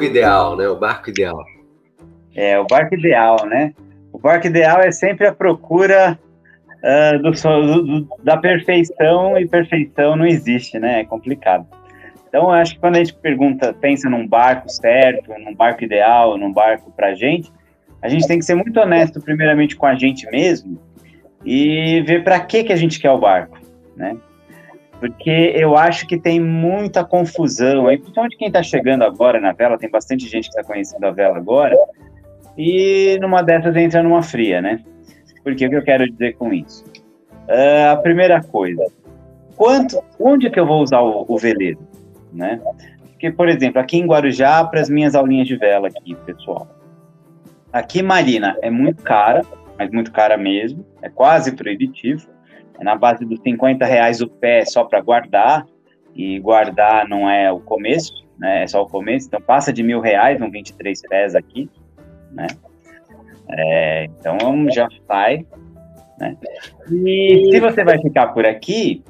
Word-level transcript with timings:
barco 0.00 0.04
ideal, 0.04 0.56
né? 0.56 0.68
O 0.68 0.76
barco 0.76 1.10
ideal. 1.10 1.44
É, 2.34 2.58
o 2.58 2.66
barco 2.66 2.94
ideal, 2.94 3.46
né? 3.46 3.72
O 4.12 4.18
barco 4.18 4.46
ideal 4.46 4.80
é 4.80 4.90
sempre 4.90 5.26
a 5.26 5.32
procura 5.32 6.18
uh, 6.82 7.18
do, 7.22 7.30
do, 7.30 8.08
da 8.22 8.36
perfeição 8.36 9.38
e 9.38 9.46
perfeição 9.46 10.16
não 10.16 10.26
existe, 10.26 10.78
né? 10.78 11.00
É 11.00 11.04
complicado. 11.04 11.66
Então, 12.28 12.50
acho 12.50 12.74
que 12.74 12.80
quando 12.80 12.96
a 12.96 12.98
gente 12.98 13.14
pergunta, 13.14 13.72
pensa 13.72 14.08
num 14.08 14.26
barco 14.26 14.68
certo, 14.68 15.32
num 15.38 15.54
barco 15.54 15.84
ideal, 15.84 16.38
num 16.38 16.52
barco 16.52 16.90
para 16.92 17.14
gente, 17.14 17.52
a 18.00 18.08
gente 18.08 18.26
tem 18.26 18.38
que 18.38 18.44
ser 18.44 18.54
muito 18.54 18.80
honesto, 18.80 19.20
primeiramente, 19.20 19.76
com 19.76 19.86
a 19.86 19.94
gente 19.94 20.26
mesmo 20.30 20.80
e 21.44 22.02
ver 22.06 22.24
para 22.24 22.40
que 22.40 22.64
que 22.64 22.72
a 22.72 22.76
gente 22.76 22.98
quer 22.98 23.10
o 23.10 23.18
barco, 23.18 23.58
né? 24.00 24.16
Porque 24.98 25.52
eu 25.54 25.76
acho 25.76 26.06
que 26.06 26.18
tem 26.18 26.40
muita 26.40 27.04
confusão 27.04 27.86
aí, 27.86 27.96
principalmente 27.96 28.36
quem 28.36 28.48
está 28.48 28.62
chegando 28.62 29.02
agora 29.02 29.40
na 29.40 29.52
vela, 29.52 29.78
tem 29.78 29.88
bastante 29.88 30.26
gente 30.26 30.50
que 30.50 30.58
está 30.58 30.64
conhecendo 30.64 31.04
a 31.04 31.10
vela 31.10 31.36
agora, 31.36 31.76
e 32.56 33.16
numa 33.20 33.42
dessas 33.42 33.74
entra 33.76 34.02
numa 34.02 34.22
fria, 34.22 34.60
né? 34.60 34.80
Porque 35.42 35.66
o 35.66 35.70
que 35.70 35.76
eu 35.76 35.82
quero 35.82 36.10
dizer 36.10 36.34
com 36.34 36.52
isso? 36.52 36.84
Uh, 37.48 37.92
a 37.92 37.96
primeira 37.96 38.42
coisa, 38.42 38.86
quanto, 39.56 40.02
onde 40.18 40.50
que 40.50 40.60
eu 40.60 40.66
vou 40.66 40.82
usar 40.82 41.00
o, 41.00 41.24
o 41.26 41.38
veleiro, 41.38 41.78
né? 42.32 42.60
Porque, 43.12 43.30
por 43.30 43.48
exemplo, 43.48 43.80
aqui 43.80 43.98
em 43.98 44.06
Guarujá, 44.06 44.64
para 44.64 44.80
as 44.80 44.90
minhas 44.90 45.14
aulinhas 45.14 45.48
de 45.48 45.56
vela 45.56 45.88
aqui, 45.88 46.14
pessoal, 46.26 46.68
aqui 47.72 48.02
Marina 48.02 48.56
é 48.60 48.70
muito 48.70 49.02
cara, 49.02 49.42
mas 49.78 49.90
muito 49.90 50.12
cara 50.12 50.36
mesmo, 50.36 50.84
é 51.00 51.08
quase 51.08 51.52
proibitivo, 51.52 52.28
é 52.80 52.84
na 52.84 52.96
base 52.96 53.24
dos 53.24 53.40
50 53.42 53.84
reais 53.84 54.20
o 54.20 54.28
pé 54.28 54.64
só 54.64 54.84
para 54.84 55.00
guardar, 55.00 55.66
e 56.14 56.38
guardar 56.40 57.06
não 57.08 57.28
é 57.28 57.52
o 57.52 57.60
começo, 57.60 58.12
né, 58.38 58.64
é 58.64 58.66
só 58.66 58.82
o 58.82 58.86
começo, 58.86 59.26
então 59.26 59.40
passa 59.40 59.72
de 59.72 59.82
mil 59.82 60.00
reais, 60.00 60.40
um 60.40 60.50
23 60.50 61.00
pés 61.08 61.34
aqui, 61.34 61.68
né, 62.32 62.46
é, 63.50 64.04
então 64.04 64.68
já 64.70 64.88
sai, 65.06 65.46
né, 66.18 66.36
e 66.90 67.50
se 67.52 67.60
você 67.60 67.84
vai 67.84 68.00
ficar 68.00 68.28
por 68.28 68.46
aqui, 68.46 69.04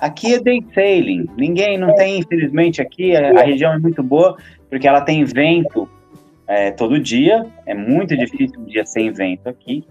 aqui 0.00 0.34
é 0.34 0.40
day 0.40 0.64
sailing, 0.74 1.26
ninguém, 1.36 1.76
não 1.76 1.94
tem, 1.94 2.18
infelizmente 2.18 2.80
aqui, 2.80 3.14
a, 3.16 3.40
a 3.40 3.42
região 3.42 3.72
é 3.72 3.78
muito 3.78 4.02
boa, 4.02 4.36
porque 4.70 4.86
ela 4.86 5.00
tem 5.00 5.24
vento 5.24 5.88
é, 6.46 6.70
todo 6.70 6.98
dia, 6.98 7.44
é 7.66 7.74
muito 7.74 8.16
difícil 8.16 8.60
um 8.60 8.64
dia 8.64 8.86
sem 8.86 9.10
vento 9.10 9.48
aqui, 9.48 9.84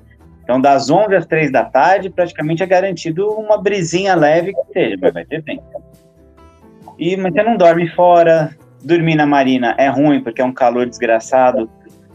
então, 0.46 0.62
das 0.62 0.92
11 0.92 1.16
às 1.16 1.26
3 1.26 1.52
da 1.52 1.66
tarde, 1.66 2.08
praticamente 2.08 2.62
é 2.62 2.68
garantido 2.68 3.28
uma 3.32 3.60
brisinha 3.60 4.14
leve 4.14 4.54
que 4.54 4.74
seja, 4.74 4.96
mas 5.02 5.12
vai 5.12 5.26
ter 5.26 5.42
vento. 5.42 5.64
E, 7.00 7.18
mas 7.18 7.34
você 7.34 7.42
não 7.42 7.58
dorme 7.58 7.90
fora, 7.90 8.56
dormir 8.84 9.16
na 9.16 9.26
marina 9.26 9.74
é 9.80 9.88
ruim, 9.88 10.22
porque 10.22 10.40
é 10.40 10.46
um 10.46 10.54
calor 10.54 10.86
desgraçado 10.86 11.68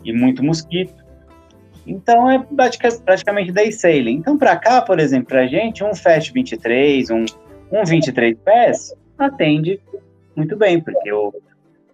e 0.05 0.13
muito 0.13 0.45
mosquito. 0.45 0.95
Então, 1.85 2.31
é 2.31 2.39
praticamente 3.05 3.51
day 3.51 3.73
sailing. 3.73 4.19
Então, 4.19 4.39
para 4.39 4.55
cá, 4.55 4.81
por 4.81 5.01
exemplo, 5.01 5.27
para 5.27 5.49
gente, 5.49 5.83
um 5.83 5.93
Fast 5.93 6.33
23, 6.33 7.11
um, 7.11 7.25
um 7.73 7.85
23 7.85 8.39
pés, 8.45 8.95
atende 9.19 9.81
muito 10.37 10.57
bem, 10.57 10.81
porque 10.81 11.11
eu, 11.11 11.35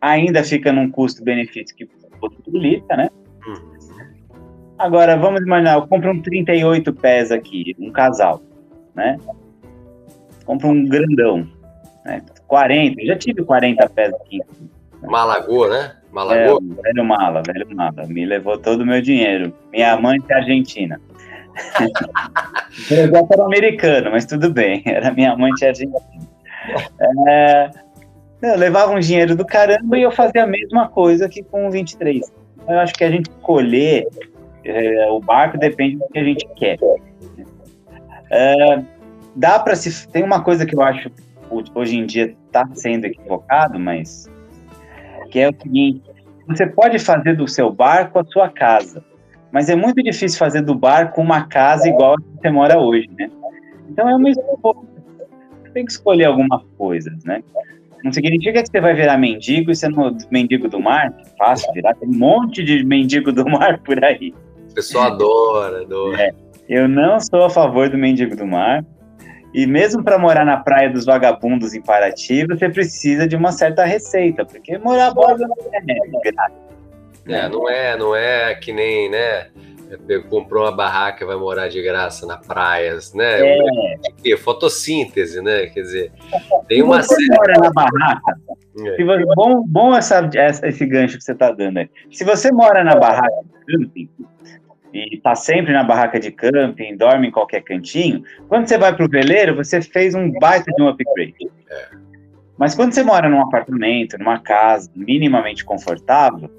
ainda 0.02 0.44
fica 0.44 0.70
num 0.70 0.90
custo-benefício 0.90 1.74
que 1.74 1.88
possibilita, 2.20 2.94
né? 2.94 3.08
Agora, 4.78 5.16
vamos 5.16 5.40
imaginar, 5.40 5.74
eu 5.74 5.86
compro 5.86 6.10
um 6.10 6.20
38 6.20 6.92
pés 6.92 7.32
aqui, 7.32 7.74
um 7.78 7.90
casal, 7.90 8.42
né? 8.94 9.18
Compro 10.44 10.68
um 10.68 10.86
grandão, 10.86 11.46
né? 12.04 12.22
40, 12.46 13.04
já 13.04 13.16
tive 13.16 13.42
40 13.42 13.88
pés 13.88 14.12
aqui. 14.14 14.40
Malagoa, 15.02 15.68
né? 15.68 15.92
Malagoa? 16.12 16.60
É, 16.62 16.82
velho 16.82 17.04
mala, 17.04 17.42
velho 17.42 17.66
mala. 17.74 18.06
Me 18.06 18.24
levou 18.24 18.58
todo 18.58 18.82
o 18.82 18.86
meu 18.86 19.00
dinheiro. 19.00 19.52
Minha 19.72 19.94
amante 19.94 20.24
é 20.30 20.36
argentina. 20.36 21.00
o 21.80 22.88
projeto 22.88 23.32
era 23.32 23.44
americano, 23.44 24.10
mas 24.10 24.26
tudo 24.26 24.52
bem. 24.52 24.82
Era 24.84 25.10
minha 25.10 25.32
amante 25.32 25.64
argentina. 25.64 26.00
É, 27.28 27.70
eu 28.42 28.56
levava 28.56 28.92
um 28.92 29.00
dinheiro 29.00 29.34
do 29.34 29.44
caramba 29.44 29.98
e 29.98 30.02
eu 30.02 30.10
fazia 30.10 30.44
a 30.44 30.46
mesma 30.46 30.88
coisa 30.88 31.28
que 31.28 31.42
com 31.42 31.68
o 31.68 31.70
23. 31.70 32.32
Eu 32.68 32.78
acho 32.80 32.94
que 32.94 33.04
a 33.04 33.10
gente 33.10 33.30
escolher 33.30 34.06
é, 34.66 35.10
o 35.10 35.20
barco 35.20 35.58
depende 35.58 35.96
do 35.96 36.06
que 36.08 36.18
a 36.18 36.24
gente 36.24 36.46
quer. 36.56 36.78
É, 38.30 38.82
dá 39.34 39.58
para 39.58 39.76
se. 39.76 40.08
Tem 40.08 40.22
uma 40.22 40.42
coisa 40.42 40.66
que 40.66 40.74
eu 40.74 40.82
acho 40.82 41.10
hoje 41.74 41.96
em 41.96 42.06
dia 42.06 42.34
está 42.46 42.68
sendo 42.74 43.04
equivocado, 43.04 43.78
mas 43.78 44.28
que 45.30 45.38
é 45.38 45.48
o 45.48 45.54
seguinte: 45.62 46.02
você 46.46 46.66
pode 46.66 46.98
fazer 46.98 47.36
do 47.36 47.46
seu 47.46 47.70
barco 47.72 48.18
a 48.18 48.24
sua 48.24 48.48
casa, 48.48 49.04
mas 49.52 49.68
é 49.68 49.76
muito 49.76 50.02
difícil 50.02 50.38
fazer 50.38 50.62
do 50.62 50.74
barco 50.74 51.20
uma 51.20 51.46
casa 51.46 51.88
igual 51.88 52.14
a 52.14 52.16
que 52.16 52.26
você 52.40 52.50
mora 52.50 52.78
hoje, 52.78 53.08
né? 53.18 53.30
Então 53.88 54.08
é 54.08 54.14
uma 54.14 54.30
escolha. 54.30 54.80
Você 55.62 55.70
tem 55.72 55.84
que 55.84 55.92
escolher 55.92 56.24
algumas 56.24 56.62
coisas, 56.76 57.24
né? 57.24 57.42
Não 58.02 58.12
significa 58.12 58.62
que 58.62 58.68
você 58.70 58.80
vai 58.80 58.94
virar 58.94 59.18
mendigo 59.18 59.70
e 59.70 59.74
você 59.74 59.88
não 59.88 60.16
mendigo 60.30 60.68
do 60.68 60.80
mar, 60.80 61.12
fácil 61.36 61.72
virar, 61.72 61.94
tem 61.94 62.08
um 62.08 62.16
monte 62.16 62.62
de 62.62 62.84
mendigo 62.84 63.32
do 63.32 63.44
mar 63.48 63.78
por 63.80 64.02
aí 64.04 64.32
pessoal 64.76 65.06
adora, 65.06 65.80
adora. 65.80 66.22
É, 66.22 66.34
eu 66.68 66.86
não 66.86 67.18
sou 67.18 67.44
a 67.44 67.50
favor 67.50 67.88
do 67.88 67.96
mendigo 67.96 68.36
do 68.36 68.46
mar. 68.46 68.84
E 69.54 69.66
mesmo 69.66 70.04
para 70.04 70.18
morar 70.18 70.44
na 70.44 70.58
praia 70.58 70.90
dos 70.90 71.06
vagabundos 71.06 71.72
em 71.72 71.80
Paraty, 71.80 72.46
você 72.46 72.68
precisa 72.68 73.26
de 73.26 73.34
uma 73.34 73.52
certa 73.52 73.84
receita, 73.84 74.44
porque 74.44 74.76
morar 74.76 75.14
borda 75.14 75.46
não 75.48 75.56
é 75.72 76.30
grátis. 76.30 76.58
É, 77.26 77.48
não 77.48 77.68
é, 77.68 77.96
não 77.96 78.14
é 78.14 78.54
que 78.54 78.72
nem, 78.72 79.10
né? 79.10 79.46
Comprou 80.28 80.64
uma 80.64 80.72
barraca 80.72 81.24
e 81.24 81.26
vai 81.26 81.36
morar 81.36 81.68
de 81.68 81.80
graça 81.82 82.26
na 82.26 82.36
praias, 82.36 83.14
né? 83.14 83.40
É. 83.40 84.32
é 84.32 84.36
fotossíntese, 84.36 85.40
né? 85.40 85.66
Quer 85.66 85.80
dizer, 85.80 86.12
tem 86.68 86.82
uma 86.82 87.02
você 87.02 87.14
série... 87.14 87.28
mora 87.28 87.54
na 87.58 87.70
barraca. 87.70 88.38
É. 88.84 88.96
Se 88.96 89.04
você, 89.04 89.24
bom, 89.34 89.64
bom 89.66 89.96
essa, 89.96 90.28
esse 90.64 90.84
gancho 90.84 91.16
que 91.16 91.24
você 91.24 91.32
está 91.32 91.50
dando 91.50 91.78
aí. 91.78 91.90
Se 92.12 92.24
você 92.24 92.52
mora 92.52 92.84
na 92.84 92.94
barraca 92.94 93.32
camping, 93.66 94.08
e 94.96 95.16
está 95.16 95.34
sempre 95.34 95.72
na 95.72 95.84
barraca 95.84 96.18
de 96.18 96.30
camping, 96.30 96.96
dorme 96.96 97.28
em 97.28 97.30
qualquer 97.30 97.62
cantinho, 97.62 98.22
quando 98.48 98.66
você 98.66 98.78
vai 98.78 98.94
para 98.94 99.04
o 99.04 99.08
veleiro, 99.08 99.54
você 99.54 99.82
fez 99.82 100.14
um 100.14 100.30
baita 100.30 100.72
de 100.72 100.82
um 100.82 100.88
upgrade. 100.88 101.34
É. 101.70 101.88
Mas 102.58 102.74
quando 102.74 102.92
você 102.92 103.02
mora 103.02 103.28
num 103.28 103.42
apartamento, 103.42 104.16
numa 104.18 104.38
casa 104.38 104.90
minimamente 104.94 105.64
confortável, 105.64 106.50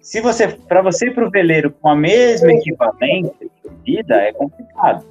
se 0.00 0.20
você, 0.20 0.48
para 0.48 0.80
você 0.80 1.08
ir 1.08 1.14
para 1.14 1.26
o 1.26 1.30
veleiro 1.30 1.70
com 1.70 1.88
a 1.88 1.96
mesma 1.96 2.52
equivalência 2.52 3.34
de 3.40 3.70
vida, 3.84 4.14
é 4.14 4.32
complicado. 4.32 5.04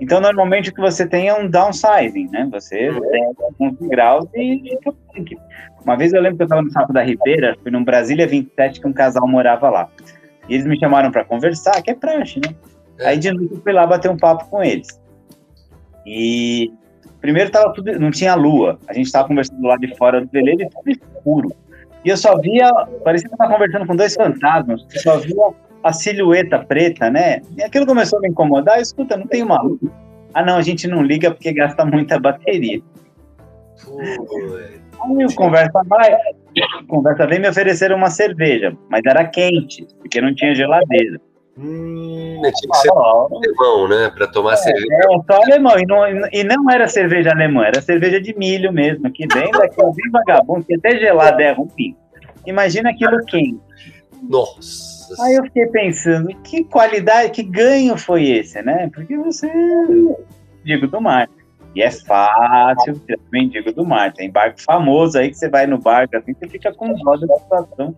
Então, 0.00 0.20
normalmente 0.20 0.70
o 0.70 0.74
que 0.74 0.80
você 0.80 1.06
tem 1.06 1.28
é 1.28 1.34
um 1.34 1.48
downsizing, 1.48 2.28
né? 2.30 2.48
Você 2.50 2.90
tem 3.10 3.24
alguns 3.38 3.76
graus 3.88 4.26
e 4.34 4.76
Uma 5.84 5.96
vez 5.96 6.12
eu 6.12 6.20
lembro 6.20 6.38
que 6.38 6.42
eu 6.42 6.46
estava 6.46 6.62
no 6.62 6.70
Sapo 6.72 6.92
da 6.92 7.02
Ribeira, 7.02 7.56
fui 7.62 7.70
num 7.70 7.84
Brasília 7.84 8.26
27 8.26 8.80
que 8.80 8.88
um 8.88 8.92
casal 8.92 9.28
morava 9.28 9.70
lá. 9.70 9.88
E 10.48 10.54
eles 10.54 10.66
me 10.66 10.78
chamaram 10.78 11.10
para 11.10 11.24
conversar, 11.24 11.80
que 11.82 11.90
é 11.90 11.94
praxe, 11.94 12.40
né? 12.40 12.54
É. 12.98 13.08
Aí 13.08 13.18
de 13.18 13.30
noite 13.32 13.54
eu 13.54 13.60
fui 13.60 13.72
lá 13.72 13.86
bater 13.86 14.10
um 14.10 14.16
papo 14.16 14.48
com 14.48 14.62
eles. 14.62 15.00
E 16.06 16.72
primeiro 17.20 17.50
tava 17.50 17.72
tudo, 17.72 17.98
não 17.98 18.10
tinha 18.10 18.34
lua. 18.34 18.78
A 18.88 18.92
gente 18.92 19.06
estava 19.06 19.28
conversando 19.28 19.62
lá 19.62 19.76
de 19.76 19.96
fora 19.96 20.20
do 20.20 20.28
veleiro 20.30 20.62
e 20.62 20.68
tudo 20.68 20.90
escuro. 20.90 21.52
E 22.04 22.08
eu 22.08 22.16
só 22.16 22.36
via, 22.38 22.70
parecia 23.04 23.28
que 23.28 23.34
eu 23.34 23.38
tava 23.38 23.52
conversando 23.52 23.86
com 23.86 23.94
dois 23.94 24.14
fantasmas. 24.14 24.84
Eu 24.92 25.00
só 25.00 25.18
via 25.18 25.50
a 25.84 25.92
silhueta 25.92 26.58
preta, 26.58 27.10
né? 27.10 27.40
E 27.56 27.62
aquilo 27.62 27.86
começou 27.86 28.18
a 28.18 28.22
me 28.22 28.28
incomodar. 28.28 28.80
Escuta, 28.80 29.16
não 29.16 29.26
tem 29.26 29.42
uma 29.42 29.60
luz. 29.62 29.80
Ah, 30.34 30.44
não, 30.44 30.56
a 30.56 30.62
gente 30.62 30.88
não 30.88 31.02
liga 31.02 31.30
porque 31.30 31.52
gasta 31.52 31.84
muita 31.84 32.18
bateria. 32.18 32.80
Aí 35.00 35.24
o 35.24 35.34
conversa 35.34 35.82
vai, 35.86 36.16
conversa 36.86 37.26
vem 37.26 37.40
me 37.40 37.48
ofereceram 37.48 37.96
uma 37.96 38.10
cerveja, 38.10 38.76
mas 38.88 39.02
era 39.04 39.26
quente, 39.26 39.86
porque 39.98 40.20
não 40.20 40.34
tinha 40.34 40.54
geladeira. 40.54 41.20
Hum, 41.58 42.40
tinha 42.40 42.52
que 42.52 42.76
ser 42.78 42.90
alemão, 42.90 43.88
né? 43.88 44.10
Para 44.10 44.26
tomar 44.28 44.54
é, 44.54 44.56
cerveja. 44.56 44.86
É, 44.90 45.32
só 45.32 45.42
alemão. 45.42 45.78
E 45.78 45.86
não, 45.86 46.28
e 46.32 46.44
não 46.44 46.70
era 46.70 46.88
cerveja 46.88 47.30
alemã, 47.30 47.66
era 47.66 47.82
cerveja 47.82 48.20
de 48.20 48.36
milho 48.36 48.72
mesmo, 48.72 49.10
que 49.10 49.26
vem 49.32 49.50
daquele 49.50 49.92
bem 49.92 50.10
vagabundo, 50.10 50.64
que 50.64 50.74
até 50.74 50.98
gelado 50.98 51.40
é 51.42 51.52
ruim. 51.52 51.96
Imagina 52.46 52.90
aquilo 52.90 53.24
quente. 53.26 53.60
Nossa. 54.22 54.92
Aí 55.22 55.34
eu 55.34 55.44
fiquei 55.44 55.66
pensando, 55.66 56.28
que 56.42 56.64
qualidade, 56.64 57.32
que 57.32 57.42
ganho 57.42 57.98
foi 57.98 58.30
esse, 58.30 58.62
né? 58.62 58.90
Porque 58.94 59.16
você, 59.18 59.50
digo, 60.64 60.86
do 60.86 61.00
mar. 61.00 61.28
E 61.74 61.82
é 61.82 61.90
fácil 61.90 63.00
ser 63.06 63.18
mendigo 63.32 63.72
do 63.72 63.84
mar. 63.84 64.12
Tem 64.12 64.30
barco 64.30 64.60
famoso 64.60 65.18
aí 65.18 65.30
que 65.30 65.36
você 65.36 65.48
vai 65.48 65.66
no 65.66 65.78
barco 65.78 66.16
assim, 66.16 66.34
você 66.34 66.48
fica 66.48 66.72
com 66.72 66.92
dó 66.94 67.16
da 67.16 67.36
situação 67.38 67.96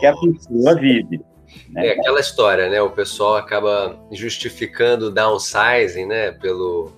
que 0.00 0.06
a 0.06 0.14
pessoa 0.14 0.74
vive. 0.76 1.20
Né? 1.70 1.88
É 1.88 1.90
aquela 1.92 2.20
história, 2.20 2.68
né? 2.68 2.80
O 2.80 2.90
pessoal 2.90 3.36
acaba 3.36 3.98
justificando 4.12 5.06
o 5.06 5.10
downsizing, 5.10 6.06
né? 6.06 6.32
Pelo, 6.32 6.92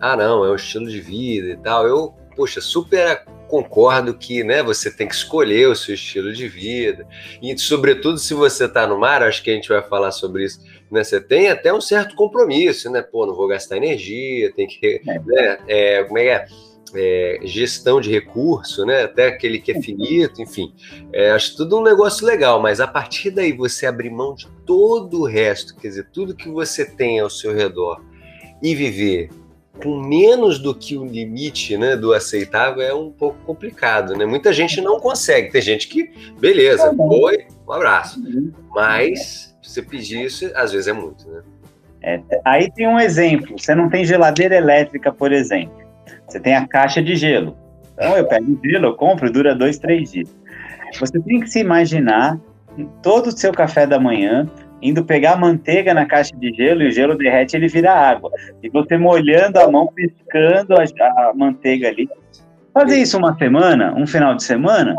ah, 0.00 0.16
não, 0.16 0.44
é 0.44 0.50
um 0.50 0.54
estilo 0.56 0.88
de 0.88 1.00
vida 1.00 1.48
e 1.48 1.56
tal. 1.56 1.86
Eu, 1.86 2.14
poxa, 2.36 2.60
super 2.60 3.24
concordo 3.48 4.14
que 4.14 4.42
né, 4.42 4.62
você 4.62 4.90
tem 4.90 5.06
que 5.06 5.14
escolher 5.14 5.68
o 5.68 5.76
seu 5.76 5.94
estilo 5.94 6.32
de 6.32 6.48
vida. 6.48 7.06
E, 7.42 7.56
sobretudo, 7.58 8.18
se 8.18 8.32
você 8.32 8.64
está 8.64 8.86
no 8.86 8.98
mar, 8.98 9.22
acho 9.22 9.42
que 9.42 9.50
a 9.50 9.54
gente 9.54 9.68
vai 9.68 9.82
falar 9.82 10.10
sobre 10.10 10.44
isso. 10.44 10.60
Né, 10.92 11.02
você 11.02 11.20
tem 11.20 11.48
até 11.48 11.72
um 11.72 11.80
certo 11.80 12.14
compromisso, 12.14 12.90
né? 12.90 13.00
Pô, 13.00 13.26
não 13.26 13.34
vou 13.34 13.48
gastar 13.48 13.78
energia, 13.78 14.52
tem 14.52 14.66
que. 14.66 15.00
É. 15.08 15.18
Né, 15.18 15.58
é, 15.66 16.04
como 16.04 16.18
é 16.18 16.22
que 16.22 16.28
é? 16.28 16.46
é, 16.94 17.40
gestão 17.42 18.00
de 18.00 18.10
recurso, 18.10 18.84
né? 18.84 19.04
Até 19.04 19.28
aquele 19.28 19.58
que 19.58 19.72
é 19.72 19.80
finito, 19.80 20.40
enfim. 20.40 20.72
É, 21.12 21.30
acho 21.30 21.56
tudo 21.56 21.78
um 21.78 21.82
negócio 21.82 22.26
legal, 22.26 22.60
mas 22.60 22.80
a 22.80 22.86
partir 22.86 23.30
daí 23.30 23.52
você 23.52 23.86
abrir 23.86 24.10
mão 24.10 24.34
de 24.34 24.46
todo 24.66 25.20
o 25.20 25.26
resto, 25.26 25.74
quer 25.76 25.88
dizer, 25.88 26.08
tudo 26.12 26.36
que 26.36 26.48
você 26.48 26.84
tem 26.84 27.20
ao 27.20 27.30
seu 27.30 27.54
redor 27.54 28.02
e 28.62 28.74
viver 28.74 29.30
com 29.82 29.98
menos 29.98 30.58
do 30.58 30.74
que 30.74 30.96
o 30.96 31.04
limite 31.04 31.76
né, 31.78 31.96
do 31.96 32.12
aceitável 32.12 32.82
é 32.82 32.94
um 32.94 33.10
pouco 33.10 33.38
complicado, 33.44 34.14
né? 34.14 34.26
Muita 34.26 34.52
gente 34.52 34.80
não 34.80 35.00
consegue. 35.00 35.50
Tem 35.50 35.62
gente 35.62 35.88
que, 35.88 36.10
beleza, 36.38 36.94
foi, 36.94 37.46
um 37.66 37.72
abraço. 37.72 38.20
Uhum. 38.20 38.52
Mas 38.70 39.51
você 39.62 39.82
pedir 39.82 40.24
isso, 40.24 40.50
às 40.54 40.72
vezes 40.72 40.88
é 40.88 40.92
muito, 40.92 41.28
né? 41.28 41.42
É, 42.02 42.20
aí 42.44 42.70
tem 42.72 42.88
um 42.88 42.98
exemplo. 42.98 43.56
Você 43.56 43.74
não 43.74 43.88
tem 43.88 44.04
geladeira 44.04 44.56
elétrica, 44.56 45.12
por 45.12 45.30
exemplo. 45.30 45.76
Você 46.26 46.40
tem 46.40 46.56
a 46.56 46.66
caixa 46.66 47.00
de 47.00 47.14
gelo. 47.14 47.56
Então 47.94 48.16
eu 48.16 48.26
pego 48.26 48.52
o 48.52 48.60
gelo, 48.68 48.86
eu 48.86 48.96
compro, 48.96 49.30
dura 49.30 49.54
dois, 49.54 49.78
três 49.78 50.10
dias. 50.10 50.34
Você 50.98 51.20
tem 51.20 51.40
que 51.40 51.48
se 51.48 51.60
imaginar 51.60 52.40
todo 53.02 53.28
o 53.28 53.32
seu 53.38 53.52
café 53.52 53.86
da 53.86 54.00
manhã 54.00 54.48
indo 54.82 55.04
pegar 55.04 55.36
manteiga 55.36 55.94
na 55.94 56.04
caixa 56.04 56.34
de 56.36 56.52
gelo 56.52 56.82
e 56.82 56.88
o 56.88 56.90
gelo 56.90 57.16
derrete 57.16 57.56
ele 57.56 57.68
vira 57.68 57.92
água. 57.92 58.30
E 58.62 58.68
você 58.68 58.98
molhando 58.98 59.60
a 59.60 59.70
mão, 59.70 59.86
piscando 59.86 60.74
a, 60.74 60.84
a 61.04 61.32
manteiga 61.34 61.88
ali. 61.88 62.08
Fazer 62.74 62.96
isso 62.96 63.16
uma 63.16 63.36
semana, 63.36 63.94
um 63.96 64.06
final 64.06 64.34
de 64.34 64.42
semana, 64.42 64.96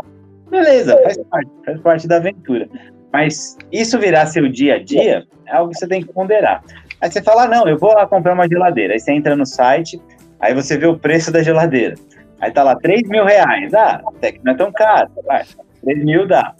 beleza, 0.48 0.96
faz 1.02 1.18
parte, 1.28 1.50
faz 1.66 1.80
parte 1.80 2.08
da 2.08 2.16
aventura. 2.16 2.68
Mas 3.14 3.56
isso 3.70 3.98
virar 3.98 4.26
seu 4.26 4.48
dia 4.48 4.74
a 4.74 4.82
dia 4.82 5.24
é 5.46 5.56
algo 5.56 5.70
que 5.70 5.78
você 5.78 5.86
tem 5.86 6.02
que 6.02 6.12
ponderar. 6.12 6.62
Aí 7.00 7.10
você 7.10 7.22
fala, 7.22 7.44
ah, 7.44 7.48
não, 7.48 7.68
eu 7.68 7.78
vou 7.78 7.94
lá 7.94 8.06
comprar 8.06 8.34
uma 8.34 8.48
geladeira. 8.48 8.92
Aí 8.92 9.00
você 9.00 9.12
entra 9.12 9.36
no 9.36 9.46
site, 9.46 10.00
Aí 10.44 10.52
você 10.52 10.76
vê 10.76 10.86
o 10.86 10.98
preço 10.98 11.32
da 11.32 11.42
geladeira. 11.42 11.94
Aí 12.38 12.50
tá 12.50 12.62
lá, 12.62 12.76
3 12.76 13.08
mil 13.08 13.24
reais. 13.24 13.72
Ah, 13.72 14.02
até 14.08 14.32
que 14.32 14.40
não 14.44 14.52
é 14.52 14.56
tão 14.56 14.70
caro. 14.70 15.08
Vai, 15.24 15.44
3 15.82 16.04
mil 16.04 16.28
dá. 16.28 16.54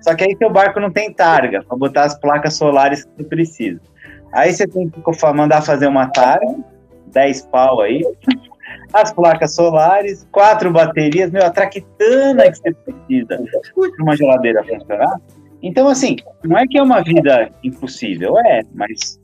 Só 0.00 0.14
que 0.14 0.22
aí 0.22 0.36
seu 0.36 0.48
barco 0.48 0.78
não 0.78 0.92
tem 0.92 1.12
targa 1.12 1.64
para 1.64 1.76
botar 1.76 2.04
as 2.04 2.16
placas 2.20 2.54
solares 2.54 3.04
que 3.04 3.10
você 3.16 3.24
precisa. 3.24 3.80
Aí 4.32 4.52
você 4.52 4.64
tem 4.68 4.88
que 4.88 5.00
mandar 5.34 5.62
fazer 5.62 5.88
uma 5.88 6.06
targa, 6.08 6.56
10 7.08 7.46
pau 7.46 7.80
aí, 7.80 8.02
as 8.92 9.12
placas 9.12 9.56
solares, 9.56 10.24
quatro 10.30 10.70
baterias, 10.70 11.30
meu, 11.32 11.44
a 11.44 11.50
traquitana 11.50 12.48
que 12.48 12.58
você 12.58 12.72
precisa 12.72 13.42
para 13.74 14.04
uma 14.04 14.16
geladeira 14.16 14.62
funcionar. 14.62 15.20
Então, 15.66 15.88
assim, 15.88 16.16
não 16.44 16.56
é 16.56 16.64
que 16.64 16.78
é 16.78 16.82
uma 16.82 17.02
vida 17.02 17.50
impossível, 17.64 18.38
é, 18.38 18.62
mas 18.72 19.20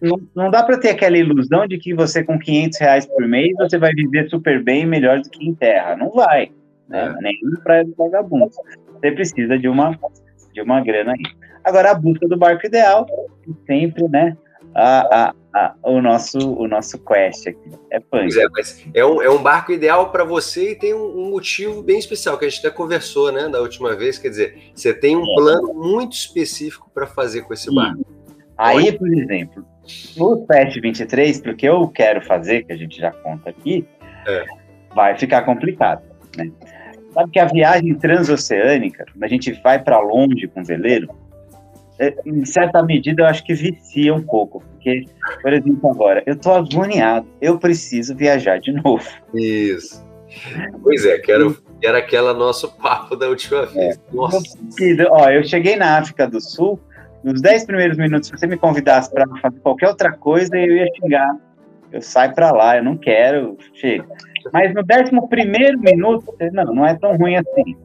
não, 0.00 0.18
não 0.34 0.50
dá 0.50 0.62
para 0.62 0.78
ter 0.78 0.88
aquela 0.88 1.18
ilusão 1.18 1.66
de 1.66 1.76
que 1.76 1.94
você 1.94 2.24
com 2.24 2.38
500 2.38 2.78
reais 2.78 3.06
por 3.06 3.28
mês 3.28 3.52
você 3.58 3.76
vai 3.76 3.92
viver 3.92 4.28
super 4.30 4.62
bem, 4.64 4.86
melhor 4.86 5.20
do 5.20 5.28
que 5.28 5.46
em 5.46 5.54
terra. 5.54 5.94
Não 5.94 6.10
vai, 6.10 6.50
né? 6.88 7.14
É. 7.14 7.22
Nem 7.22 7.34
para 7.62 7.84
vagabundo. 7.96 8.50
Você 8.94 9.12
precisa 9.12 9.58
de 9.58 9.68
uma 9.68 9.98
de 10.54 10.62
uma 10.62 10.80
grana 10.80 11.12
aí. 11.12 11.22
Agora 11.62 11.90
a 11.90 11.94
busca 11.94 12.26
do 12.26 12.38
barco 12.38 12.66
ideal 12.66 13.06
sempre, 13.66 14.08
né? 14.08 14.34
A, 14.74 15.28
a, 15.28 15.34
a, 15.56 15.74
o 15.82 16.02
nosso 16.02 16.38
o 16.38 16.68
nosso 16.68 16.98
quest 16.98 17.46
aqui 17.46 17.70
é 17.90 17.98
punk. 17.98 18.38
É, 18.38 18.46
mas 18.50 18.86
é 18.92 19.04
um, 19.06 19.22
é 19.22 19.30
um 19.30 19.42
barco 19.42 19.72
ideal 19.72 20.10
para 20.10 20.22
você 20.22 20.72
e 20.72 20.74
tem 20.74 20.92
um, 20.92 21.18
um, 21.18 21.30
motivo 21.30 21.82
bem 21.82 21.98
especial 21.98 22.36
que 22.36 22.44
a 22.44 22.48
gente 22.48 22.64
até 22.64 22.76
conversou, 22.76 23.32
né, 23.32 23.48
da 23.48 23.60
última 23.60 23.96
vez. 23.96 24.18
Quer 24.18 24.28
dizer, 24.28 24.58
você 24.74 24.92
tem 24.92 25.16
um 25.16 25.22
é. 25.22 25.34
plano 25.34 25.72
muito 25.72 26.12
específico 26.12 26.90
para 26.92 27.06
fazer 27.06 27.42
com 27.42 27.54
esse 27.54 27.74
barco. 27.74 28.04
Aí, 28.58 28.92
por 28.92 29.08
exemplo, 29.08 29.64
no 30.16 30.46
Fast 30.46 30.78
23, 30.78 31.40
porque 31.40 31.66
eu 31.66 31.88
quero 31.88 32.22
fazer, 32.24 32.64
que 32.64 32.72
a 32.72 32.76
gente 32.76 32.98
já 32.98 33.10
conta 33.10 33.50
aqui, 33.50 33.86
é. 34.26 34.44
vai 34.94 35.16
ficar 35.16 35.42
complicado. 35.42 36.02
Né? 36.36 36.50
Sabe 37.12 37.30
que 37.30 37.38
a 37.38 37.46
viagem 37.46 37.94
transoceânica, 37.94 39.06
quando 39.10 39.24
a 39.24 39.28
gente 39.28 39.52
vai 39.62 39.82
para 39.82 39.98
longe 40.00 40.48
com 40.48 40.60
o 40.60 40.64
veleiro, 40.64 41.08
em 42.24 42.44
certa 42.44 42.82
medida 42.82 43.22
eu 43.22 43.26
acho 43.26 43.44
que 43.44 43.54
vicia 43.54 44.14
um 44.14 44.22
pouco, 44.22 44.60
porque, 44.60 45.04
por 45.42 45.52
exemplo, 45.52 45.90
agora, 45.90 46.22
eu 46.26 46.34
estou 46.34 46.54
agoniado, 46.54 47.26
eu 47.40 47.58
preciso 47.58 48.14
viajar 48.14 48.58
de 48.58 48.72
novo. 48.72 49.06
Isso. 49.34 50.04
Pois 50.82 51.04
é, 51.04 51.18
quero, 51.18 51.56
era 51.82 51.98
aquela 51.98 52.34
nosso 52.34 52.70
papo 52.76 53.16
da 53.16 53.28
última 53.28 53.64
vez. 53.66 53.96
É. 53.96 54.00
Nossa. 54.12 54.58
Ó, 55.10 55.28
eu 55.30 55.42
cheguei 55.44 55.76
na 55.76 55.98
África 55.98 56.28
do 56.28 56.40
Sul, 56.40 56.78
nos 57.24 57.40
10 57.40 57.64
primeiros 57.64 57.96
minutos, 57.96 58.28
se 58.28 58.36
você 58.36 58.46
me 58.46 58.56
convidasse 58.56 59.10
para 59.10 59.26
fazer 59.40 59.58
qualquer 59.60 59.88
outra 59.88 60.12
coisa, 60.12 60.56
eu 60.56 60.76
ia 60.76 60.86
xingar. 60.94 61.36
Eu 61.92 62.02
saio 62.02 62.34
para 62.34 62.50
lá, 62.50 62.76
eu 62.76 62.84
não 62.84 62.96
quero, 62.96 63.56
chega. 63.72 64.06
Mas 64.52 64.74
no 64.74 64.82
11 64.82 65.28
primeiro 65.28 65.78
minuto, 65.80 66.34
não, 66.52 66.64
não 66.66 66.86
é 66.86 66.94
tão 66.94 67.16
ruim 67.16 67.36
assim. 67.36 67.76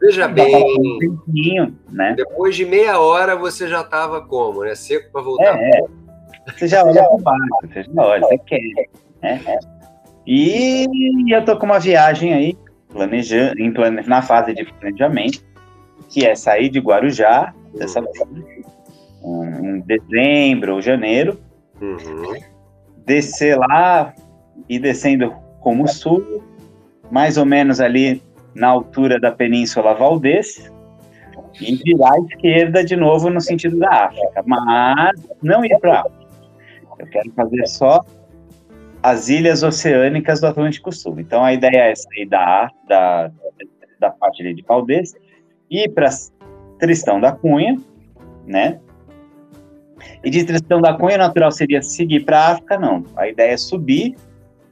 Veja 0.00 0.26
bem, 0.26 0.56
um 1.28 1.72
né? 1.90 2.14
depois 2.16 2.56
de 2.56 2.64
meia 2.64 2.98
hora 2.98 3.36
você 3.36 3.68
já 3.68 3.82
estava 3.82 4.22
como, 4.22 4.64
né? 4.64 4.74
Seco 4.74 5.12
para 5.12 5.20
voltar. 5.20 5.58
É, 5.58 5.78
é. 5.78 5.82
Você 6.56 6.66
já 6.66 6.82
olha 6.82 7.04
para 7.04 7.18
baixo, 7.18 7.48
você 7.62 7.82
já 7.82 8.02
olha, 8.02 8.20
você 8.22 8.38
quer. 8.38 8.60
Né? 9.22 9.58
E 10.26 10.86
eu 11.30 11.44
tô 11.44 11.58
com 11.58 11.66
uma 11.66 11.78
viagem 11.78 12.32
aí, 12.32 12.58
planejando, 12.88 13.60
em 13.60 13.72
plane... 13.72 14.02
na 14.06 14.22
fase 14.22 14.54
de 14.54 14.64
planejamento, 14.64 15.44
que 16.08 16.26
é 16.26 16.34
sair 16.34 16.70
de 16.70 16.80
Guarujá, 16.80 17.52
dessa 17.76 18.00
vez, 18.00 18.16
em 19.22 19.80
dezembro 19.80 20.74
ou 20.74 20.82
janeiro, 20.82 21.38
uhum. 21.80 22.40
descer 23.04 23.58
lá 23.58 24.14
e 24.68 24.78
descendo 24.78 25.34
como 25.60 25.86
sul, 25.86 26.42
mais 27.10 27.36
ou 27.36 27.44
menos 27.44 27.80
ali 27.80 28.22
na 28.54 28.68
altura 28.68 29.18
da 29.18 29.30
Península 29.30 29.94
Valdez, 29.94 30.70
e 31.60 31.76
virar 31.76 32.12
à 32.12 32.18
esquerda 32.20 32.84
de 32.84 32.96
novo 32.96 33.28
no 33.30 33.40
sentido 33.40 33.78
da 33.78 34.06
África, 34.06 34.42
mas 34.46 35.20
não 35.42 35.64
ir 35.64 35.78
para 35.78 35.94
a 35.94 36.00
África. 36.00 36.20
Eu 36.98 37.06
quero 37.06 37.32
fazer 37.32 37.66
só 37.66 38.04
as 39.02 39.28
ilhas 39.28 39.62
oceânicas 39.62 40.40
do 40.40 40.46
Atlântico 40.46 40.92
Sul. 40.92 41.18
Então 41.18 41.44
a 41.44 41.52
ideia 41.52 41.90
é 41.90 41.94
sair 41.94 42.26
da, 42.26 42.70
da, 42.86 43.30
da 43.98 44.10
parte 44.10 44.42
de 44.42 44.62
Valdez 44.62 45.14
ir 45.70 45.88
para 45.90 46.08
Tristão 46.78 47.20
da 47.20 47.32
Cunha, 47.32 47.78
né? 48.46 48.78
E 50.22 50.30
de 50.30 50.44
Tristão 50.44 50.80
da 50.80 50.94
Cunha, 50.94 51.16
natural 51.16 51.50
seria 51.50 51.82
seguir 51.82 52.24
para 52.24 52.38
a 52.38 52.52
África, 52.52 52.78
não. 52.78 53.04
A 53.16 53.28
ideia 53.28 53.52
é 53.52 53.56
subir, 53.56 54.16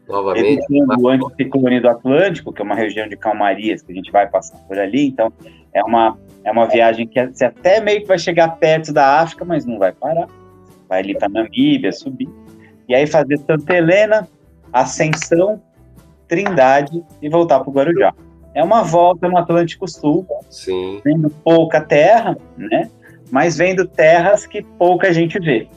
novamente, 0.09 0.67
o 0.99 1.09
anticiclone 1.09 1.81
do 1.81 1.89
Atlântico, 1.89 2.53
que 2.53 2.63
é 2.63 2.65
uma 2.65 2.75
região 2.75 3.09
de 3.09 3.17
calmarias 3.17 3.83
que 3.83 3.93
a 3.93 3.95
gente 3.95 4.11
vai 4.11 4.27
passar 4.27 4.57
por 4.67 4.79
ali. 4.79 5.07
Então, 5.07 5.33
é 5.73 5.83
uma, 5.83 6.19
é 6.45 6.51
uma 6.51 6.67
viagem 6.67 7.07
que 7.07 7.25
você 7.27 7.45
até 7.45 7.81
meio 7.81 8.01
que 8.01 8.09
vai 8.09 8.19
chegar 8.19 8.57
perto 8.57 8.93
da 8.93 9.21
África, 9.21 9.45
mas 9.45 9.65
não 9.65 9.79
vai 9.79 9.93
parar. 9.93 10.27
Vai 10.89 11.01
ali 11.01 11.17
para 11.17 11.29
Namíbia, 11.29 11.93
subir. 11.93 12.29
E 12.89 12.95
aí 12.95 13.07
fazer 13.07 13.39
Santa 13.39 13.75
Helena, 13.75 14.27
Ascensão, 14.73 15.63
Trindade 16.27 17.03
e 17.23 17.29
voltar 17.29 17.61
para 17.61 17.71
o 17.71 17.73
Guarujá 17.73 18.15
é 18.59 18.65
uma 18.65 18.83
volta 18.83 19.29
no 19.29 19.39
Atlântico 19.39 19.87
Sul, 19.87 20.27
Sim. 20.51 21.01
vendo 21.05 21.31
pouca 21.31 21.81
terra, 21.81 22.37
né? 22.57 22.91
Mas 23.31 23.57
vendo 23.57 23.87
terras 23.87 24.47
que 24.47 24.63
pouca 24.63 25.13
gente 25.13 25.39
vê. 25.39 25.69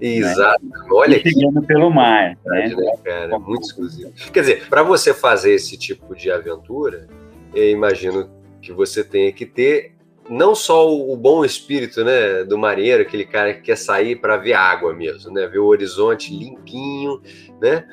Exato. 0.00 0.64
Né? 0.64 0.78
Olha 0.90 1.16
aqui. 1.16 1.30
Chegando 1.30 1.62
pelo 1.62 1.90
mar. 1.90 2.36
Né? 2.44 2.68
né 2.68 2.96
cara? 3.04 3.38
Muito 3.38 3.64
exclusivo. 3.64 4.12
Quer 4.32 4.40
dizer, 4.40 4.68
para 4.68 4.82
você 4.82 5.12
fazer 5.12 5.52
esse 5.52 5.76
tipo 5.76 6.14
de 6.14 6.30
aventura, 6.30 7.08
eu 7.54 7.70
imagino 7.70 8.30
que 8.60 8.72
você 8.72 9.02
tenha 9.02 9.32
que 9.32 9.46
ter 9.46 9.94
não 10.28 10.54
só 10.54 10.86
o, 10.94 11.16
bom 11.16 11.42
espírito, 11.42 12.04
né, 12.04 12.44
do 12.44 12.58
marinheiro, 12.58 13.02
aquele 13.02 13.24
cara 13.24 13.54
que 13.54 13.62
quer 13.62 13.76
sair 13.76 14.16
para 14.16 14.36
ver 14.36 14.52
água 14.52 14.92
mesmo, 14.92 15.32
né, 15.32 15.46
ver 15.46 15.58
o 15.58 15.64
horizonte 15.64 16.36
limpinho, 16.36 17.22
né, 17.58 17.86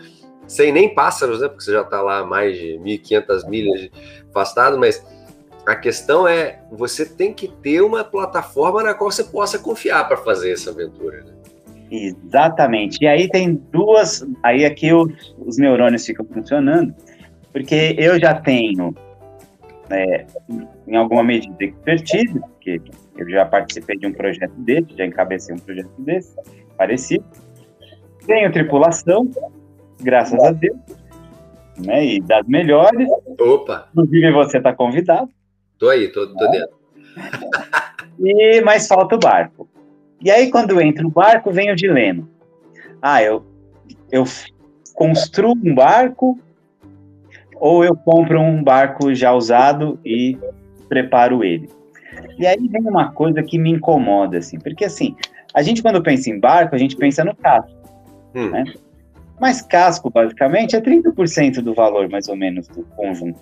sem 0.48 0.72
nem 0.72 0.94
pássaros, 0.94 1.40
né? 1.40 1.48
Porque 1.48 1.64
você 1.64 1.72
já 1.72 1.82
está 1.82 2.02
lá 2.02 2.20
a 2.20 2.26
mais 2.26 2.58
de 2.58 2.78
1.500 2.80 3.50
milhas 3.50 3.90
afastado, 4.30 4.78
mas 4.78 5.04
a 5.66 5.76
questão 5.76 6.28
é 6.28 6.62
você 6.72 7.06
tem 7.06 7.34
que 7.34 7.48
ter 7.48 7.82
uma 7.82 8.04
plataforma 8.04 8.84
na 8.84 8.94
qual 8.94 9.12
você 9.12 9.24
possa 9.24 9.58
confiar 9.58 10.08
para 10.08 10.18
fazer 10.18 10.52
essa 10.52 10.70
aventura. 10.70 11.24
Né? 11.24 11.35
Exatamente. 11.90 13.04
E 13.04 13.08
aí 13.08 13.30
tem 13.30 13.56
duas. 13.72 14.26
Aí 14.44 14.66
aqui 14.66 14.94
os, 14.94 15.36
os 15.38 15.58
neurônios 15.58 16.06
ficam 16.06 16.26
funcionando, 16.26 16.94
porque 17.52 17.96
eu 17.98 18.20
já 18.20 18.34
tenho, 18.34 18.94
é, 19.90 20.26
em 20.88 20.96
alguma 20.96 21.24
medida, 21.24 21.56
expertise, 21.64 22.40
porque 22.40 22.82
eu 23.18 23.30
já 23.30 23.46
participei 23.46 23.98
de 23.98 24.08
um 24.08 24.14
projeto 24.14 24.54
desse, 24.58 24.98
já 24.98 25.06
encabecei 25.06 25.56
um 25.56 25.60
projeto 25.60 25.92
desse, 26.00 26.36
parecido. 26.78 27.24
Tenho 28.26 28.52
tripulação, 28.52 29.30
graças 30.02 30.44
a 30.44 30.52
Deus, 30.52 30.78
né? 31.78 32.06
E 32.06 32.22
das 32.22 32.46
melhores. 32.48 33.08
Opa! 33.40 33.88
Inclusive 33.92 34.32
você 34.32 34.58
está 34.58 34.74
convidado. 34.74 35.30
Tô 35.78 35.90
aí, 35.90 36.08
tô, 36.08 36.28
tô 36.28 36.48
dentro. 36.50 36.76
E, 38.20 38.62
mas 38.62 38.88
falta 38.88 39.16
o 39.16 39.20
barco. 39.20 39.70
E 40.22 40.32
aí, 40.32 40.50
quando 40.50 40.80
entra 40.82 41.06
o 41.06 41.12
barco, 41.12 41.52
vem 41.52 41.72
o 41.72 41.76
dilema. 41.76 42.28
Ah, 43.02 43.22
eu, 43.22 43.46
eu 44.12 44.24
construo 44.94 45.54
um 45.54 45.76
barco 45.76 46.40
ou 47.56 47.84
eu 47.84 47.96
compro 47.96 48.40
um 48.40 48.64
barco 48.64 49.14
já 49.14 49.34
usado 49.34 50.00
e 50.04 50.38
preparo 50.88 51.44
ele. 51.44 51.70
E 52.38 52.46
aí 52.46 52.68
vem 52.68 52.82
uma 52.82 53.12
coisa 53.12 53.44
que 53.44 53.58
me 53.58 53.72
incomoda, 53.72 54.38
assim, 54.38 54.60
porque 54.60 54.86
assim, 54.86 55.16
a 55.54 55.62
gente 55.62 55.82
quando 55.82 56.02
pensa 56.02 56.30
em 56.30 56.40
barco, 56.40 56.76
a 56.76 56.78
gente 56.78 56.96
pensa 56.96 57.24
no 57.24 57.36
casco, 57.36 57.72
hum. 58.34 58.50
né? 58.50 58.66
Mas 59.40 59.62
casco, 59.62 60.10
basicamente, 60.10 60.76
é 60.76 60.82
30% 60.82 61.62
do 61.62 61.74
valor, 61.74 62.10
mais 62.10 62.28
ou 62.30 62.36
menos, 62.36 62.68
do 62.68 62.84
conjunto. 62.84 63.40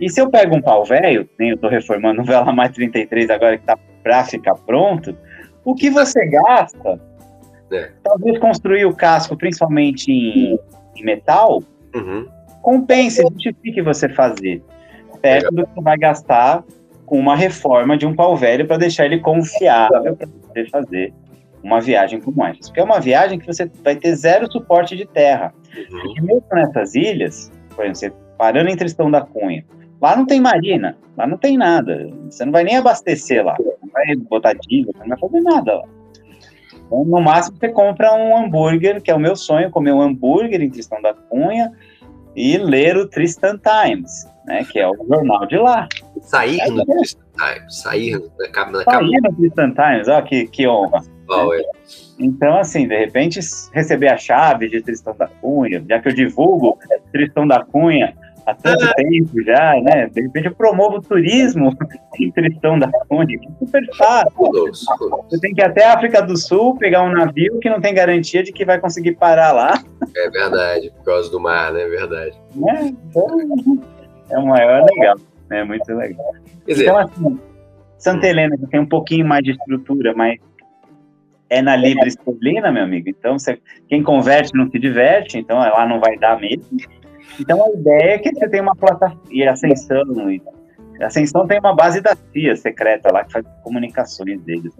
E 0.00 0.08
se 0.08 0.20
eu 0.20 0.30
pego 0.30 0.56
um 0.56 0.62
pau 0.62 0.84
velho, 0.84 1.28
nem 1.38 1.50
eu 1.50 1.54
estou 1.56 1.70
reformando 1.70 2.22
o 2.22 2.24
Vela 2.24 2.52
Mais 2.52 2.72
33 2.72 3.30
agora 3.30 3.56
que 3.56 3.62
está 3.62 3.76
para 4.02 4.24
ficar 4.24 4.54
pronto, 4.54 5.16
o 5.68 5.74
que 5.74 5.90
você 5.90 6.26
gasta, 6.26 6.98
é. 7.70 7.90
talvez 8.02 8.38
construir 8.38 8.86
o 8.86 8.94
casco, 8.94 9.36
principalmente 9.36 10.10
em, 10.10 10.58
em 10.96 11.04
metal, 11.04 11.62
uhum. 11.94 12.26
compense, 12.62 13.22
justifique 13.22 13.82
você 13.82 14.08
fazer. 14.08 14.62
Perto 15.20 15.54
do 15.54 15.66
que 15.66 15.74
você 15.74 15.80
vai 15.82 15.98
gastar 15.98 16.64
com 17.04 17.18
uma 17.18 17.36
reforma 17.36 17.98
de 17.98 18.06
um 18.06 18.14
pau 18.14 18.34
velho 18.34 18.66
para 18.66 18.78
deixar 18.78 19.04
ele 19.04 19.18
confiável 19.18 20.16
para 20.16 20.26
você 20.26 20.64
fazer 20.70 21.12
uma 21.62 21.82
viagem 21.82 22.18
como 22.18 22.42
essa. 22.46 22.60
Porque 22.62 22.80
é 22.80 22.84
uma 22.84 23.00
viagem 23.00 23.38
que 23.38 23.46
você 23.46 23.70
vai 23.84 23.94
ter 23.94 24.14
zero 24.16 24.50
suporte 24.50 24.96
de 24.96 25.04
terra. 25.04 25.52
Uhum. 25.76 26.00
Porque 26.00 26.20
mesmo 26.22 26.44
nessas 26.50 26.94
ilhas, 26.94 27.52
por 27.76 27.84
exemplo, 27.84 28.16
você 28.18 28.36
parando 28.38 28.70
em 28.70 28.76
Tristão 28.76 29.10
da 29.10 29.20
Cunha, 29.20 29.66
lá 30.00 30.16
não 30.16 30.24
tem 30.24 30.40
marina, 30.40 30.96
lá 31.14 31.26
não 31.26 31.36
tem 31.36 31.58
nada. 31.58 32.08
Você 32.30 32.42
não 32.46 32.52
vai 32.52 32.64
nem 32.64 32.76
abastecer 32.76 33.44
lá, 33.44 33.56
vai 34.06 34.16
botar 34.16 34.54
diesel, 34.54 34.92
não 34.98 35.08
vai 35.08 35.18
fazer 35.18 35.40
nada 35.40 35.74
lá. 35.74 35.84
Então, 36.86 37.04
no 37.04 37.20
máximo, 37.20 37.56
você 37.58 37.68
compra 37.68 38.14
um 38.14 38.36
hambúrguer, 38.36 39.02
que 39.02 39.10
é 39.10 39.14
o 39.14 39.20
meu 39.20 39.36
sonho, 39.36 39.70
comer 39.70 39.92
um 39.92 40.00
hambúrguer 40.00 40.60
em 40.62 40.70
Tristão 40.70 41.00
da 41.02 41.12
Cunha 41.12 41.72
e 42.34 42.56
ler 42.56 42.96
o 42.96 43.06
Tristan 43.06 43.58
Times, 43.58 44.26
né, 44.46 44.64
que 44.64 44.78
é 44.78 44.88
o 44.88 44.96
jornal 45.06 45.46
de 45.46 45.56
lá. 45.56 45.88
Sair 46.22 46.66
no 46.70 46.84
Tristan 46.84 47.22
Times, 47.36 47.80
sair 47.80 48.22
na, 48.54 48.70
na 48.70 48.84
Sair 48.84 49.20
no 49.20 49.34
Tristan 49.34 49.72
Times, 49.72 50.08
ó, 50.08 50.22
que, 50.22 50.46
que 50.46 50.66
honra. 50.66 51.02
Então, 52.18 52.58
assim, 52.58 52.88
de 52.88 52.96
repente, 52.96 53.38
receber 53.72 54.08
a 54.08 54.16
chave 54.16 54.68
de 54.68 54.80
Tristão 54.80 55.14
da 55.16 55.28
Cunha, 55.28 55.84
já 55.88 56.00
que 56.00 56.08
eu 56.08 56.14
divulgo 56.14 56.78
Tristão 57.12 57.46
da 57.46 57.62
Cunha 57.62 58.14
há 58.48 58.54
tanto 58.54 58.84
ah. 58.84 58.94
tempo 58.94 59.42
já, 59.42 59.80
né? 59.82 60.08
De 60.08 60.22
repente 60.22 60.46
eu 60.46 60.54
promovo 60.54 60.96
o 60.96 61.02
turismo 61.02 61.76
em 62.18 62.30
Tristão 62.32 62.78
da 62.78 62.90
Cunha, 63.08 63.38
que 63.38 63.46
é 63.46 63.50
super 63.58 63.96
fácil. 63.96 64.32
Você 65.28 65.40
tem 65.40 65.54
que 65.54 65.60
ir 65.60 65.64
até 65.64 65.84
a 65.84 65.94
África 65.94 66.22
do 66.22 66.36
Sul, 66.36 66.76
pegar 66.76 67.02
um 67.02 67.12
navio 67.12 67.58
que 67.60 67.68
não 67.68 67.80
tem 67.80 67.94
garantia 67.94 68.42
de 68.42 68.52
que 68.52 68.64
vai 68.64 68.80
conseguir 68.80 69.16
parar 69.16 69.52
lá. 69.52 69.82
É 70.16 70.30
verdade, 70.30 70.90
por 70.96 71.04
causa 71.04 71.30
do 71.30 71.38
mar, 71.38 71.72
né? 71.72 71.82
É 71.82 71.88
verdade. 71.88 72.36
É, 72.68 72.84
então, 72.86 73.82
é 74.30 74.38
o 74.38 74.46
maior 74.46 74.84
legal, 74.84 75.16
é 75.50 75.64
muito 75.64 75.92
legal. 75.94 76.32
Quer 76.66 76.72
dizer, 76.72 76.84
então, 76.84 76.98
assim, 76.98 77.40
Santa 77.98 78.26
Helena 78.26 78.56
tem 78.70 78.80
um 78.80 78.86
pouquinho 78.86 79.26
mais 79.26 79.42
de 79.42 79.52
estrutura, 79.52 80.14
mas 80.14 80.38
é 81.50 81.62
na 81.62 81.76
livre 81.76 82.06
esterlina, 82.06 82.70
meu 82.70 82.84
amigo. 82.84 83.08
Então, 83.08 83.38
você, 83.38 83.58
quem 83.88 84.02
converte 84.02 84.54
não 84.54 84.70
se 84.70 84.78
diverte, 84.78 85.38
então 85.38 85.58
lá 85.58 85.86
não 85.86 85.98
vai 85.98 86.16
dar 86.18 86.38
mesmo. 86.38 86.78
Então, 87.40 87.64
a 87.64 87.70
ideia 87.70 88.14
é 88.14 88.18
que 88.18 88.32
você 88.34 88.48
tem 88.48 88.60
uma 88.60 88.74
plataforma, 88.74 89.22
e 89.30 89.46
Ascensão, 89.46 90.30
e 90.30 90.42
Ascensão 91.00 91.46
tem 91.46 91.58
uma 91.60 91.74
base 91.74 92.00
da 92.00 92.16
CIA 92.32 92.56
secreta 92.56 93.12
lá 93.12 93.24
que 93.24 93.32
faz 93.32 93.46
comunicações 93.62 94.40
deles. 94.42 94.72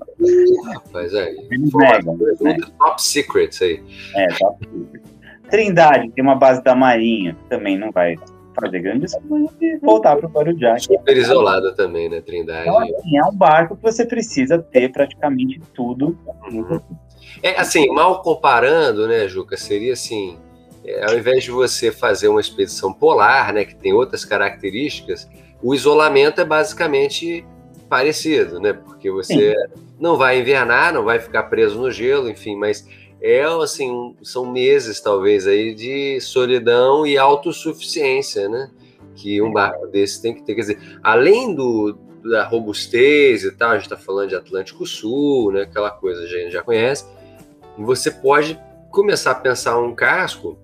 Rapaz, 0.75 1.15
é. 1.15 1.31
Eles 1.51 1.73
negam, 1.73 2.17
né? 2.41 2.57
Top 2.79 3.01
secret 3.01 3.51
aí. 3.63 3.83
É, 4.17 4.27
top 4.29 4.67
secret. 4.67 5.03
Trindade 5.49 6.11
tem 6.11 6.23
uma 6.23 6.35
base 6.35 6.63
da 6.63 6.75
Marinha, 6.75 7.35
que 7.35 7.49
também 7.49 7.79
não 7.79 7.91
vai 7.91 8.17
fazer 8.61 8.81
grandes 8.81 9.15
coisas 9.29 9.51
e 9.61 9.79
voltar 9.79 10.17
para 10.17 10.27
o 10.27 10.31
Guarujá. 10.31 10.79
Super 10.79 11.17
isolada 11.17 11.73
também, 11.75 12.09
né, 12.09 12.21
Trindade? 12.21 12.69
Então, 12.69 12.79
assim, 12.79 13.17
é 13.17 13.25
um 13.25 13.35
barco 13.35 13.77
que 13.77 13.83
você 13.83 14.05
precisa 14.05 14.59
ter 14.59 14.91
praticamente 14.91 15.61
tudo. 15.73 16.19
Uhum. 16.51 16.81
É, 17.43 17.59
assim, 17.59 17.87
mal 17.89 18.21
comparando, 18.23 19.07
né, 19.07 19.29
Juca, 19.29 19.57
seria 19.57 19.93
assim, 19.93 20.37
é, 20.89 21.05
ao 21.11 21.17
invés 21.17 21.45
de 21.45 21.51
você 21.51 21.93
fazer 21.93 22.29
uma 22.29 22.41
expedição 22.41 22.93
polar, 22.93 23.53
né, 23.53 23.65
que 23.65 23.75
tem 23.75 23.93
outras 23.93 24.25
características, 24.25 25.29
o 25.63 25.75
isolamento 25.75 26.41
é 26.41 26.45
basicamente 26.45 27.45
parecido, 27.89 28.61
né, 28.61 28.73
porque 28.73 29.11
você 29.11 29.55
Sim. 29.55 29.83
não 29.99 30.17
vai 30.17 30.41
invernar, 30.41 30.93
não 30.93 31.05
vai 31.05 31.19
ficar 31.19 31.45
preso 31.45 31.79
no 31.79 31.91
gelo, 31.91 32.29
enfim, 32.29 32.57
mas 32.57 32.87
é 33.21 33.43
assim, 33.43 34.17
são 34.23 34.51
meses 34.51 35.01
talvez 35.01 35.47
aí 35.47 35.75
de 35.75 36.21
solidão 36.21 37.07
e 37.07 37.19
autossuficiência, 37.19 38.49
né? 38.49 38.71
Que 39.17 39.43
um 39.43 39.53
barco 39.53 39.89
desse 39.89 40.23
tem 40.23 40.33
que 40.33 40.43
ter. 40.43 40.55
Quer 40.55 40.61
dizer, 40.61 40.99
além 41.03 41.53
do, 41.53 41.99
da 42.23 42.45
robustez 42.45 43.43
e 43.43 43.51
tal, 43.51 43.71
a 43.71 43.75
gente 43.75 43.85
está 43.85 43.97
falando 43.97 44.29
de 44.29 44.37
Atlântico 44.37 44.87
Sul, 44.87 45.51
né? 45.51 45.63
Aquela 45.63 45.91
coisa 45.91 46.21
que 46.21 46.33
a 46.33 46.39
gente 46.39 46.53
já 46.53 46.63
conhece. 46.63 47.07
Você 47.77 48.11
pode 48.11 48.59
começar 48.91 49.33
a 49.33 49.35
pensar 49.35 49.79
um 49.79 49.95
casco 49.95 50.57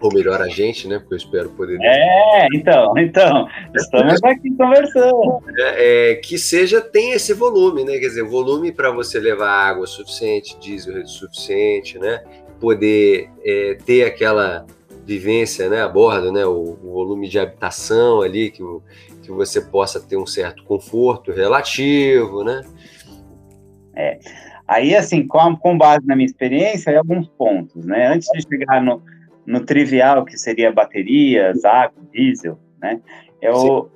ou 0.00 0.12
melhor 0.12 0.40
a 0.40 0.48
gente, 0.48 0.88
né? 0.88 0.98
Porque 0.98 1.14
eu 1.14 1.18
espero 1.18 1.50
poder. 1.50 1.78
É, 1.82 2.46
então, 2.54 2.96
então, 2.98 3.48
estamos 3.74 4.22
aqui 4.22 4.50
conversando. 4.56 5.42
É, 5.58 6.12
é, 6.12 6.14
que 6.16 6.38
seja, 6.38 6.80
tem 6.80 7.12
esse 7.12 7.32
volume, 7.32 7.84
né? 7.84 7.92
Quer 7.98 8.08
dizer, 8.08 8.24
volume 8.24 8.72
para 8.72 8.90
você 8.90 9.18
levar 9.18 9.50
água 9.50 9.86
suficiente, 9.86 10.58
diesel 10.58 11.06
suficiente, 11.06 11.98
né? 11.98 12.22
Poder 12.60 13.30
é, 13.44 13.76
ter 13.84 14.04
aquela 14.04 14.66
vivência 15.04 15.68
né, 15.68 15.82
a 15.82 15.88
bordo, 15.88 16.32
né? 16.32 16.44
O, 16.46 16.78
o 16.82 16.92
volume 16.92 17.28
de 17.28 17.38
habitação 17.38 18.22
ali, 18.22 18.50
que, 18.50 18.62
que 19.22 19.30
você 19.30 19.60
possa 19.60 20.00
ter 20.00 20.16
um 20.16 20.26
certo 20.26 20.64
conforto 20.64 21.30
relativo, 21.30 22.42
né? 22.42 22.62
É. 23.96 24.18
Aí, 24.66 24.96
assim, 24.96 25.26
com, 25.26 25.54
com 25.56 25.76
base 25.76 26.06
na 26.06 26.16
minha 26.16 26.26
experiência, 26.26 26.90
aí 26.90 26.96
alguns 26.96 27.28
pontos, 27.28 27.84
né? 27.84 28.08
Antes 28.08 28.28
de 28.32 28.42
chegar 28.42 28.82
no, 28.82 29.02
no 29.46 29.64
trivial, 29.64 30.24
que 30.24 30.36
seria 30.36 30.72
baterias, 30.72 31.64
água, 31.64 32.02
diesel, 32.12 32.58
né? 32.80 33.00
Eu, 33.40 33.90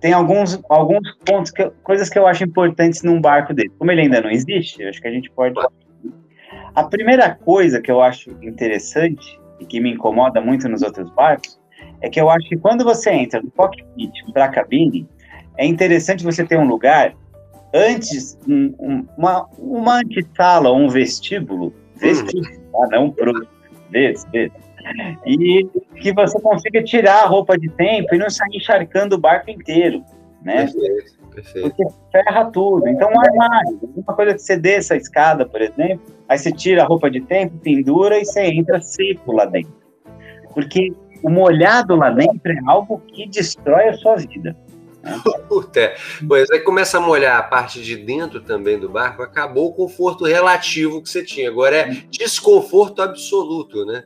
tem 0.00 0.12
alguns, 0.12 0.60
alguns 0.68 1.16
pontos, 1.24 1.50
que, 1.50 1.70
coisas 1.82 2.10
que 2.10 2.18
eu 2.18 2.26
acho 2.26 2.44
importantes 2.44 3.02
num 3.02 3.20
barco 3.20 3.54
dele. 3.54 3.72
Como 3.78 3.90
ele 3.90 4.02
ainda 4.02 4.20
não 4.20 4.30
existe, 4.30 4.82
eu 4.82 4.88
acho 4.88 5.00
que 5.00 5.08
a 5.08 5.10
gente 5.10 5.30
pode... 5.30 5.54
A 6.74 6.84
primeira 6.84 7.34
coisa 7.34 7.80
que 7.80 7.90
eu 7.90 8.02
acho 8.02 8.30
interessante 8.42 9.40
e 9.60 9.64
que 9.64 9.80
me 9.80 9.92
incomoda 9.92 10.40
muito 10.40 10.68
nos 10.68 10.82
outros 10.82 11.08
barcos 11.10 11.58
é 12.00 12.10
que 12.10 12.20
eu 12.20 12.28
acho 12.28 12.48
que 12.48 12.56
quando 12.56 12.84
você 12.84 13.10
entra 13.12 13.40
do 13.40 13.50
cockpit 13.52 14.12
para 14.32 14.46
a 14.46 14.48
cabine, 14.48 15.08
é 15.56 15.64
interessante 15.64 16.24
você 16.24 16.44
ter 16.44 16.58
um 16.58 16.66
lugar 16.66 17.14
antes, 17.72 18.38
um, 18.46 18.74
um, 18.78 19.06
uma, 19.16 19.48
uma 19.58 20.00
antessala 20.00 20.68
ou 20.68 20.78
um 20.78 20.88
vestíbulo, 20.88 21.72
vestíbulo, 21.96 22.46
hum. 22.46 22.82
ah, 22.82 22.88
não 22.88 23.10
pro, 23.10 23.46
vezes, 23.94 24.26
vezes, 24.32 24.52
e 25.24 25.66
que 26.00 26.12
você 26.12 26.38
consiga 26.40 26.82
tirar 26.82 27.22
a 27.22 27.26
roupa 27.26 27.56
de 27.56 27.70
tempo 27.70 28.14
e 28.14 28.18
não 28.18 28.28
sair 28.28 28.56
encharcando 28.56 29.14
o 29.14 29.18
barco 29.18 29.50
inteiro, 29.50 30.04
né? 30.42 30.66
Perfeito, 30.66 31.18
perfeito. 31.32 31.68
Porque 31.68 31.84
ferra 32.12 32.44
tudo. 32.50 32.86
Então, 32.88 33.08
um 33.08 33.20
armário, 33.20 33.80
uma 33.96 34.14
coisa 34.14 34.34
que 34.34 34.42
você 34.42 34.56
desça 34.56 34.94
a 34.94 34.96
escada, 34.96 35.46
por 35.46 35.62
exemplo, 35.62 36.02
aí 36.28 36.36
você 36.36 36.52
tira 36.52 36.82
a 36.82 36.86
roupa 36.86 37.10
de 37.10 37.20
tempo, 37.20 37.56
pendura 37.58 38.18
e 38.18 38.24
você 38.24 38.42
entra 38.42 38.80
seco 38.80 39.32
lá 39.32 39.46
dentro. 39.46 39.72
Porque 40.52 40.92
o 41.22 41.30
molhado 41.30 41.96
lá 41.96 42.10
dentro 42.10 42.52
é 42.52 42.58
algo 42.66 43.00
que 43.08 43.26
destrói 43.26 43.88
a 43.88 43.94
sua 43.94 44.16
vida. 44.16 44.54
Né? 45.04 45.20
Puta, 45.48 45.94
pois 46.26 46.50
aí 46.50 46.60
começa 46.60 46.96
a 46.96 47.00
molhar 47.00 47.38
a 47.38 47.42
parte 47.42 47.82
de 47.82 47.96
dentro 47.96 48.40
também 48.40 48.78
do 48.78 48.88
barco, 48.88 49.22
acabou 49.22 49.68
o 49.68 49.74
conforto 49.74 50.24
relativo 50.24 51.02
que 51.02 51.08
você 51.08 51.22
tinha. 51.22 51.48
Agora 51.48 51.76
é 51.76 51.90
desconforto 52.10 53.02
absoluto, 53.02 53.84
né? 53.84 54.04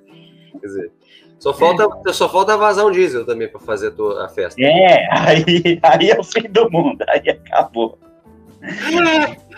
Quer 0.60 0.66
dizer, 0.66 0.92
só 1.38 1.54
falta, 1.54 1.88
é. 2.06 2.12
só 2.12 2.28
falta 2.28 2.56
vazar 2.56 2.84
um 2.84 2.90
diesel 2.90 3.24
também 3.24 3.48
para 3.48 3.60
fazer 3.60 3.88
a, 3.88 3.90
tua, 3.92 4.26
a 4.26 4.28
festa. 4.28 4.60
É, 4.60 5.08
aí, 5.12 5.78
aí 5.82 6.10
é 6.10 6.18
o 6.18 6.24
fim 6.24 6.48
do 6.50 6.68
mundo, 6.70 7.04
aí 7.08 7.30
acabou. 7.30 7.96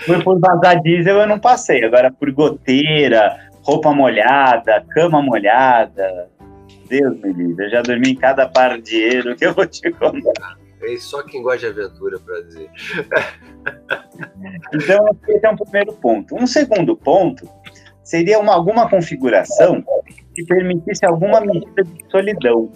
Foi 0.04 0.22
por 0.22 0.38
vazar 0.38 0.82
diesel 0.82 1.16
eu 1.16 1.26
não 1.26 1.38
passei, 1.38 1.82
agora 1.82 2.12
por 2.12 2.30
goteira, 2.32 3.50
roupa 3.62 3.92
molhada, 3.92 4.84
cama 4.90 5.22
molhada, 5.22 6.28
Deus 6.86 7.18
me 7.22 7.32
livre, 7.32 7.64
eu 7.64 7.70
já 7.70 7.80
dormi 7.80 8.10
em 8.10 8.14
cada 8.14 8.46
pardieiro 8.46 9.34
que 9.36 9.46
eu 9.46 9.54
vou 9.54 9.66
te 9.66 9.90
contar. 9.92 10.58
É 10.82 10.96
só 10.96 11.22
quem 11.22 11.42
gosta 11.42 11.72
de 11.72 11.80
aventura 11.80 12.18
para 12.18 12.40
dizer. 12.42 12.70
Então, 14.74 15.16
esse 15.28 15.46
é 15.46 15.50
um 15.50 15.56
primeiro 15.56 15.92
ponto. 15.94 16.34
Um 16.34 16.46
segundo 16.46 16.96
ponto 16.96 17.48
seria 18.02 18.38
uma, 18.38 18.54
alguma 18.54 18.88
configuração 18.88 19.82
que 20.34 20.44
permitisse 20.44 21.04
alguma 21.06 21.40
medida 21.40 21.82
de 21.82 22.04
solidão. 22.10 22.70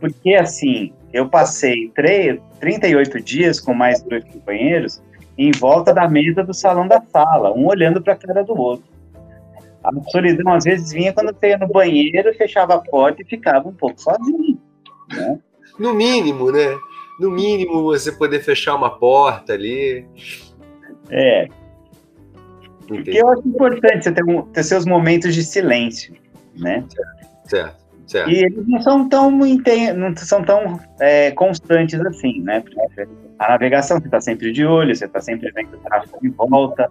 Porque, 0.00 0.34
assim, 0.34 0.92
eu 1.12 1.28
passei 1.28 1.90
3, 1.94 2.40
38 2.60 3.20
dias 3.20 3.60
com 3.60 3.74
mais 3.74 4.02
dois 4.02 4.24
companheiros 4.24 5.02
em 5.38 5.50
volta 5.50 5.92
da 5.92 6.08
mesa 6.08 6.42
do 6.42 6.54
salão 6.54 6.86
da 6.86 7.00
sala, 7.00 7.52
um 7.52 7.66
olhando 7.66 8.02
para 8.02 8.14
a 8.14 8.16
cara 8.16 8.42
do 8.42 8.56
outro. 8.58 8.86
A 9.84 9.90
solidão, 10.10 10.52
às 10.52 10.64
vezes, 10.64 10.92
vinha 10.92 11.12
quando 11.12 11.34
você 11.34 11.50
ia 11.50 11.58
no 11.58 11.68
banheiro, 11.68 12.34
fechava 12.34 12.74
a 12.74 12.78
porta 12.78 13.22
e 13.22 13.24
ficava 13.24 13.68
um 13.68 13.74
pouco 13.74 14.00
sozinho. 14.00 14.58
Né? 15.12 15.38
No 15.78 15.94
mínimo, 15.94 16.50
né? 16.50 16.76
No 17.18 17.30
mínimo, 17.30 17.82
você 17.82 18.12
poder 18.12 18.40
fechar 18.40 18.74
uma 18.74 18.98
porta 18.98 19.54
ali. 19.54 20.06
É. 21.10 21.48
Entendi. 22.82 23.04
Porque 23.04 23.18
eu 23.18 23.28
acho 23.30 23.48
importante 23.48 24.04
você 24.04 24.12
ter, 24.12 24.24
um, 24.24 24.42
ter 24.42 24.62
seus 24.62 24.84
momentos 24.84 25.34
de 25.34 25.42
silêncio, 25.42 26.14
né? 26.56 26.84
Certo, 26.88 27.48
certo. 27.48 27.84
certo. 28.06 28.30
E 28.30 28.44
eles 28.44 28.68
não 28.68 28.80
são 28.80 29.08
tão, 29.08 29.30
não 29.30 30.16
são 30.16 30.44
tão 30.44 30.80
é, 31.00 31.30
constantes 31.32 32.00
assim, 32.00 32.40
né? 32.42 32.62
A 33.38 33.50
navegação, 33.50 33.98
você 33.98 34.06
está 34.06 34.20
sempre 34.20 34.52
de 34.52 34.64
olho, 34.64 34.94
você 34.94 35.04
está 35.04 35.20
sempre 35.20 35.50
vendo 35.52 35.74
o 35.74 35.78
tráfego 35.78 36.18
em 36.22 36.30
volta, 36.30 36.90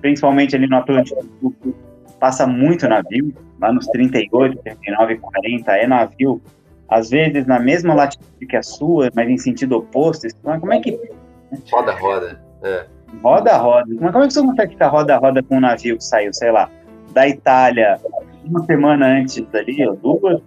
principalmente 0.00 0.54
ali 0.54 0.66
no 0.66 0.76
Atlântico 0.76 1.24
Sul, 1.40 1.74
passa 2.20 2.46
muito 2.46 2.88
navio, 2.88 3.34
lá 3.60 3.72
nos 3.72 3.86
38, 3.88 4.58
39, 4.58 5.16
40, 5.18 5.72
é 5.72 5.86
navio, 5.86 6.40
às 6.88 7.10
vezes 7.10 7.46
na 7.46 7.58
mesma 7.58 7.94
latitude 7.94 8.46
que 8.46 8.56
a 8.56 8.62
sua, 8.62 9.10
mas 9.14 9.28
em 9.28 9.38
sentido 9.38 9.76
oposto. 9.76 10.26
Como 10.42 10.72
é 10.72 10.80
que. 10.80 10.98
Roda, 11.70 11.92
roda. 11.92 12.40
É. 12.62 12.84
Roda, 13.22 13.56
roda. 13.56 13.86
Mas 14.00 14.12
como 14.12 14.24
é 14.24 14.26
que 14.26 14.34
você 14.34 14.42
consegue 14.42 14.72
ficar 14.72 14.88
roda, 14.88 15.16
roda 15.16 15.42
com 15.42 15.56
um 15.56 15.60
navio 15.60 15.96
que 15.96 16.04
saiu, 16.04 16.32
sei 16.32 16.50
lá, 16.50 16.68
da 17.12 17.28
Itália 17.28 18.00
uma 18.44 18.64
semana 18.64 19.06
antes 19.06 19.44
ali, 19.54 19.86
ou 19.86 19.96
duas? 19.96 20.40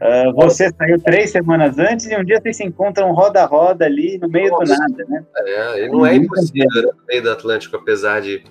Uh, 0.00 0.32
você 0.34 0.70
saiu 0.72 0.98
três 0.98 1.30
semanas 1.30 1.78
antes 1.78 2.06
e 2.06 2.16
um 2.16 2.24
dia 2.24 2.40
vocês 2.40 2.56
se 2.56 2.64
encontram 2.64 3.12
roda-roda 3.12 3.84
ali 3.84 4.16
no 4.16 4.30
meio 4.30 4.50
Nossa, 4.50 4.64
do 4.64 4.78
nada, 4.78 5.04
né? 5.08 5.24
É, 5.36 5.84
e 5.84 5.88
não 5.90 6.06
é 6.06 6.14
impossível 6.14 6.82
no 6.82 7.06
meio 7.06 7.22
do 7.22 7.30
Atlântico, 7.30 7.76
apesar 7.76 8.22
de, 8.22 8.42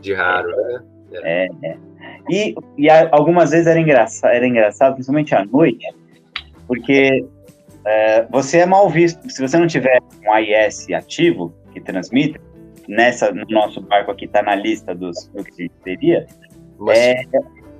de 0.00 0.12
raro, 0.12 0.48
né? 0.48 0.82
É, 1.12 1.48
é. 1.62 1.76
E, 2.28 2.56
e 2.76 2.90
algumas 2.90 3.50
vezes 3.50 3.68
era 3.68 3.78
engraçado, 3.78 4.32
era 4.32 4.46
engraçado, 4.46 4.94
principalmente 4.94 5.32
à 5.32 5.44
noite, 5.44 5.86
porque 6.66 7.24
é, 7.86 8.26
você 8.30 8.58
é 8.58 8.66
mal 8.66 8.88
visto. 8.90 9.28
Se 9.30 9.40
você 9.40 9.58
não 9.58 9.66
tiver 9.66 9.98
um 10.24 10.32
AIS 10.32 10.86
ativo 10.90 11.54
que 11.72 11.80
transmite, 11.80 12.40
nessa, 12.88 13.32
no 13.32 13.44
nosso 13.48 13.80
barco 13.80 14.10
aqui 14.10 14.24
está 14.24 14.42
na 14.42 14.54
lista 14.54 14.94
dos 14.94 15.26
do 15.28 15.44
que 15.44 15.62
a 15.62 15.62
gente 15.64 15.74
teria, 15.84 16.26
Mas... 16.78 16.98
é, 16.98 17.22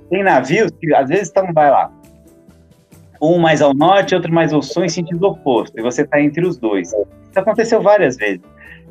tem 0.09 0.23
navios 0.23 0.71
que 0.79 0.93
às 0.93 1.09
vezes 1.09 1.27
estão, 1.27 1.51
vai 1.53 1.69
lá, 1.69 1.91
um 3.21 3.37
mais 3.37 3.61
ao 3.61 3.73
norte, 3.73 4.15
outro 4.15 4.31
mais 4.31 4.53
ao 4.53 4.61
sul, 4.61 4.85
em 4.85 4.89
sentido 4.89 5.25
oposto, 5.27 5.77
e 5.77 5.81
você 5.81 6.03
está 6.03 6.21
entre 6.21 6.45
os 6.45 6.57
dois. 6.57 6.89
Isso 6.89 7.39
aconteceu 7.39 7.81
várias 7.81 8.15
vezes. 8.15 8.41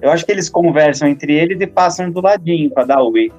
Eu 0.01 0.11
acho 0.11 0.27
que 0.27 0.33
eles 0.33 0.51
conversam 0.51 1.09
entre 1.09 1.35
eles 1.35 1.61
e 1.61 1.67
passam 1.67 2.11
do 2.11 2.21
ladinho 2.21 2.71
para 2.71 2.85
dar 2.85 3.03
oi. 3.03 3.33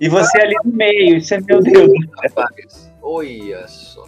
E 0.00 0.08
você 0.08 0.40
ali 0.40 0.54
no 0.64 0.72
meio, 0.72 1.16
isso 1.16 1.34
é 1.34 1.40
meu 1.40 1.60
Deus. 1.60 1.90
Rapaz, 2.22 2.92
olha 3.02 3.66
só. 3.66 4.04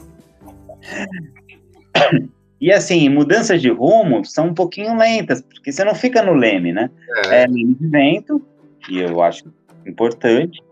E 2.61 2.71
assim, 2.71 3.09
mudanças 3.09 3.63
de 3.63 3.71
rumo 3.71 4.23
são 4.25 4.49
um 4.49 4.55
pouquinho 4.55 4.97
lentas, 4.97 5.41
porque 5.41 5.73
você 5.73 5.83
não 5.83 5.95
fica 5.95 6.23
no 6.23 6.35
leme, 6.35 6.73
né? 6.73 6.91
É, 7.31 7.43
é 7.43 7.47
leme 7.47 7.75
de 7.75 7.87
vento, 7.87 8.47
que 8.85 8.99
eu 8.99 9.23
acho 9.23 9.45
importante, 9.87 10.63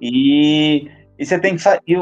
e, 0.00 0.88
e 1.18 1.26
você 1.26 1.38
tem 1.38 1.54
que 1.54 1.62
e, 1.86 1.98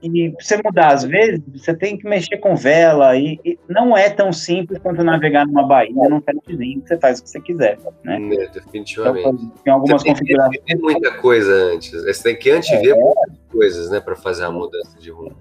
e 0.00 0.32
você 0.40 0.60
mudar 0.64 0.92
às 0.92 1.02
vezes, 1.02 1.42
você 1.52 1.74
tem 1.74 1.98
que 1.98 2.08
mexer 2.08 2.36
com 2.36 2.54
vela, 2.54 3.16
e, 3.16 3.40
e 3.44 3.58
não 3.68 3.96
é 3.96 4.08
tão 4.10 4.32
simples 4.32 4.78
quanto 4.78 5.02
navegar 5.02 5.44
numa 5.44 5.66
baía 5.66 6.08
num 6.08 6.20
petzinho, 6.20 6.80
que 6.80 6.86
você 6.86 6.98
faz 6.98 7.18
o 7.18 7.24
que 7.24 7.30
você 7.30 7.40
quiser, 7.40 7.78
né? 8.04 8.16
É, 8.32 8.48
definitivamente. 8.48 9.26
Então, 9.26 9.52
tem 9.64 9.72
algumas 9.72 10.02
você 10.02 10.10
configurações. 10.10 10.60
Tem 10.64 10.76
que 10.76 10.82
muita 10.82 11.10
coisa 11.16 11.52
antes, 11.74 11.90
você 11.90 12.22
tem 12.22 12.36
que 12.36 12.48
antever 12.48 12.94
é. 12.94 12.94
muitas 12.94 13.38
coisas, 13.50 13.90
né, 13.90 13.98
para 13.98 14.14
fazer 14.14 14.44
a 14.44 14.52
mudança 14.52 14.96
de 15.00 15.10
rumo. 15.10 15.34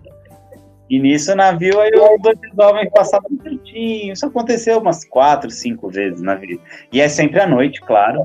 E 0.90 1.00
nisso 1.00 1.34
o 1.34 1.36
navio, 1.36 1.80
aí 1.82 1.92
os 1.92 2.22
dois 2.22 2.38
jovens 2.56 2.90
passavam 2.94 3.30
certinho. 3.42 4.14
Isso 4.14 4.26
aconteceu 4.26 4.80
umas 4.80 5.04
quatro, 5.04 5.50
cinco 5.50 5.90
vezes 5.90 6.22
na 6.22 6.36
vida. 6.36 6.62
E 6.92 7.02
é 7.02 7.10
sempre 7.10 7.40
à 7.40 7.48
noite, 7.48 7.82
claro. 7.82 8.24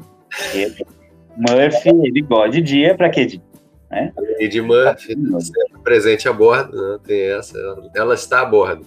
Murphy, 1.36 1.88
ele 1.88 2.22
gosta 2.22 2.50
de 2.50 2.62
dia, 2.62 2.94
para 2.94 3.10
quê? 3.10 3.26
De, 3.26 3.42
né? 3.90 4.12
E 4.38 4.48
de 4.48 4.60
Murphy, 4.60 5.14
sempre 5.40 5.78
presente 5.82 6.28
a 6.28 6.32
bordo, 6.32 6.76
né? 6.76 6.98
tem 7.04 7.30
essa, 7.32 7.58
ela 7.94 8.14
está 8.14 8.42
a 8.42 8.44
bordo. 8.44 8.86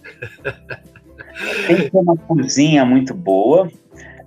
Tem 1.67 1.75
que 1.75 1.89
ter 1.89 1.97
uma 1.97 2.15
cozinha 2.15 2.85
muito 2.85 3.13
boa, 3.13 3.69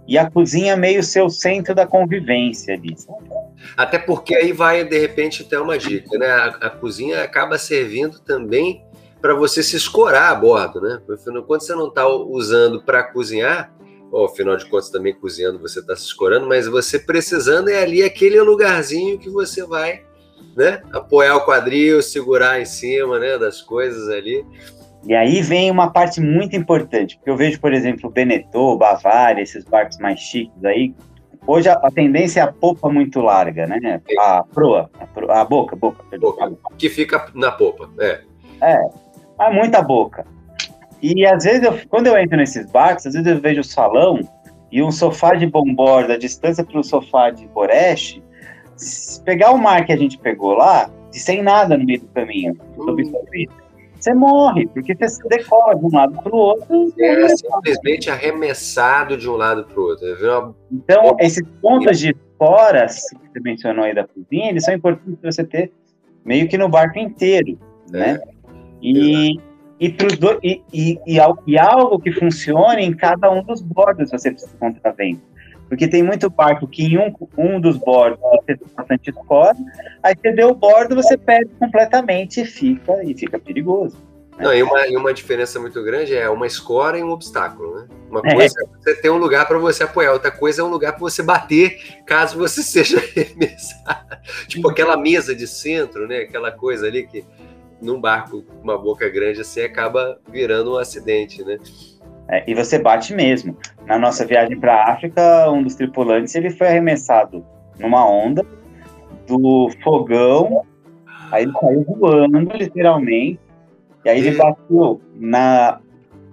e 0.07 0.17
a 0.17 0.31
cozinha 0.31 0.73
é 0.73 0.77
meio 0.77 1.03
seu 1.03 1.29
centro 1.29 1.75
da 1.75 1.87
convivência 1.87 2.75
ali. 2.75 2.97
Até 3.77 3.99
porque 3.99 4.35
aí 4.35 4.53
vai, 4.53 4.85
de 4.85 4.99
repente, 4.99 5.45
ter 5.45 5.59
uma 5.59 5.77
dica, 5.77 6.19
né? 6.19 6.27
A, 6.27 6.47
a 6.47 6.71
cozinha 6.71 7.23
acaba 7.23 7.59
servindo 7.59 8.19
também 8.21 8.83
para 9.21 9.35
você 9.35 9.63
se 9.63 9.77
escorar 9.77 10.31
a 10.31 10.35
bordo, 10.35 10.81
né? 10.81 11.01
Quando 11.07 11.61
você 11.61 11.75
não 11.75 11.89
está 11.89 12.07
usando 12.09 12.83
para 12.83 13.03
cozinhar, 13.03 13.73
ou 14.11 14.27
afinal 14.27 14.57
de 14.57 14.67
contas 14.67 14.91
também 14.91 15.15
cozinhando 15.15 15.59
você 15.59 15.81
está 15.81 15.95
se 15.95 16.05
escorando, 16.05 16.47
mas 16.47 16.67
você 16.67 16.99
precisando 16.99 17.69
é 17.69 17.83
ali 17.83 18.03
aquele 18.03 18.41
lugarzinho 18.41 19.19
que 19.19 19.29
você 19.29 19.65
vai, 19.65 20.03
né? 20.57 20.83
Apoiar 20.93 21.37
o 21.37 21.45
quadril, 21.45 22.03
segurar 22.03 22.61
em 22.61 22.65
cima, 22.65 23.19
né? 23.19 23.37
Das 23.39 23.61
coisas 23.61 24.09
ali. 24.09 24.45
E 25.05 25.15
aí 25.15 25.43
vem 25.43 25.71
uma 25.71 25.91
parte 25.91 26.21
muito 26.21 26.57
importante, 26.57 27.17
porque 27.17 27.31
eu 27.31 27.37
vejo, 27.37 27.61
por 27.61 27.73
exemplo, 27.73 28.09
o 28.09 28.13
Benetton, 28.13 28.77
Bavária, 28.77 29.43
esses 29.43 29.65
barcos 29.65 29.99
mais 29.99 30.19
chiques 30.21 30.65
aí. 30.65 30.95
Hoje 31.47 31.69
a, 31.69 31.75
a 31.75 31.91
tendência 31.91 32.41
é 32.41 32.43
a 32.43 32.53
popa 32.53 32.91
muito 32.91 33.21
larga, 33.21 33.67
né? 33.67 34.03
A 34.19 34.43
proa, 34.43 34.91
a, 35.01 35.07
proa, 35.07 35.41
a 35.41 35.45
boca, 35.45 35.77
boca, 35.77 36.05
perdão, 36.11 36.33
boca, 36.33 36.53
Que 36.77 36.91
fica 36.91 37.27
na 37.35 37.51
popa, 37.51 37.89
é. 37.99 38.21
É, 38.61 38.77
mas 39.39 39.55
muita 39.55 39.81
boca. 39.81 40.27
E 41.01 41.25
às 41.25 41.45
vezes, 41.45 41.63
eu, 41.63 41.79
quando 41.89 42.09
eu 42.09 42.19
entro 42.19 42.37
nesses 42.37 42.67
barcos, 42.67 43.07
às 43.07 43.15
vezes 43.15 43.29
eu 43.29 43.41
vejo 43.41 43.61
o 43.61 43.65
salão 43.65 44.21
e 44.71 44.83
um 44.83 44.91
sofá 44.91 45.35
de 45.35 45.47
bomborda, 45.47 46.15
a 46.15 46.19
distância 46.19 46.65
para 46.65 46.79
o 46.79 46.85
sofá 46.85 47.31
de 47.31 47.47
Boreste, 47.49 48.23
pegar 49.25 49.53
o 49.53 49.59
mar 49.59 49.85
que 49.87 49.93
a 49.93 49.97
gente 49.97 50.19
pegou 50.19 50.55
lá, 50.55 50.91
de 51.11 51.21
sem 51.21 51.43
nada 51.43 51.79
no 51.79 51.85
meio 51.85 52.01
do 52.01 52.09
caminho, 52.09 52.57
sob 52.77 53.03
você 53.99 54.15
morre, 54.15 54.67
porque 54.69 54.95
você 54.95 55.09
se 55.09 55.29
decola 55.29 55.75
de 55.75 55.85
um 55.85 55.91
lado 55.93 56.23
para 56.23 56.33
o 56.33 56.39
outro. 56.39 56.93
É 57.01 57.29
simplesmente 57.29 58.09
arremessado 58.09 59.17
de 59.17 59.29
um 59.29 59.35
lado 59.35 59.65
para 59.65 59.81
o 59.81 59.83
outro. 59.83 60.07
Então, 60.71 61.17
esses 61.19 61.45
pontos 61.61 61.99
de 61.99 62.11
esporas 62.11 63.03
que 63.11 63.29
você 63.33 63.41
mencionou 63.41 63.85
aí 63.85 63.95
da 63.95 64.07
cozinha, 64.07 64.51
eles 64.51 64.65
são 64.65 64.75
importantes 64.75 65.19
para 65.21 65.33
você 65.33 65.43
ter 65.43 65.73
meio 66.25 66.49
que 66.49 66.57
no 66.57 66.69
barco 66.69 66.99
inteiro, 66.99 67.59
é. 67.93 68.21
E, 68.83 69.39
e, 69.81 69.89
do, 69.89 70.39
e, 70.43 70.63
e, 70.73 70.99
e, 71.07 71.59
algo 71.59 71.99
que 72.01 72.13
funcione 72.13 72.85
em 72.85 72.95
cada 72.95 73.31
um 73.31 73.43
dos 73.43 73.61
bordos 73.61 74.11
você 74.11 74.31
precisa 74.31 74.57
contravento. 74.59 75.23
Porque 75.69 75.87
tem 75.87 76.03
muito 76.03 76.31
barco 76.31 76.67
que 76.67 76.85
em 76.85 76.99
um, 76.99 77.15
um 77.37 77.61
dos 77.61 77.77
bordos 77.77 78.19
você 78.21 78.57
tem 78.57 78.67
bastante 78.75 79.11
escora, 79.11 79.57
aí 80.03 80.15
você 80.17 80.33
deu 80.33 80.51
o 80.51 80.55
bordo, 80.55 80.95
você 80.95 81.17
perde 81.17 81.51
completamente 81.59 82.41
e 82.41 82.45
fica, 82.47 83.05
e 83.05 83.15
fica 83.15 83.39
perigoso. 83.39 83.97
Né? 84.39 84.45
Não, 84.45 84.55
e 84.55 84.63
uma, 84.63 84.87
e 84.87 84.97
uma 84.97 85.13
diferença 85.13 85.59
muito 85.59 85.83
grande 85.83 86.15
é 86.15 86.31
uma 86.31 86.47
escora 86.47 86.97
e 86.97 87.03
um 87.03 87.11
obstáculo, 87.11 87.81
né? 87.81 87.89
Uma 88.09 88.21
é. 88.25 88.35
coisa 88.35 88.55
é, 88.59 88.65
é 88.65 88.67
você 88.79 88.95
ter 89.03 89.11
um 89.11 89.19
lugar 89.19 89.47
para 89.47 89.59
você 89.59 89.83
apoiar, 89.83 90.13
outra 90.13 90.31
coisa 90.31 90.63
é 90.63 90.65
um 90.65 90.69
lugar 90.69 90.93
para 90.93 91.01
você 91.01 91.23
bater 91.23 92.03
caso 92.07 92.39
você 92.39 92.63
seja 92.65 92.99
arremessado. 92.99 94.17
tipo 94.47 94.71
aquela 94.71 94.97
mesa 94.97 95.35
de 95.35 95.47
centro, 95.47 96.07
né? 96.07 96.21
Aquela 96.21 96.53
coisa 96.53 96.87
ali 96.87 97.07
que 97.07 97.25
num 97.81 98.01
barco 98.01 98.43
com 98.43 98.63
uma 98.63 98.79
boca 98.79 99.09
grande 99.09 99.41
assim 99.41 99.63
acaba 99.63 100.19
virando 100.31 100.75
um 100.75 100.77
acidente, 100.77 101.45
né? 101.45 101.59
É, 102.29 102.45
e 102.47 102.55
você 102.55 102.79
bate 102.79 103.15
mesmo. 103.15 103.57
Na 103.87 103.99
nossa 103.99 104.27
viagem 104.27 104.59
para 104.59 104.75
a 104.75 104.93
África, 104.93 105.51
um 105.51 105.63
dos 105.63 105.75
tripulantes 105.75 106.35
ele 106.35 106.51
foi 106.51 106.69
arremessado 106.69 107.45
numa 107.79 108.07
onda 108.07 108.45
do 109.27 109.71
fogão, 109.83 110.65
aí 111.31 111.45
ele 111.45 111.53
saiu 111.53 111.85
voando 111.85 112.57
literalmente, 112.57 113.39
e 114.05 114.09
aí 114.09 114.19
ele 114.19 114.37
bateu 114.37 115.01
na, 115.15 115.81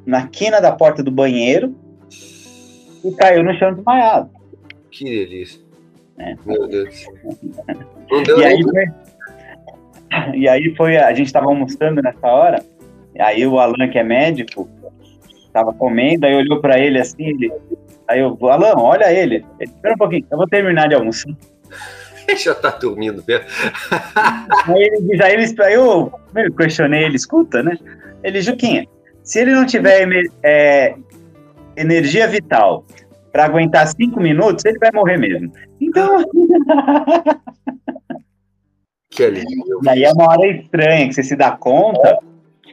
na 0.06 0.28
quina 0.28 0.60
da 0.60 0.72
porta 0.72 1.04
do 1.04 1.12
banheiro 1.12 1.76
e 3.04 3.12
caiu 3.12 3.44
no 3.44 3.54
chão 3.54 3.74
desmaiado. 3.74 4.30
Que 4.92 5.04
delícia. 5.04 5.62
É. 6.18 6.36
Meu 6.46 6.68
Deus. 6.68 7.06
Não 8.10 8.24
deu 8.24 8.40
e 8.40 8.46
aí, 8.46 8.60
e 10.34 10.48
aí 10.48 10.74
foi, 10.76 10.98
a 10.98 11.14
gente 11.14 11.28
estava 11.28 11.48
almoçando 11.48 12.02
nessa 12.02 12.28
hora, 12.28 12.64
aí 13.20 13.46
o 13.46 13.60
Alan, 13.60 13.88
que 13.90 13.98
é 13.98 14.04
médico, 14.04 14.70
estava 15.46 15.74
comendo, 15.74 16.26
aí 16.26 16.36
olhou 16.36 16.60
para 16.60 16.80
ele 16.80 17.00
assim, 17.00 17.28
ele, 17.28 17.52
aí 18.08 18.20
eu, 18.20 18.38
Alan, 18.42 18.74
olha 18.78 19.12
ele. 19.12 19.46
ele, 19.60 19.72
espera 19.72 19.94
um 19.94 19.98
pouquinho, 19.98 20.26
eu 20.30 20.38
vou 20.38 20.48
terminar 20.48 20.88
de 20.88 20.96
almoçar. 20.96 21.34
Já 22.38 22.56
tá 22.56 22.70
dormindo 22.72 23.24
mesmo. 23.28 23.46
aí 24.68 24.84
ele 24.84 25.02
diz, 25.02 25.22
aí, 25.22 25.34
ele, 25.34 25.64
aí 25.64 25.74
eu, 25.74 26.12
eu 26.36 26.54
questionei 26.54 27.04
ele, 27.04 27.16
escuta, 27.16 27.62
né? 27.62 27.78
Ele, 28.24 28.42
Juquinha, 28.42 28.86
se 29.24 29.40
ele 29.40 29.52
não 29.52 29.66
tiver 29.66 30.08
é, 30.44 30.96
energia 31.76 32.28
vital 32.28 32.86
para 33.32 33.46
aguentar 33.46 33.88
cinco 33.88 34.20
minutos, 34.20 34.64
ele 34.66 34.80
vai 34.80 34.92
morrer 34.94 35.18
mesmo. 35.18 35.52
Então. 35.80 36.24
que 39.16 39.24
alívio. 39.24 39.80
E 39.84 39.90
aí 39.90 40.04
é 40.04 40.12
uma 40.12 40.30
hora 40.30 40.48
estranha 40.48 41.08
que 41.08 41.14
você 41.14 41.24
se 41.24 41.36
dá 41.36 41.52
conta 41.52 42.20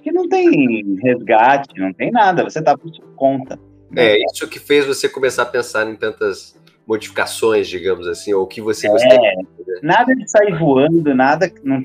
que 0.03 0.13
não 0.13 0.29
tem 0.29 0.99
resgate, 1.03 1.81
não 1.81 1.93
tem 1.93 2.11
nada, 2.11 2.43
você 2.43 2.61
tá 2.61 2.77
por 2.77 2.91
conta. 3.15 3.59
É, 3.95 4.17
isso 4.25 4.49
que 4.49 4.59
fez 4.59 4.87
você 4.87 5.09
começar 5.09 5.43
a 5.43 5.47
pensar 5.47 5.89
em 5.89 5.95
tantas 5.95 6.61
modificações, 6.87 7.69
digamos 7.69 8.09
assim, 8.09 8.35
ou 8.35 8.43
o 8.43 8.47
que 8.47 8.61
você 8.61 8.89
gostaria 8.89 9.31
é, 9.31 9.35
Nada 9.83 10.15
de 10.15 10.29
sair 10.29 10.59
voando, 10.59 11.15
nada. 11.15 11.51
Não, 11.63 11.85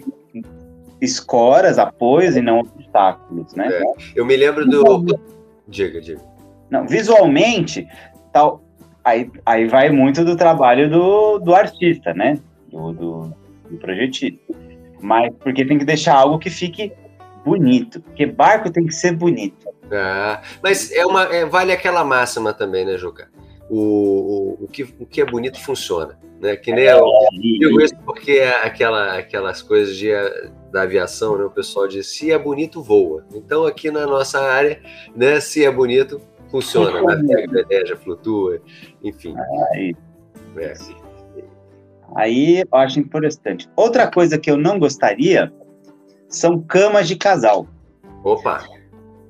escoras, 0.99 1.77
apoios 1.77 2.35
e 2.35 2.41
não 2.41 2.59
obstáculos, 2.59 3.53
né? 3.53 3.67
É. 3.71 3.83
Eu 4.15 4.25
me 4.25 4.35
lembro 4.35 4.65
do. 4.65 5.05
Diga, 5.67 6.01
diga. 6.01 6.21
Não, 6.69 6.87
visualmente, 6.87 7.87
tal, 8.33 8.63
aí, 9.03 9.29
aí 9.45 9.67
vai 9.67 9.89
muito 9.89 10.25
do 10.25 10.35
trabalho 10.35 10.89
do, 10.89 11.39
do 11.39 11.53
artista, 11.53 12.13
né? 12.13 12.39
Do, 12.69 12.93
do, 12.93 13.33
do 13.69 13.77
projetista. 13.77 14.39
Mas 15.01 15.33
porque 15.39 15.65
tem 15.65 15.77
que 15.77 15.85
deixar 15.85 16.15
algo 16.15 16.39
que 16.39 16.49
fique 16.49 16.91
bonito, 17.45 18.01
porque 18.01 18.25
barco 18.25 18.71
tem 18.71 18.85
que 18.85 18.93
ser 18.93 19.13
bonito. 19.13 19.67
Ah, 19.91 20.41
mas 20.61 20.91
é 20.91 21.05
uma, 21.05 21.23
é, 21.23 21.45
vale 21.45 21.71
aquela 21.71 22.03
máxima 22.03 22.53
também, 22.53 22.85
né, 22.85 22.97
Juca? 22.97 23.29
O, 23.69 23.79
o, 23.79 24.63
o, 24.65 24.67
que, 24.67 24.83
o 24.83 25.05
que 25.05 25.21
é 25.21 25.25
bonito 25.25 25.59
funciona, 25.59 26.17
né? 26.41 26.55
Que 26.55 26.71
nem 26.71 26.85
é, 26.85 26.93
eu 26.93 27.05
digo 27.31 27.81
isso 27.81 27.95
porque 28.05 28.31
é 28.31 28.65
aquela, 28.65 29.17
aquelas 29.17 29.61
coisas 29.61 29.95
de, 29.95 30.09
da 30.71 30.83
aviação, 30.83 31.37
né? 31.37 31.45
O 31.45 31.49
pessoal 31.49 31.87
diz, 31.87 32.07
se 32.07 32.31
é 32.31 32.37
bonito, 32.37 32.81
voa. 32.81 33.25
Então 33.33 33.65
aqui 33.65 33.91
na 33.91 34.05
nossa 34.05 34.39
área, 34.39 34.81
né? 35.15 35.39
Se 35.39 35.65
é 35.65 35.71
bonito, 35.71 36.19
funciona. 36.49 37.01
Navega, 37.01 37.49
planeja, 37.49 37.97
flutua, 37.97 38.61
enfim. 39.03 39.35
Aí, 39.73 39.95
é. 40.57 40.73
Aí 42.15 42.61
eu 42.61 42.79
acho 42.79 42.99
importante. 42.99 43.69
Outra 43.75 44.09
coisa 44.09 44.37
que 44.37 44.49
eu 44.49 44.57
não 44.57 44.79
gostaria 44.79 45.51
são 46.29 46.61
camas 46.61 47.07
de 47.07 47.15
casal. 47.15 47.67
Opa! 48.23 48.63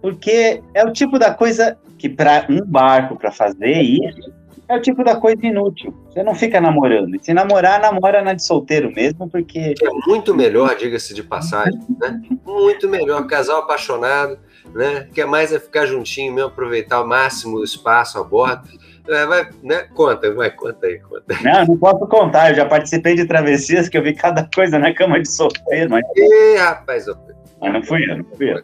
Porque 0.02 0.62
é 0.74 0.84
o 0.84 0.92
tipo 0.92 1.18
da 1.20 1.34
coisa 1.34 1.78
que 1.98 2.08
para 2.08 2.46
um 2.50 2.64
barco 2.64 3.18
para 3.18 3.32
fazer 3.32 3.82
isso 3.82 4.32
é 4.70 4.76
o 4.76 4.82
tipo 4.82 5.04
da 5.04 5.16
coisa 5.16 5.46
inútil. 5.46 5.96
Você 6.10 6.22
não 6.22 6.36
fica 6.36 6.60
namorando. 6.60 7.16
E 7.16 7.24
se 7.24 7.34
namorar, 7.34 7.80
namora 7.80 8.22
na 8.22 8.34
de 8.34 8.44
solteiro 8.44 8.92
mesmo, 8.94 9.30
porque. 9.30 9.74
É 9.82 9.90
muito 10.08 10.36
melhor, 10.36 10.76
diga-se 10.76 11.14
de 11.14 11.24
passagem, 11.24 11.80
né? 12.00 12.22
Muito 12.46 12.90
melhor. 12.90 13.26
Casal 13.28 13.60
apaixonado, 13.60 14.38
né? 14.74 15.08
Quer 15.14 15.26
mais 15.26 15.54
é 15.54 15.60
ficar 15.60 15.86
juntinho 15.86 16.34
mesmo, 16.34 16.50
aproveitar 16.50 16.98
ao 16.98 17.08
máximo 17.08 17.58
o 17.58 17.64
espaço 17.64 18.20
a 18.20 18.24
bordo. 18.24 18.68
É, 19.10 19.26
vai, 19.26 19.50
né? 19.64 19.88
Conta, 19.94 20.34
vai, 20.34 20.52
conta 20.52 20.86
aí, 20.86 21.00
conta. 21.00 21.24
Não, 21.44 21.66
não 21.66 21.78
posso 21.78 22.06
contar. 22.08 22.50
Eu 22.50 22.56
já 22.56 22.66
participei 22.66 23.16
de 23.16 23.26
travessias 23.26 23.88
que 23.88 23.98
eu 23.98 24.04
vi 24.04 24.14
cada 24.14 24.48
coisa 24.54 24.78
na 24.78 24.94
cama 24.94 25.20
de 25.20 25.30
solteiro. 25.30 25.92
Mas... 25.92 26.04
Ih, 26.16 26.58
rapaz, 26.58 27.08
eu... 27.08 27.16
mas 27.62 27.74
não 27.74 27.84
fui 27.84 28.04
eu, 28.10 28.18
não 28.18 28.26
fui 28.36 28.52
eu. 28.52 28.62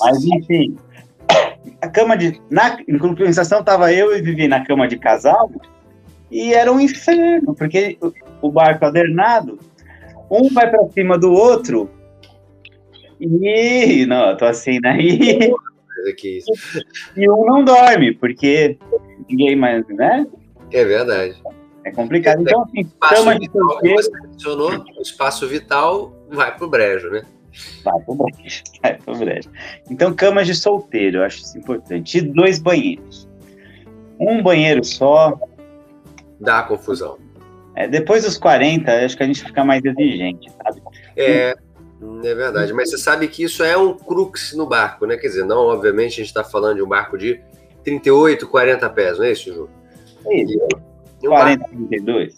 Mas 0.00 0.24
enfim, 0.24 0.76
a 1.80 1.88
cama 1.88 2.16
de. 2.16 2.40
Na, 2.50 2.78
em 2.86 2.98
compensação, 2.98 3.60
estava 3.60 3.92
eu 3.92 4.16
e 4.16 4.22
Vivi 4.22 4.48
na 4.48 4.64
cama 4.64 4.86
de 4.86 4.96
casal 4.96 5.50
e 6.30 6.54
era 6.54 6.72
um 6.72 6.80
inferno, 6.80 7.54
porque 7.54 7.98
o, 8.00 8.12
o 8.48 8.50
barco 8.50 8.84
adernado, 8.84 9.58
um 10.30 10.48
vai 10.48 10.70
para 10.70 10.88
cima 10.90 11.18
do 11.18 11.32
outro 11.32 11.90
e. 13.20 14.04
Não, 14.06 14.30
eu 14.30 14.36
tô 14.36 14.44
assim, 14.44 14.78
né? 14.80 14.98
E, 15.00 15.52
e 17.16 17.30
um 17.30 17.44
não 17.44 17.64
dorme, 17.64 18.12
porque 18.12 18.76
ninguém 19.32 19.56
mais, 19.56 19.86
né? 19.88 20.26
É 20.70 20.84
verdade. 20.84 21.42
É 21.84 21.90
complicado. 21.90 22.42
Então, 22.42 22.62
assim, 22.62 22.88
cama 23.00 23.38
de 23.38 23.50
solteiro... 23.50 24.84
o 24.96 25.02
espaço 25.02 25.48
vital 25.48 26.12
vai 26.30 26.56
pro 26.56 26.68
brejo, 26.68 27.10
né? 27.10 27.22
Vai 27.84 28.00
pro 28.00 28.14
brejo, 28.14 28.62
vai 28.82 28.96
pro 28.96 29.16
brejo. 29.16 29.50
Então, 29.90 30.14
camas 30.14 30.46
de 30.46 30.54
solteiro, 30.54 31.18
eu 31.18 31.24
acho 31.24 31.42
isso 31.42 31.58
importante. 31.58 32.18
E 32.18 32.20
dois 32.20 32.58
banheiros. 32.58 33.28
Um 34.18 34.42
banheiro 34.42 34.84
só. 34.84 35.38
Dá 36.40 36.62
confusão. 36.62 37.18
É, 37.74 37.88
depois 37.88 38.24
dos 38.24 38.36
40, 38.36 39.04
acho 39.04 39.16
que 39.16 39.22
a 39.22 39.26
gente 39.26 39.44
fica 39.44 39.64
mais 39.64 39.82
exigente, 39.84 40.50
sabe? 40.62 40.82
É, 41.16 41.54
é 42.24 42.34
verdade. 42.34 42.72
Mas 42.72 42.90
você 42.90 42.98
sabe 42.98 43.28
que 43.28 43.44
isso 43.44 43.64
é 43.64 43.76
um 43.76 43.94
crux 43.94 44.52
no 44.54 44.66
barco, 44.66 45.06
né? 45.06 45.16
Quer 45.16 45.28
dizer, 45.28 45.44
não, 45.44 45.66
obviamente, 45.66 46.12
a 46.12 46.16
gente 46.16 46.26
está 46.26 46.44
falando 46.44 46.76
de 46.76 46.82
um 46.82 46.88
barco 46.88 47.16
de 47.16 47.40
38, 47.84 48.48
40 48.48 48.90
pés, 48.90 49.18
não 49.18 49.24
é 49.24 49.32
isso, 49.32 49.52
Ju? 49.52 49.68
É 50.26 50.42
isso. 50.42 50.58
E, 51.22 51.26
40, 51.26 51.64
42. 51.68 52.36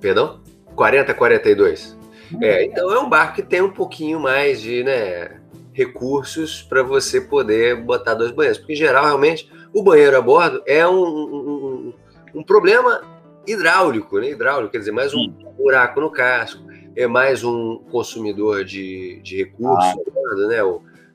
Perdão? 0.00 0.40
40, 0.74 1.14
42. 1.14 1.96
É, 2.42 2.64
então 2.64 2.90
é 2.92 2.98
um 2.98 3.08
barco 3.08 3.36
que 3.36 3.42
tem 3.42 3.62
um 3.62 3.70
pouquinho 3.70 4.18
mais 4.18 4.60
de 4.60 4.82
né, 4.82 5.40
recursos 5.72 6.62
para 6.62 6.82
você 6.82 7.20
poder 7.20 7.76
botar 7.76 8.14
dois 8.14 8.30
banheiros. 8.30 8.58
Porque, 8.58 8.72
em 8.72 8.76
geral, 8.76 9.04
realmente, 9.04 9.50
o 9.72 9.82
banheiro 9.82 10.16
a 10.16 10.20
bordo 10.20 10.62
é 10.66 10.86
um, 10.86 11.04
um, 11.04 11.94
um 12.34 12.42
problema 12.42 13.02
hidráulico, 13.46 14.18
né? 14.18 14.30
Hidráulico, 14.30 14.72
quer 14.72 14.78
dizer, 14.78 14.92
mais 14.92 15.14
um 15.14 15.28
buraco 15.56 16.00
no 16.00 16.10
casco, 16.10 16.62
é 16.96 17.06
mais 17.06 17.44
um 17.44 17.78
consumidor 17.90 18.64
de, 18.64 19.20
de 19.22 19.36
recursos, 19.36 19.94
ah. 19.94 20.46
né? 20.48 20.58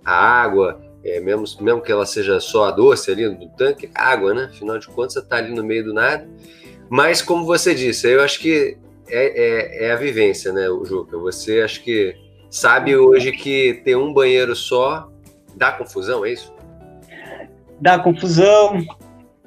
A 0.06 0.14
água, 0.14 0.82
é, 1.04 1.20
mesmo, 1.20 1.46
mesmo 1.62 1.82
que 1.82 1.92
ela 1.92 2.06
seja 2.06 2.40
só 2.40 2.66
a 2.66 2.72
doce 2.72 3.12
ali 3.12 3.28
no 3.28 3.50
tanque, 3.50 3.90
água, 3.94 4.34
né? 4.34 4.50
Afinal 4.52 4.78
de 4.78 4.88
contas, 4.88 5.14
você 5.14 5.20
está 5.20 5.38
ali 5.38 5.54
no 5.54 5.64
meio 5.64 5.84
do 5.84 5.94
nada. 5.94 6.28
Mas, 6.90 7.22
como 7.22 7.46
você 7.46 7.74
disse, 7.74 8.12
eu 8.12 8.22
acho 8.22 8.40
que 8.40 8.78
é, 9.10 9.86
é, 9.86 9.88
é 9.88 9.92
a 9.92 9.96
vivência, 9.96 10.52
né, 10.54 10.66
Juca? 10.84 11.18
Você 11.18 11.62
acho 11.62 11.84
que 11.84 12.16
sabe 12.50 12.96
hoje 12.96 13.32
que 13.32 13.82
ter 13.84 13.96
um 13.96 14.14
banheiro 14.14 14.56
só 14.56 15.10
dá 15.56 15.72
confusão, 15.72 16.26
é 16.26 16.32
isso? 16.32 16.54
Dá 17.80 18.00
confusão, 18.00 18.78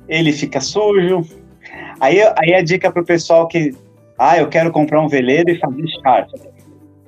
ele 0.09 0.33
fica 0.33 0.61
sujo. 0.61 1.23
Aí, 2.01 2.21
aí 2.37 2.55
a 2.55 2.63
dica 2.63 2.91
para 2.91 3.03
o 3.03 3.07
pessoal 3.07 3.47
que, 3.47 3.73
ah, 4.19 4.39
eu 4.39 4.49
quero 4.49 4.71
comprar 4.71 5.01
um 5.01 5.09
veleiro 5.09 5.51
e 5.51 5.59
fazer 5.59 5.87
charter. 6.03 6.41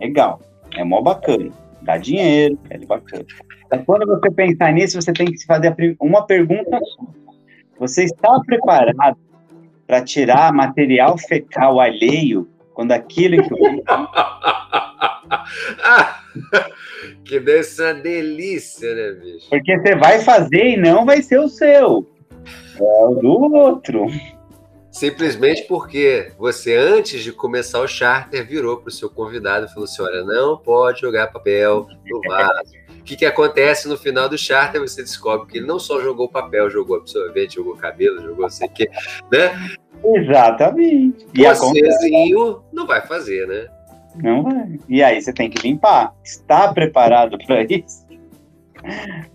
Legal, 0.00 0.40
é 0.76 0.84
mó 0.84 1.00
bacana, 1.00 1.50
dá 1.86 1.96
dinheiro, 1.96 2.58
é 2.68 2.76
bacana. 2.78 3.24
Mas 3.70 3.84
quando 3.84 4.04
você 4.06 4.30
pensar 4.30 4.72
nisso, 4.72 5.00
você 5.00 5.12
tem 5.12 5.26
que 5.26 5.38
se 5.38 5.46
fazer 5.46 5.74
uma 6.00 6.26
pergunta. 6.26 6.78
Você 7.78 8.04
está 8.04 8.40
preparado 8.44 9.16
para 9.86 10.02
tirar 10.02 10.52
material 10.52 11.16
fecal 11.16 11.80
alheio 11.80 12.48
quando 12.74 12.92
aquilo 12.92 13.36
que 17.24 17.40
deve 17.40 17.62
ser 17.62 17.94
uma 17.94 18.02
delícia, 18.02 18.94
né, 18.94 19.12
bicho? 19.20 19.48
Porque 19.48 19.78
você 19.78 19.94
vai 19.96 20.18
fazer 20.20 20.72
e 20.72 20.76
não 20.76 21.06
vai 21.06 21.22
ser 21.22 21.38
o 21.38 21.48
seu. 21.48 22.06
É 22.78 23.04
o 23.04 23.14
do 23.14 23.54
outro. 23.54 24.06
Simplesmente 24.96 25.64
porque 25.64 26.32
você, 26.38 26.74
antes 26.74 27.22
de 27.22 27.30
começar 27.30 27.80
o 27.82 27.86
charter, 27.86 28.46
virou 28.46 28.78
para 28.78 28.88
o 28.88 28.90
seu 28.90 29.10
convidado 29.10 29.66
e 29.66 29.68
falou 29.68 29.84
assim: 29.84 30.00
olha, 30.00 30.24
não 30.24 30.56
pode 30.56 31.02
jogar 31.02 31.26
papel 31.26 31.86
no 32.06 32.20
vaso. 32.26 32.72
O 32.98 33.02
que, 33.02 33.14
que 33.14 33.26
acontece 33.26 33.86
no 33.88 33.98
final 33.98 34.26
do 34.26 34.38
charter? 34.38 34.80
Você 34.80 35.02
descobre 35.02 35.48
que 35.48 35.58
ele 35.58 35.66
não 35.66 35.78
só 35.78 36.00
jogou 36.00 36.30
papel, 36.30 36.70
jogou 36.70 36.96
absorvente, 36.96 37.56
jogou 37.56 37.76
cabelo, 37.76 38.22
jogou 38.22 38.44
não 38.44 38.48
sei 38.48 38.68
o 38.68 38.70
quê, 38.70 38.90
né? 39.30 39.76
Exatamente. 40.02 41.26
E 41.34 41.44
Vocêzinho 41.46 42.62
não 42.72 42.86
vai 42.86 43.02
fazer, 43.02 43.46
né? 43.46 43.68
Não 44.14 44.44
vai. 44.44 44.78
E 44.88 45.02
aí 45.02 45.20
você 45.20 45.30
tem 45.30 45.50
que 45.50 45.60
limpar. 45.60 46.14
Está 46.24 46.72
preparado 46.72 47.36
para 47.46 47.64
isso? 47.68 48.06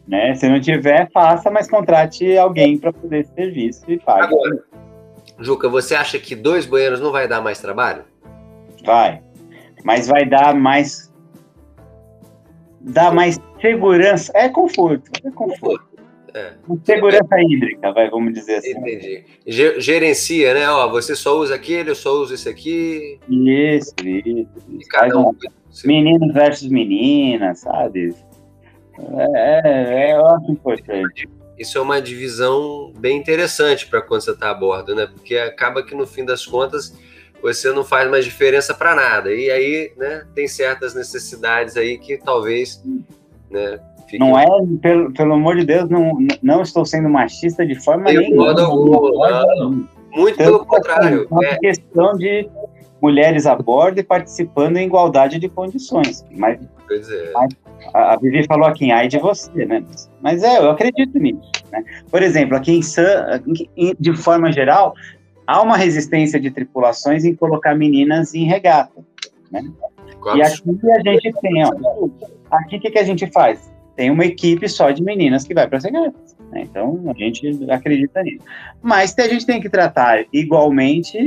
né? 0.08 0.34
Se 0.34 0.50
não 0.50 0.60
tiver, 0.60 1.10
faça, 1.12 1.52
mas 1.52 1.70
contrate 1.70 2.36
alguém 2.36 2.80
para 2.80 2.92
fazer 2.94 3.20
esse 3.20 3.34
serviço 3.34 3.92
e 3.92 4.00
pague. 4.00 4.24
Agora, 4.24 4.71
Juca, 5.42 5.68
você 5.68 5.96
acha 5.96 6.20
que 6.20 6.36
dois 6.36 6.66
banheiros 6.66 7.00
não 7.00 7.12
vai 7.12 7.28
dar 7.28 7.42
mais 7.42 7.60
trabalho? 7.60 8.04
Vai. 8.86 9.22
Mas 9.84 10.08
vai 10.08 10.26
dar 10.26 10.56
mais. 10.56 11.12
Dá 12.80 13.12
mais 13.12 13.40
segurança. 13.60 14.32
É 14.36 14.50
conforto. 14.50 15.12
É 15.26 15.32
conforto. 15.32 15.92
É. 16.34 16.54
Segurança 16.86 17.36
hídrica, 17.42 17.92
vai, 17.92 18.10
vamos 18.10 18.34
dizer 18.34 18.56
assim. 18.56 18.72
Entendi. 18.72 19.26
Gerencia, 19.46 20.54
né? 20.54 20.70
Ó, 20.70 20.90
você 20.90 21.16
só 21.16 21.38
usa 21.38 21.56
aquele, 21.56 21.90
eu 21.90 21.96
só 21.96 22.12
uso 22.14 22.34
esse 22.34 22.48
aqui. 22.48 23.20
Isso, 23.28 23.94
isso. 24.06 24.48
E 24.70 24.86
cada 24.90 25.18
um. 25.18 25.36
Meninos 25.84 26.34
versus 26.34 26.70
meninas, 26.70 27.60
sabe? 27.60 28.16
É, 29.00 29.62
é, 29.64 30.10
é, 30.10 30.14
eu 30.16 30.26
acho 30.28 30.52
importante. 30.52 31.30
Isso 31.62 31.78
é 31.78 31.82
uma 31.82 32.02
divisão 32.02 32.92
bem 32.98 33.20
interessante 33.20 33.86
para 33.86 34.02
quando 34.02 34.22
você 34.22 34.32
está 34.32 34.50
a 34.50 34.54
bordo, 34.54 34.96
né? 34.96 35.06
Porque 35.06 35.38
acaba 35.38 35.84
que 35.84 35.94
no 35.94 36.08
fim 36.08 36.26
das 36.26 36.44
contas 36.44 36.92
você 37.40 37.72
não 37.72 37.84
faz 37.84 38.10
mais 38.10 38.26
diferença 38.26 38.74
para 38.74 38.96
nada. 38.96 39.32
E 39.32 39.52
aí, 39.52 39.92
né, 39.96 40.26
tem 40.34 40.48
certas 40.48 40.96
necessidades 40.96 41.78
aí 41.78 42.00
que 42.00 42.18
talvez, 42.18 42.84
né, 43.50 43.80
Não 44.20 44.38
é, 44.38 44.46
pelo, 44.82 45.14
pelo 45.14 45.34
amor 45.34 45.56
de 45.56 45.66
Deus, 45.66 45.88
não, 45.88 46.18
não 46.42 46.64
estou 46.64 46.84
sendo 46.84 47.08
machista 47.08 47.64
de 47.64 47.76
forma 47.76 48.06
Tem 48.06 48.18
nenhuma. 48.18 48.54
Modo, 48.54 49.88
muito 50.12 50.38
pelo 50.38 50.60
Tanto 50.60 50.66
contrário. 50.66 51.28
assim, 51.32 51.46
É, 51.46 51.50
uma 51.50 51.60
questão 51.60 52.14
de 52.18 52.50
mulheres 53.00 53.46
a 53.46 53.56
bordo 53.56 54.00
e 54.00 54.04
participando 54.04 54.78
em 54.78 54.86
igualdade 54.88 55.38
de 55.38 55.48
condições. 55.48 56.26
Mas 56.32 56.60
pois 56.88 57.10
é. 57.10 57.34
A 57.94 58.14
a 58.14 58.18
Vivi 58.18 58.46
falou 58.46 58.68
aqui, 58.68 58.92
ai 58.92 59.08
de 59.08 59.18
você, 59.18 59.66
né? 59.66 59.84
Mas 60.22 60.44
é, 60.44 60.58
eu 60.58 60.70
acredito 60.72 61.18
nisso. 61.18 61.52
Né? 61.72 61.84
Por 62.10 62.22
exemplo, 62.22 62.56
aqui 62.56 62.72
em 62.74 62.82
San, 62.82 63.42
de 64.00 64.14
forma 64.16 64.52
geral, 64.52 64.94
há 65.48 65.62
uma 65.62 65.78
resistência 65.78 66.40
de 66.40 66.52
tripulações 66.52 67.24
em 67.26 67.34
colocar 67.36 67.76
meninas 67.76 68.34
em 68.34 68.46
regata. 68.46 69.04
E 70.36 70.42
aqui 70.42 70.92
a 70.92 71.12
gente 71.12 71.32
tem, 71.42 71.66
ó, 71.66 71.72
aqui 72.52 72.78
o 72.78 72.80
que, 72.80 72.92
que 72.92 73.00
a 73.00 73.04
gente 73.04 73.30
faz? 73.32 73.72
Tem 73.96 74.10
uma 74.10 74.26
equipe 74.26 74.68
só 74.70 74.92
de 74.92 75.04
meninas 75.04 75.44
que 75.44 75.54
vai 75.54 75.68
para 75.68 75.78
as 75.78 75.84
regatas. 75.84 76.36
né? 76.52 76.62
Então 76.64 77.02
a 77.08 77.14
gente 77.14 77.66
acredita 77.70 78.24
nisso. 78.24 78.46
Mas 78.82 79.18
a 79.18 79.28
gente 79.28 79.46
tem 79.46 79.60
que 79.60 79.70
tratar 79.70 80.26
igualmente, 80.32 81.18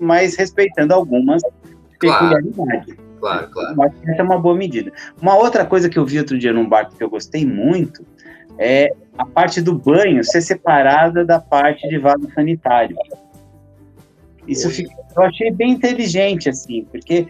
mas 0.00 0.36
respeitando 0.36 0.92
algumas 0.94 1.42
Claro. 1.98 2.28
peculiaridades. 2.44 3.05
Claro, 3.18 3.48
claro. 3.50 3.82
Acho 3.82 3.96
que 3.96 4.10
essa 4.10 4.20
é 4.20 4.24
uma 4.24 4.38
boa 4.38 4.54
medida. 4.54 4.92
Uma 5.20 5.36
outra 5.36 5.64
coisa 5.64 5.88
que 5.88 5.98
eu 5.98 6.04
vi 6.04 6.18
outro 6.18 6.38
dia 6.38 6.52
num 6.52 6.68
barco 6.68 6.94
que 6.96 7.02
eu 7.02 7.10
gostei 7.10 7.44
muito 7.46 8.04
é 8.58 8.92
a 9.18 9.24
parte 9.24 9.60
do 9.60 9.74
banho 9.74 10.22
ser 10.24 10.40
separada 10.40 11.24
da 11.24 11.40
parte 11.40 11.88
de 11.88 11.98
vaso 11.98 12.28
sanitário. 12.34 12.96
Isso 14.46 14.70
fica, 14.70 14.94
eu 15.16 15.22
achei 15.24 15.50
bem 15.50 15.72
inteligente, 15.72 16.48
assim, 16.48 16.84
porque 16.84 17.26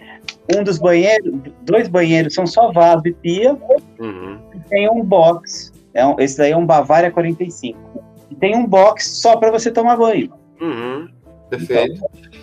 um 0.55 0.62
dos 0.62 0.79
banheiros, 0.79 1.33
dois 1.62 1.88
banheiros 1.88 2.35
são 2.35 2.46
só 2.46 2.70
vaso 2.70 3.03
e 3.07 3.12
pia, 3.14 3.57
Uhum. 3.99 4.38
e 4.55 4.59
tem 4.68 4.90
um 4.90 5.03
box, 5.03 5.72
é 5.94 6.05
um- 6.07 6.16
esse 6.20 6.37
daí 6.37 6.53
é 6.53 6.57
um 6.57 6.66
Bavária 6.66 7.11
45, 7.11 7.79
e 8.31 8.35
tem 8.35 8.55
um 8.55 8.66
box 8.66 9.09
só 9.16 9.37
para 9.37 9.51
você 9.51 9.70
tomar 9.70 9.96
banho. 9.96 10.31
Uhum. 10.61 11.09
Perfeito. 11.49 12.03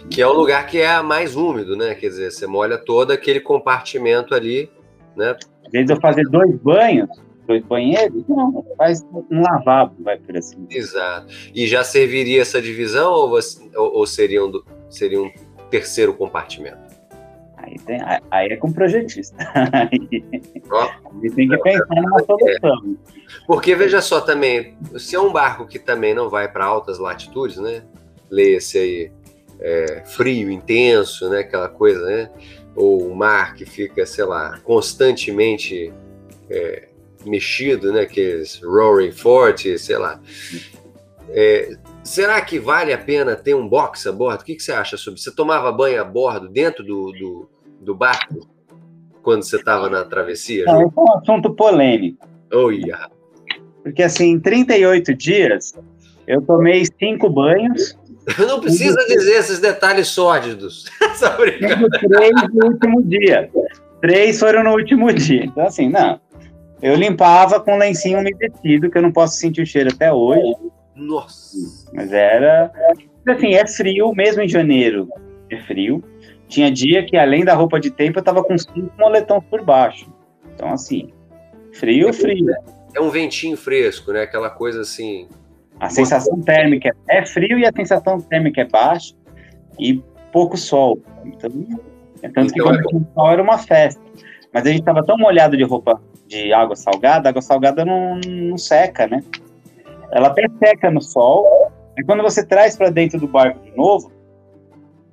Que 0.10 0.22
é 0.22 0.28
um 0.28 0.34
lugar 0.34 0.66
que 0.68 0.80
é 0.80 1.02
mais 1.02 1.36
úmido, 1.36 1.76
né? 1.76 1.94
Quer 1.96 2.08
dizer, 2.10 2.32
você 2.32 2.48
molha 2.48 2.78
todo 2.78 3.12
aquele 3.12 3.40
compartimento 3.40 4.34
ali, 4.34 4.70
né? 5.16 5.36
Às 5.66 5.72
vezes 5.72 5.90
eu 5.90 6.00
fazer 6.00 6.24
dois 6.30 6.56
banhos, 6.58 7.10
dois 7.48 7.64
banheiros, 7.66 8.24
não, 8.28 8.66
faz 8.78 9.02
um 9.30 9.42
lavabo, 9.42 9.96
vai 10.04 10.18
por 10.18 10.38
assim. 10.38 10.66
Exato. 10.70 11.28
E 11.54 11.68
já 11.68 11.84
serviria 11.84 12.42
essa 12.42 12.62
divisão 12.62 13.12
ou, 13.12 13.30
você- 13.30 13.62
ou- 13.76 13.94
ou 13.98 14.08
seria, 14.08 14.44
um, 14.46 14.52
seria 14.90 15.22
um 15.22 15.32
terceiro 15.70 16.14
compartimento? 16.14 16.94
Aí, 17.58 17.76
tem, 17.86 17.98
aí 18.30 18.48
é 18.50 18.58
com 18.58 18.68
o 18.68 18.74
projetista. 18.74 19.36
Aí, 19.74 21.30
tem 21.32 21.48
que 21.48 21.58
pensar 21.58 21.86
numa 21.96 22.20
solução. 22.24 22.98
Porque 23.48 23.74
veja 23.74 24.02
só 24.02 24.20
também, 24.22 24.78
se 24.98 25.16
é 25.16 25.20
um 25.20 25.32
barco 25.32 25.66
que 25.66 25.80
também 25.80 26.14
não 26.14 26.30
vai 26.30 26.52
para 26.52 26.66
altas 26.66 27.00
latitudes, 27.00 27.58
né? 27.58 27.84
Lê-se 28.34 28.78
aí 28.78 29.12
é, 29.60 30.04
frio, 30.06 30.50
intenso, 30.50 31.30
né? 31.30 31.40
Aquela 31.40 31.70
coisa, 31.70 32.04
né? 32.06 32.30
Ou 32.76 33.08
o 33.08 33.16
mar 33.16 33.54
que 33.54 33.66
fica, 33.66 34.06
sei 34.06 34.26
lá, 34.26 34.60
constantemente 34.64 35.94
é, 36.50 36.88
mexido, 37.26 37.94
né? 37.94 38.02
Aqueles 38.02 38.60
roaring 38.64 39.12
forte, 39.12 39.78
sei 39.78 39.98
lá. 39.98 40.20
É, 41.30 41.78
será 42.04 42.42
que 42.42 42.60
vale 42.60 42.92
a 42.92 42.98
pena 42.98 43.36
ter 43.36 43.56
um 43.56 43.68
box 43.68 44.08
a 44.08 44.12
bordo? 44.12 44.42
O 44.42 44.46
que, 44.46 44.56
que 44.56 44.64
você 44.64 44.72
acha 44.72 44.98
sobre? 44.98 45.20
Você 45.20 45.34
tomava 45.34 45.72
banho 45.72 46.02
a 46.02 46.04
bordo 46.04 46.50
dentro 46.50 46.84
do, 46.84 47.12
do, 47.12 47.50
do 47.80 47.96
barco 47.96 48.48
quando 49.22 49.44
você 49.44 49.58
estava 49.58 49.90
na 49.90 50.04
travessia? 50.04 50.66
Não, 50.66 50.82
é 50.82 50.86
um 50.86 51.18
assunto 51.18 51.54
polêmico. 51.54 52.28
Oh, 52.52 52.70
yeah. 52.72 53.10
Porque, 53.82 54.04
assim, 54.04 54.32
em 54.32 54.40
38 54.40 55.14
dias, 55.14 55.74
eu 56.28 56.42
tomei 56.42 56.84
cinco 57.00 57.30
banhos, 57.30 57.98
Não 58.38 58.60
precisa 58.60 58.98
dizer 59.08 59.34
esses 59.34 59.60
detalhes 59.60 60.08
sórdidos. 60.08 60.86
Três 62.00 62.32
no 62.54 62.68
último 62.68 63.04
dia. 63.04 63.50
Três 64.02 64.40
foram 64.40 64.64
no 64.64 64.72
último 64.72 65.12
dia. 65.14 65.46
Então, 65.46 65.66
assim, 65.66 65.90
não. 65.90 66.20
Eu 66.82 66.96
limpava 66.96 67.60
com 67.60 67.78
lencinho 67.78 68.20
umedecido, 68.20 68.90
que 68.90 68.98
eu 68.98 69.02
não 69.02 69.12
posso 69.12 69.38
sentir 69.38 69.62
o 69.62 69.66
cheiro 69.66 69.90
até 69.94 70.12
hoje. 70.12 70.56
Nossa. 70.96 71.58
Mas 71.94 72.12
era. 72.12 72.72
Assim, 73.28 73.54
é 73.54 73.66
frio, 73.68 74.14
mesmo 74.14 74.42
em 74.42 74.48
janeiro 74.48 75.08
é 75.54 75.62
frio. 75.62 76.04
Tinha 76.48 76.72
dia 76.72 77.06
que, 77.06 77.18
além 77.18 77.44
da 77.44 77.54
roupa 77.54 77.80
de 77.80 77.90
tempo, 77.90 78.20
eu 78.20 78.24
tava 78.24 78.44
com 78.44 78.58
cinco 78.58 78.92
moletons 78.98 79.44
por 79.50 79.64
baixo. 79.64 80.12
Então, 80.54 80.72
assim, 80.72 81.12
frio, 81.74 82.14
frio. 82.14 82.54
É 82.96 83.02
um 83.02 83.10
ventinho 83.10 83.58
fresco, 83.58 84.12
né? 84.12 84.22
Aquela 84.22 84.50
coisa 84.50 84.82
assim. 84.82 85.28
A 85.84 85.90
sensação 85.90 86.40
térmica 86.40 86.96
é 87.10 87.26
frio 87.26 87.60
e 87.60 87.66
a 87.66 87.72
sensação 87.76 88.18
térmica 88.18 88.62
é 88.62 88.66
baixa 88.66 89.14
e 89.78 90.02
pouco 90.32 90.56
sol. 90.56 90.98
Então, 91.26 91.52
é 92.22 92.30
tanto 92.30 92.54
que 92.54 92.62
Então 92.62 92.74
é 92.74 92.78
quando 92.78 92.88
tinha 92.88 93.08
sol 93.14 93.30
era 93.30 93.44
uma 93.44 93.58
festa. 93.58 94.02
Mas 94.54 94.66
a 94.66 94.70
gente 94.70 94.84
tava 94.84 95.04
tão 95.04 95.18
molhado 95.18 95.58
de 95.58 95.64
roupa 95.64 96.02
de 96.26 96.54
água 96.54 96.78
salgada, 96.78 97.28
a 97.28 97.32
água 97.32 97.42
salgada 97.42 97.84
não, 97.84 98.18
não 98.26 98.58
seca, 98.58 99.08
né? 99.08 99.22
Ela 100.14 100.30
até 100.30 100.48
seca 100.58 100.90
no 100.90 101.02
sol, 101.02 101.70
e 101.98 102.04
quando 102.06 102.24
você 102.24 102.46
traz 102.46 102.78
para 102.78 102.90
dentro 102.90 103.20
do 103.20 103.28
barco 103.28 103.60
de 103.60 103.76
novo, 103.76 104.10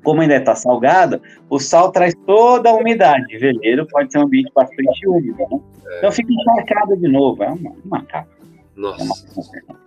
como 0.04 0.20
ainda 0.20 0.37
está 0.37 0.54
salgada, 0.54 1.20
o 1.48 1.59
sal 1.59 1.90
traz 1.90 2.14
toda 2.26 2.70
a 2.70 2.74
umidade. 2.74 3.38
Veleiro 3.38 3.88
pode 3.88 4.12
ser 4.12 4.18
um 4.18 4.22
ambiente 4.22 4.52
bastante 4.54 5.09
úmido, 5.09 5.37
né? 5.50 5.61
Então 5.98 6.12
fica 6.12 6.33
encharcado 6.33 6.96
de 6.96 7.09
novo. 7.09 7.42
É 7.42 7.48
uma, 7.48 7.72
uma 7.85 8.04
capa. 8.04 8.39
É. 8.76 8.80
Nossa. 8.80 9.26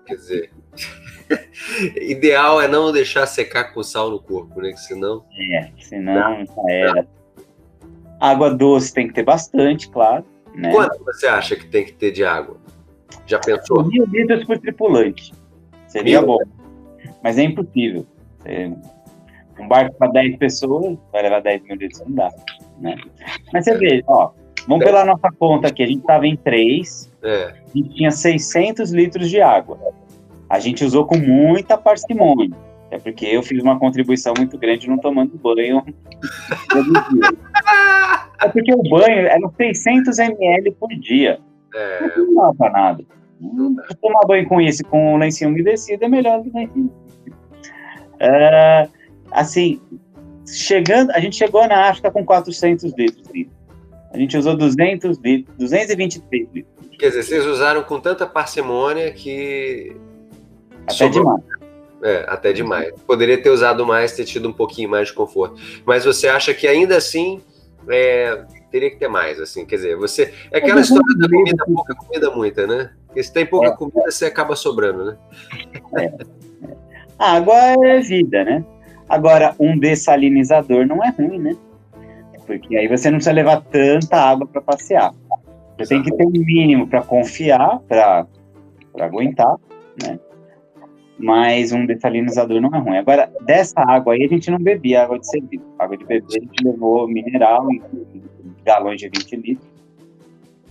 Quer 0.06 0.16
dizer. 0.16 0.52
Ideal 1.96 2.62
é 2.62 2.68
não 2.68 2.92
deixar 2.92 3.26
secar 3.26 3.74
com 3.74 3.82
sal 3.84 4.10
no 4.10 4.20
corpo, 4.22 4.62
né? 4.62 4.72
Que 4.72 4.80
senão. 4.80 5.24
É, 5.52 5.70
senão 5.80 6.46
já 6.46 6.54
era. 6.68 7.08
Água 8.20 8.54
doce 8.54 8.94
tem 8.94 9.08
que 9.08 9.14
ter 9.14 9.24
bastante, 9.24 9.90
claro. 9.90 10.26
Né? 10.56 10.72
Quanto 10.72 11.04
você 11.04 11.28
acha 11.28 11.56
que 11.56 11.66
tem 11.68 11.84
que 11.86 11.94
ter 11.94 12.12
de 12.12 12.24
água? 12.24 12.58
Já 13.26 13.40
pensou? 13.40 13.86
Mil 13.86 14.06
litros 14.06 14.44
por 14.46 14.58
tripulante. 14.60 15.34
Seria 15.88 16.20
Mil? 16.22 16.28
bom. 16.28 16.40
Mas 17.24 17.38
é 17.38 17.44
impossível. 17.44 18.06
É, 18.46 18.70
Um 19.60 19.68
barco 19.68 19.96
para 19.98 20.12
10 20.12 20.38
pessoas 20.38 20.98
vai 21.12 21.24
levar 21.24 21.42
10 21.42 21.64
mil 21.64 21.76
litros, 21.76 22.02
não 22.02 22.12
dá. 22.12 22.32
Né? 22.80 22.96
Mas 23.52 23.66
você 23.66 23.78
vê, 23.78 24.04
ó, 24.08 24.32
vamos 24.68 24.84
pela 24.84 25.06
nossa 25.06 25.30
conta 25.38 25.68
aqui. 25.68 25.84
A 25.84 25.88
gente 25.88 26.00
estava 26.00 26.28
em 26.28 26.36
3, 26.36 27.12
É. 27.24 27.54
gente 27.74 27.90
tinha 27.96 28.12
600 28.12 28.92
litros 28.92 29.30
de 29.30 29.42
água. 29.42 29.80
A 30.50 30.60
gente 30.60 30.84
usou 30.84 31.06
com 31.06 31.18
muita 31.18 31.78
parcimônia. 31.78 32.52
É 32.92 33.00
porque 33.00 33.26
eu 33.26 33.42
fiz 33.42 33.64
uma 33.64 33.80
contribuição 33.80 34.34
muito 34.38 34.58
grande 34.58 34.88
não 34.88 35.00
tomando 35.00 35.36
banho. 35.38 35.84
É 38.40 38.50
porque 38.50 38.74
o 38.74 38.84
banho 38.84 39.26
era 39.28 39.50
600 39.58 40.20
ml 40.20 40.72
por 40.72 40.90
dia. 40.90 41.40
é 41.74 42.18
Não 42.18 42.36
dá 42.36 42.54
pra 42.56 42.70
nada. 42.70 43.04
Hum, 43.42 43.76
Tomar 44.00 44.22
banho 44.28 44.48
com 44.48 44.62
isso, 44.62 44.84
com 44.86 45.18
lencinho 45.18 45.50
umedecido, 45.50 46.06
é 46.06 46.08
melhor 46.08 46.44
do 46.44 46.52
que 46.52 46.58
lencinho. 46.58 46.92
É, 48.20 48.88
assim, 49.32 49.82
chegando, 50.48 51.12
a 51.12 51.20
gente 51.20 51.36
chegou 51.36 51.68
na 51.68 51.90
África 51.90 52.12
com 52.12 52.24
400 52.24 52.94
litros. 52.96 53.28
A 54.12 54.18
gente 54.18 54.38
usou 54.38 54.56
200 54.56 55.18
litros, 55.18 55.58
223 55.58 56.48
litros. 56.54 56.73
Quer 57.04 57.10
dizer, 57.10 57.24
vocês 57.24 57.46
usaram 57.46 57.84
com 57.84 58.00
tanta 58.00 58.26
parcimônia 58.26 59.12
que. 59.12 59.94
Até 60.84 60.94
sobrou- 60.94 61.24
demais. 61.38 61.44
É, 62.02 62.26
até 62.28 62.54
demais. 62.54 62.94
Poderia 63.06 63.42
ter 63.42 63.50
usado 63.50 63.86
mais, 63.86 64.14
ter 64.14 64.24
tido 64.26 64.48
um 64.48 64.54
pouquinho 64.54 64.90
mais 64.90 65.08
de 65.10 65.14
conforto. 65.14 65.56
Mas 65.86 66.06
você 66.06 66.28
acha 66.30 66.54
que 66.54 66.66
ainda 66.68 66.96
assim 66.98 67.42
é, 67.90 68.44
teria 68.72 68.90
que 68.90 68.98
ter 68.98 69.08
mais, 69.10 69.40
assim? 69.40 69.66
Quer 69.66 69.76
dizer, 69.78 69.98
você. 69.98 70.34
É 70.52 70.60
aquela 70.60 70.80
Eu 70.80 70.82
história 70.84 71.18
da 71.18 71.28
comida 71.30 71.66
pouca, 71.66 71.96
comida 71.96 72.32
muita, 72.32 72.68
né? 72.68 72.92
Porque 73.08 73.22
se 73.24 73.34
tem 73.34 73.46
pouca 73.46 73.68
É. 73.68 73.76
comida, 73.76 74.10
você 74.10 74.26
acaba 74.26 74.56
sobrando, 74.56 75.06
né? 75.06 75.18
A 77.20 77.34
água 77.36 77.56
é 77.86 78.00
vida, 78.00 78.44
né? 78.46 78.64
Agora, 79.10 79.56
um 79.60 79.78
dessalinizador 79.78 80.86
não 80.88 81.04
é 81.04 81.10
ruim, 81.10 81.38
né? 81.38 81.56
Porque 82.48 82.76
aí 82.76 82.88
você 82.88 83.10
não 83.10 83.18
precisa 83.18 83.34
levar 83.34 83.62
tanta 83.62 84.18
água 84.18 84.46
para 84.48 84.62
passear. 84.62 85.14
Você 85.78 85.96
tem 85.96 86.04
que 86.04 86.16
ter 86.16 86.26
um 86.26 86.32
mínimo 86.32 86.88
para 86.88 87.02
confiar, 87.02 87.80
para 87.88 88.28
aguentar, 89.00 89.56
né? 90.02 90.20
Mas 91.18 91.72
um 91.72 91.86
dessalinizador 91.86 92.60
não 92.60 92.70
é 92.74 92.80
ruim. 92.80 92.98
Agora, 92.98 93.32
dessa 93.42 93.80
água 93.80 94.14
aí, 94.14 94.24
a 94.24 94.28
gente 94.28 94.50
não 94.50 94.58
bebia 94.58 95.04
água 95.04 95.20
de 95.20 95.28
serviço. 95.28 95.66
Água 95.80 95.98
de 95.98 96.06
beber, 96.06 96.38
a 96.38 96.40
gente 96.40 96.64
levou 96.64 97.08
mineral 97.08 97.68
galões 98.64 99.00
de 99.00 99.10
20 99.10 99.36
litros. 99.36 99.74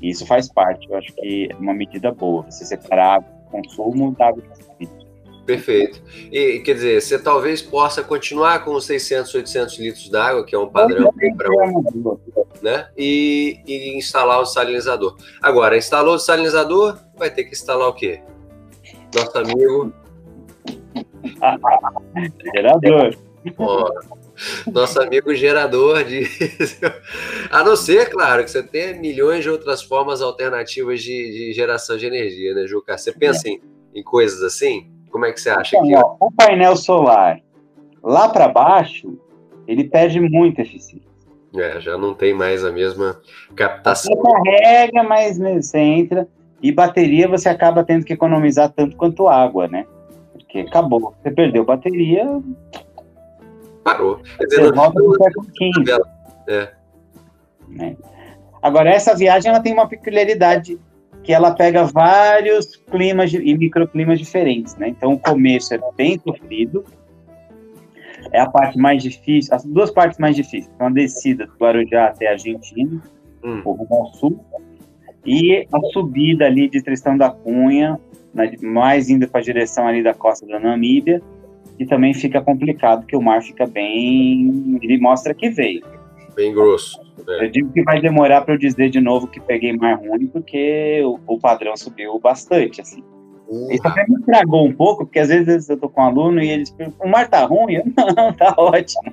E 0.00 0.10
isso 0.10 0.26
faz 0.26 0.52
parte, 0.52 0.88
eu 0.90 0.96
acho 0.96 1.14
que 1.14 1.48
é 1.50 1.54
uma 1.56 1.72
medida 1.72 2.10
boa. 2.12 2.42
Você 2.50 2.64
separar 2.64 3.16
água 3.16 3.30
de 3.30 3.50
consumo 3.50 4.12
da 4.12 4.28
água 4.28 4.42
de 4.42 4.56
serviço. 4.56 5.01
Perfeito. 5.44 6.00
E 6.30 6.60
quer 6.60 6.74
dizer, 6.74 7.02
você 7.02 7.18
talvez 7.18 7.60
possa 7.60 8.02
continuar 8.02 8.64
com 8.64 8.74
os 8.74 8.84
600, 8.84 9.34
800 9.34 9.78
litros 9.78 10.08
d'água, 10.08 10.44
que 10.44 10.54
é 10.54 10.58
um 10.58 10.68
padrão 10.68 11.12
para 11.36 11.50
um, 11.50 12.16
né? 12.62 12.88
E, 12.96 13.60
e, 13.66 13.98
instalar 13.98 14.40
o 14.40 14.46
salinizador. 14.46 15.16
Agora, 15.42 15.76
instalou 15.76 16.14
o 16.14 16.18
salinizador, 16.18 16.96
vai 17.16 17.28
ter 17.28 17.44
que 17.44 17.54
instalar 17.54 17.88
o 17.88 17.92
quê? 17.92 18.20
Nosso 19.14 19.36
amigo. 19.36 19.92
gerador. 22.54 23.16
nosso 24.72 25.02
amigo 25.02 25.34
gerador 25.34 26.04
de. 26.04 26.22
A 27.50 27.64
não 27.64 27.74
ser, 27.74 28.10
claro, 28.10 28.44
que 28.44 28.50
você 28.50 28.62
tenha 28.62 28.94
milhões 28.94 29.42
de 29.42 29.50
outras 29.50 29.82
formas 29.82 30.22
alternativas 30.22 31.02
de, 31.02 31.08
de 31.10 31.52
geração 31.52 31.96
de 31.96 32.06
energia, 32.06 32.54
né, 32.54 32.64
Juca? 32.68 32.96
Você 32.96 33.10
pensa 33.10 33.48
em, 33.48 33.60
em 33.92 34.04
coisas 34.04 34.40
assim? 34.44 34.91
Como 35.12 35.26
é 35.26 35.32
que 35.32 35.40
você 35.40 35.50
acha 35.50 35.76
então, 35.76 35.86
que. 35.86 35.94
Ó, 35.94 36.16
o 36.18 36.32
painel 36.32 36.74
solar 36.74 37.38
lá 38.02 38.28
para 38.28 38.48
baixo, 38.48 39.16
ele 39.68 39.84
perde 39.84 40.18
muita 40.18 40.62
eficiência. 40.62 41.12
É, 41.54 41.78
já 41.80 41.98
não 41.98 42.14
tem 42.14 42.32
mais 42.32 42.64
a 42.64 42.72
mesma 42.72 43.20
captação. 43.54 44.12
Você 44.16 44.22
carrega, 44.22 45.02
mas 45.02 45.38
você 45.38 45.78
entra. 45.78 46.26
E 46.62 46.72
bateria 46.72 47.28
você 47.28 47.48
acaba 47.48 47.84
tendo 47.84 48.04
que 48.04 48.12
economizar 48.12 48.70
tanto 48.70 48.96
quanto 48.96 49.28
água, 49.28 49.68
né? 49.68 49.84
Porque 50.32 50.60
acabou. 50.60 51.14
Você 51.22 51.30
perdeu 51.30 51.64
bateria. 51.64 52.40
Parou. 53.84 54.20
Quer 54.38 54.44
dizer, 54.46 54.62
você 54.62 54.72
volta 54.72 55.00
no 55.00 55.14
século 55.16 55.46
XV. 55.46 56.02
É. 56.48 56.72
é. 57.80 57.96
Agora, 58.62 58.90
essa 58.90 59.14
viagem 59.14 59.50
ela 59.50 59.60
tem 59.60 59.72
uma 59.72 59.88
peculiaridade 59.88 60.78
que 61.22 61.32
ela 61.32 61.54
pega 61.54 61.84
vários 61.84 62.76
climas 62.76 63.30
de, 63.30 63.38
e 63.38 63.56
microclimas 63.56 64.18
diferentes, 64.18 64.76
né? 64.76 64.88
Então 64.88 65.12
o 65.12 65.18
começo 65.18 65.74
é 65.74 65.80
bem 65.96 66.18
sofrido, 66.18 66.84
é 68.32 68.40
a 68.40 68.48
parte 68.48 68.78
mais 68.78 69.02
difícil, 69.02 69.54
as 69.54 69.64
duas 69.64 69.90
partes 69.90 70.18
mais 70.18 70.34
difíceis 70.34 70.70
são 70.76 70.86
a 70.86 70.90
descida 70.90 71.46
do 71.46 71.52
Guarujá 71.54 72.06
até 72.06 72.28
a 72.28 72.32
Argentina, 72.32 73.00
hum. 73.42 73.62
o 73.64 73.72
rumo 73.72 73.94
ao 73.94 74.06
sul, 74.14 74.44
e 75.24 75.66
a 75.72 75.80
subida 75.92 76.46
ali 76.46 76.68
de 76.68 76.82
Tristão 76.82 77.16
da 77.16 77.30
Cunha, 77.30 77.98
mais 78.60 79.08
indo 79.08 79.28
para 79.28 79.40
a 79.40 79.44
direção 79.44 79.86
ali 79.86 80.02
da 80.02 80.14
costa 80.14 80.46
da 80.46 80.58
Namíbia, 80.58 81.22
e 81.78 81.86
também 81.86 82.12
fica 82.14 82.40
complicado, 82.40 83.00
porque 83.00 83.16
o 83.16 83.22
mar 83.22 83.42
fica 83.42 83.66
bem, 83.66 84.78
ele 84.82 84.98
mostra 84.98 85.34
que 85.34 85.50
veio. 85.50 85.84
Bem 86.34 86.52
grosso. 86.54 87.00
É. 87.28 87.44
Eu 87.44 87.50
digo 87.50 87.72
que 87.72 87.82
vai 87.82 88.00
demorar 88.00 88.42
para 88.42 88.54
eu 88.54 88.58
dizer 88.58 88.90
de 88.90 89.00
novo 89.00 89.26
que 89.26 89.40
peguei 89.40 89.76
mar 89.76 89.98
ruim, 89.98 90.26
porque 90.26 91.02
o, 91.04 91.18
o 91.26 91.38
padrão 91.38 91.76
subiu 91.76 92.18
bastante, 92.18 92.80
assim. 92.80 93.02
Isso 93.70 93.86
até 93.86 94.06
me 94.08 94.18
estragou 94.18 94.66
um 94.66 94.72
pouco, 94.72 95.04
porque 95.04 95.18
às 95.18 95.28
vezes 95.28 95.68
eu 95.68 95.76
tô 95.76 95.86
com 95.88 96.00
um 96.00 96.04
aluno 96.04 96.42
e 96.42 96.48
eles 96.48 96.70
perguntam, 96.70 97.06
o 97.06 97.10
mar 97.10 97.28
tá 97.28 97.44
ruim? 97.44 97.74
Eu, 97.74 97.84
não, 98.16 98.32
tá 98.32 98.54
ótimo. 98.56 99.02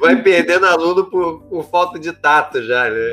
Vai 0.00 0.20
perdendo 0.20 0.66
aluno 0.66 1.04
por, 1.04 1.42
por, 1.42 1.64
falta 1.64 1.96
de 1.98 2.12
tato 2.12 2.60
já, 2.62 2.90
né? 2.90 3.12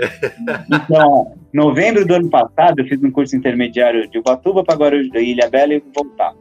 Então, 0.73 1.38
novembro 1.54 2.04
do 2.06 2.15
ano 2.15 2.30
passado, 2.30 2.80
eu 2.80 2.86
fiz 2.86 3.04
um 3.04 3.12
curso 3.12 3.36
intermediário 3.36 4.10
de 4.10 4.17
Ubatuba 4.17 4.63
para 4.63 4.75
Guarujá, 4.75 5.19
Ilha 5.19 5.47
Bela 5.47 5.75
e 5.75 5.84
voltar. 5.93 6.34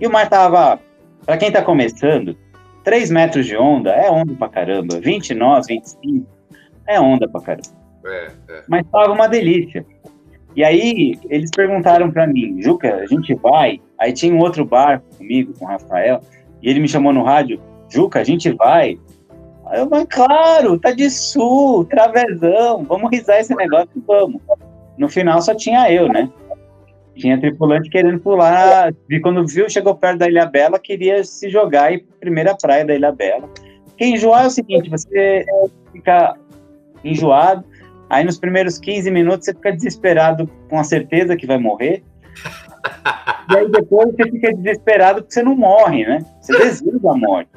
E 0.00 0.06
o 0.06 0.12
mar 0.12 0.28
tava, 0.28 0.78
para 1.26 1.36
quem 1.36 1.50
tá 1.50 1.60
começando, 1.60 2.36
3 2.84 3.10
metros 3.10 3.46
de 3.46 3.56
onda 3.56 3.90
é 3.90 4.10
onda 4.10 4.34
pra 4.34 4.48
caramba. 4.48 5.00
20 5.00 5.34
nós, 5.34 5.66
25 5.66 6.26
é 6.86 7.00
onda 7.00 7.28
pra 7.28 7.40
caramba. 7.40 7.68
É, 8.04 8.26
é. 8.48 8.62
Mas 8.68 8.86
tava 8.90 9.12
uma 9.12 9.28
delícia. 9.28 9.84
E 10.56 10.64
aí 10.64 11.18
eles 11.28 11.50
perguntaram 11.50 12.10
para 12.10 12.26
mim, 12.26 12.60
Juca, 12.60 12.96
a 12.96 13.06
gente 13.06 13.34
vai? 13.34 13.80
Aí 13.98 14.12
tinha 14.12 14.34
um 14.34 14.40
outro 14.40 14.64
barco 14.64 15.04
comigo, 15.16 15.52
com 15.58 15.64
o 15.64 15.68
Rafael, 15.68 16.20
e 16.60 16.68
ele 16.68 16.80
me 16.80 16.88
chamou 16.88 17.12
no 17.12 17.22
rádio, 17.22 17.60
Juca, 17.88 18.20
a 18.20 18.24
gente 18.24 18.50
vai? 18.52 18.98
Aí 19.66 19.80
eu, 19.80 19.88
mas 19.88 20.04
claro, 20.08 20.78
tá 20.78 20.90
de 20.90 21.08
sul, 21.08 21.84
travesão, 21.84 22.84
vamos 22.84 23.10
risar 23.12 23.38
esse 23.38 23.54
negócio 23.54 23.90
e 23.94 24.00
vamos. 24.00 24.42
No 24.98 25.08
final 25.08 25.40
só 25.40 25.54
tinha 25.54 25.90
eu, 25.90 26.08
né? 26.08 26.28
Tinha 27.20 27.38
tripulante 27.38 27.90
querendo 27.90 28.18
pular. 28.18 28.94
E 29.08 29.20
quando 29.20 29.46
viu, 29.46 29.68
chegou 29.68 29.94
perto 29.94 30.18
da 30.18 30.28
Ilha 30.28 30.46
Bela, 30.46 30.78
queria 30.78 31.22
se 31.22 31.50
jogar 31.50 31.92
e 31.92 31.96
ir 31.96 32.06
primeira 32.18 32.56
praia 32.56 32.84
da 32.84 32.94
Ilha 32.94 33.12
Bela. 33.12 33.48
Porque 33.84 34.06
enjoar 34.06 34.44
é 34.44 34.46
o 34.46 34.50
seguinte: 34.50 34.88
você 34.88 35.44
fica 35.92 36.34
enjoado, 37.04 37.62
aí 38.08 38.24
nos 38.24 38.38
primeiros 38.38 38.78
15 38.78 39.10
minutos 39.10 39.44
você 39.44 39.54
fica 39.54 39.72
desesperado 39.72 40.48
com 40.68 40.78
a 40.78 40.84
certeza 40.84 41.36
que 41.36 41.46
vai 41.46 41.58
morrer. 41.58 42.02
e 43.50 43.56
aí 43.56 43.70
depois 43.70 44.14
você 44.14 44.30
fica 44.30 44.54
desesperado 44.54 45.20
porque 45.20 45.34
você 45.34 45.42
não 45.42 45.54
morre, 45.54 46.06
né? 46.06 46.24
Você 46.40 46.56
deseja 46.56 46.98
a 47.04 47.14
morte. 47.14 47.50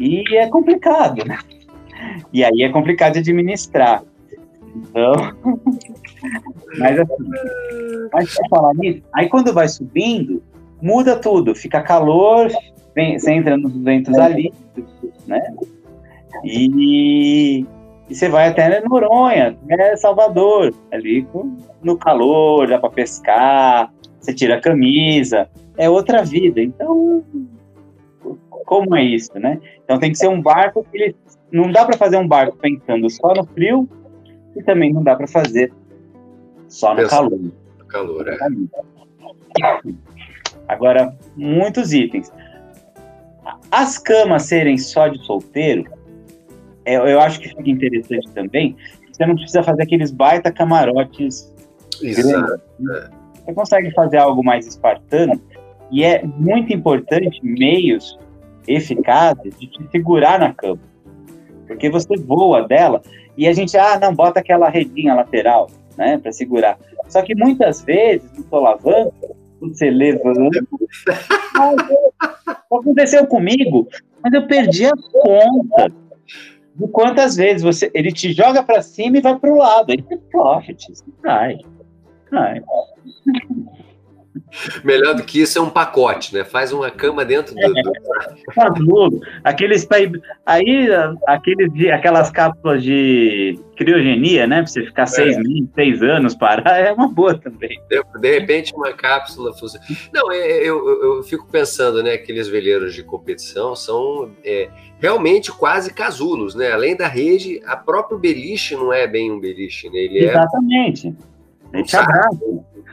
E 0.00 0.36
é 0.36 0.48
complicado, 0.48 1.24
né? 1.24 1.38
E 2.32 2.44
aí 2.44 2.62
é 2.62 2.68
complicado 2.68 3.14
de 3.14 3.20
administrar. 3.20 4.02
Então, 4.76 5.14
mas 6.78 6.98
assim, 6.98 8.08
mas 8.12 8.34
falar 8.50 8.74
nisso, 8.74 9.02
aí 9.14 9.28
quando 9.28 9.52
vai 9.52 9.68
subindo, 9.68 10.42
muda 10.80 11.16
tudo, 11.16 11.54
fica 11.54 11.80
calor, 11.80 12.50
vem, 12.94 13.18
você 13.18 13.32
entra 13.32 13.56
nos 13.56 13.72
ventos 13.76 14.16
ali, 14.18 14.52
né? 15.26 15.42
E, 16.44 17.64
e 18.08 18.14
você 18.14 18.28
vai 18.28 18.48
até 18.48 18.80
Noronha, 18.80 19.56
até 19.64 19.96
Salvador, 19.96 20.74
ali 20.92 21.26
no 21.82 21.96
calor, 21.96 22.68
dá 22.68 22.78
para 22.78 22.90
pescar, 22.90 23.92
você 24.20 24.34
tira 24.34 24.56
a 24.56 24.60
camisa, 24.60 25.48
é 25.76 25.88
outra 25.88 26.22
vida. 26.24 26.60
Então, 26.60 27.24
como 28.66 28.96
é 28.96 29.02
isso, 29.02 29.38
né? 29.38 29.60
Então 29.84 29.98
tem 29.98 30.10
que 30.10 30.18
ser 30.18 30.28
um 30.28 30.42
barco 30.42 30.84
que 30.90 30.96
ele 30.96 31.16
não 31.50 31.70
dá 31.70 31.84
para 31.84 31.96
fazer 31.96 32.16
um 32.16 32.26
barco 32.26 32.56
pensando 32.56 33.08
só 33.08 33.32
no 33.32 33.46
frio 33.46 33.88
e 34.56 34.62
também 34.62 34.92
não 34.92 35.02
dá 35.02 35.14
para 35.14 35.26
fazer 35.26 35.72
só 36.68 36.94
no 36.94 37.08
calor. 37.08 37.38
No 37.38 37.84
calor, 37.86 38.28
é. 38.28 38.36
Agora, 40.68 41.16
muitos 41.36 41.92
itens. 41.92 42.32
As 43.70 43.98
camas 43.98 44.44
serem 44.44 44.76
só 44.76 45.08
de 45.08 45.24
solteiro, 45.24 45.84
é, 46.84 46.96
eu 46.96 47.20
acho 47.20 47.40
que 47.40 47.48
fica 47.48 47.68
interessante 47.68 48.28
também. 48.30 48.76
Você 49.12 49.26
não 49.26 49.34
precisa 49.34 49.62
fazer 49.62 49.82
aqueles 49.82 50.10
baita 50.10 50.52
camarotes 50.52 51.52
Exato. 52.02 52.28
grandes. 52.28 52.60
É. 52.90 53.10
Você 53.44 53.54
consegue 53.54 53.90
fazer 53.92 54.18
algo 54.18 54.42
mais 54.44 54.66
espartano 54.66 55.40
e 55.90 56.04
é 56.04 56.24
muito 56.24 56.72
importante 56.72 57.40
meios 57.42 58.18
eficazes 58.66 59.56
de 59.58 59.66
te 59.68 59.88
segurar 59.90 60.38
na 60.38 60.52
cama. 60.52 60.80
Porque 61.66 61.88
você 61.88 62.16
voa 62.16 62.66
dela 62.66 63.02
e 63.36 63.46
a 63.46 63.52
gente, 63.52 63.76
ah, 63.76 63.98
não, 63.98 64.14
bota 64.14 64.40
aquela 64.40 64.68
redinha 64.68 65.14
lateral, 65.14 65.70
né, 65.96 66.18
para 66.18 66.32
segurar. 66.32 66.78
Só 67.08 67.22
que 67.22 67.34
muitas 67.34 67.82
vezes, 67.82 68.30
no 68.36 68.44
solavanco, 68.44 69.36
você 69.60 69.90
levanta. 69.90 70.60
aconteceu 72.70 73.26
comigo, 73.26 73.88
mas 74.22 74.32
eu 74.32 74.46
perdi 74.46 74.86
a 74.86 74.92
conta 75.12 75.92
de 76.74 76.88
quantas 76.88 77.36
vezes 77.36 77.62
você, 77.62 77.90
ele 77.94 78.12
te 78.12 78.32
joga 78.32 78.62
para 78.62 78.82
cima 78.82 79.18
e 79.18 79.20
vai 79.20 79.38
para 79.38 79.52
o 79.52 79.56
lado. 79.56 79.90
Aí 79.90 80.02
você, 80.02 80.74
você 80.74 81.04
cai. 81.22 81.58
cai. 82.26 82.62
Melhor 84.84 85.14
do 85.14 85.22
que 85.22 85.40
isso 85.40 85.58
é 85.58 85.62
um 85.62 85.70
pacote, 85.70 86.34
né? 86.34 86.44
Faz 86.44 86.72
uma 86.72 86.90
cama 86.90 87.24
dentro 87.24 87.54
do. 87.54 87.60
É. 87.60 87.82
Aqueles 89.44 89.86
aí 90.44 90.88
aqueles, 91.26 91.92
aquelas 91.92 92.30
cápsulas 92.30 92.82
de 92.82 93.58
criogenia, 93.76 94.46
né? 94.46 94.62
Pra 94.62 94.66
você 94.66 94.84
ficar 94.84 95.02
é. 95.02 95.06
seis, 95.06 95.36
seis 95.74 96.02
anos 96.02 96.34
parar, 96.34 96.78
é 96.80 96.92
uma 96.92 97.08
boa 97.08 97.38
também. 97.38 97.80
De, 97.88 98.02
de 98.20 98.38
repente, 98.38 98.74
uma 98.74 98.92
cápsula 98.92 99.52
funciona. 99.52 99.84
Não, 100.12 100.32
é, 100.32 100.38
é, 100.38 100.60
eu, 100.62 100.88
eu, 100.88 101.16
eu, 101.16 101.22
fico 101.22 101.46
pensando, 101.46 102.02
né? 102.02 102.14
Aqueles 102.14 102.48
veleiros 102.48 102.94
de 102.94 103.02
competição 103.02 103.76
são 103.76 104.30
é, 104.44 104.68
realmente 104.98 105.52
quase 105.52 105.92
casulos, 105.92 106.54
né? 106.54 106.72
Além 106.72 106.96
da 106.96 107.06
rede, 107.06 107.60
a 107.66 107.76
próprio 107.76 108.18
beliche 108.18 108.74
não 108.74 108.92
é 108.92 109.06
bem 109.06 109.30
um 109.30 109.38
beliche, 109.38 109.88
né? 109.90 109.98
Ele 109.98 110.24
Exatamente. 110.24 111.08
É... 111.08 111.76
Ele 111.76 111.84
te 111.84 111.96
abraça. 111.96 112.38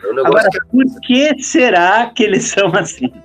É 0.04 0.08
um 0.12 0.20
Agora, 0.26 0.50
que... 0.50 0.60
por 0.72 1.02
que 1.02 1.44
será 1.44 2.10
que 2.10 2.24
eles 2.24 2.46
são 2.46 2.68
assim? 2.76 3.12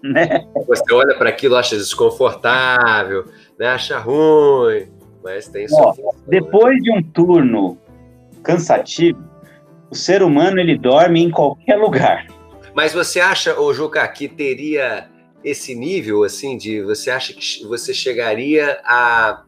Né? 0.00 0.46
Você 0.68 0.94
olha 0.94 1.18
para 1.18 1.28
aquilo, 1.28 1.56
acha 1.56 1.76
desconfortável, 1.76 3.24
né? 3.58 3.66
acha 3.66 3.98
ruim, 3.98 4.86
mas 5.24 5.48
tem 5.48 5.66
Ó, 5.72 5.92
Depois 6.28 6.80
de 6.80 6.92
um 6.92 7.02
turno 7.02 7.76
cansativo, 8.44 9.18
o 9.90 9.96
ser 9.96 10.22
humano 10.22 10.60
ele 10.60 10.78
dorme 10.78 11.20
em 11.20 11.32
qualquer 11.32 11.74
lugar. 11.74 12.28
Mas 12.76 12.92
você 12.92 13.18
acha, 13.18 13.58
ô 13.58 13.74
Juca, 13.74 14.06
que 14.06 14.28
teria 14.28 15.08
esse 15.42 15.74
nível 15.74 16.22
assim 16.22 16.56
de 16.56 16.80
você 16.82 17.10
acha 17.10 17.32
que 17.32 17.66
você 17.66 17.92
chegaria 17.92 18.78
a 18.84 19.42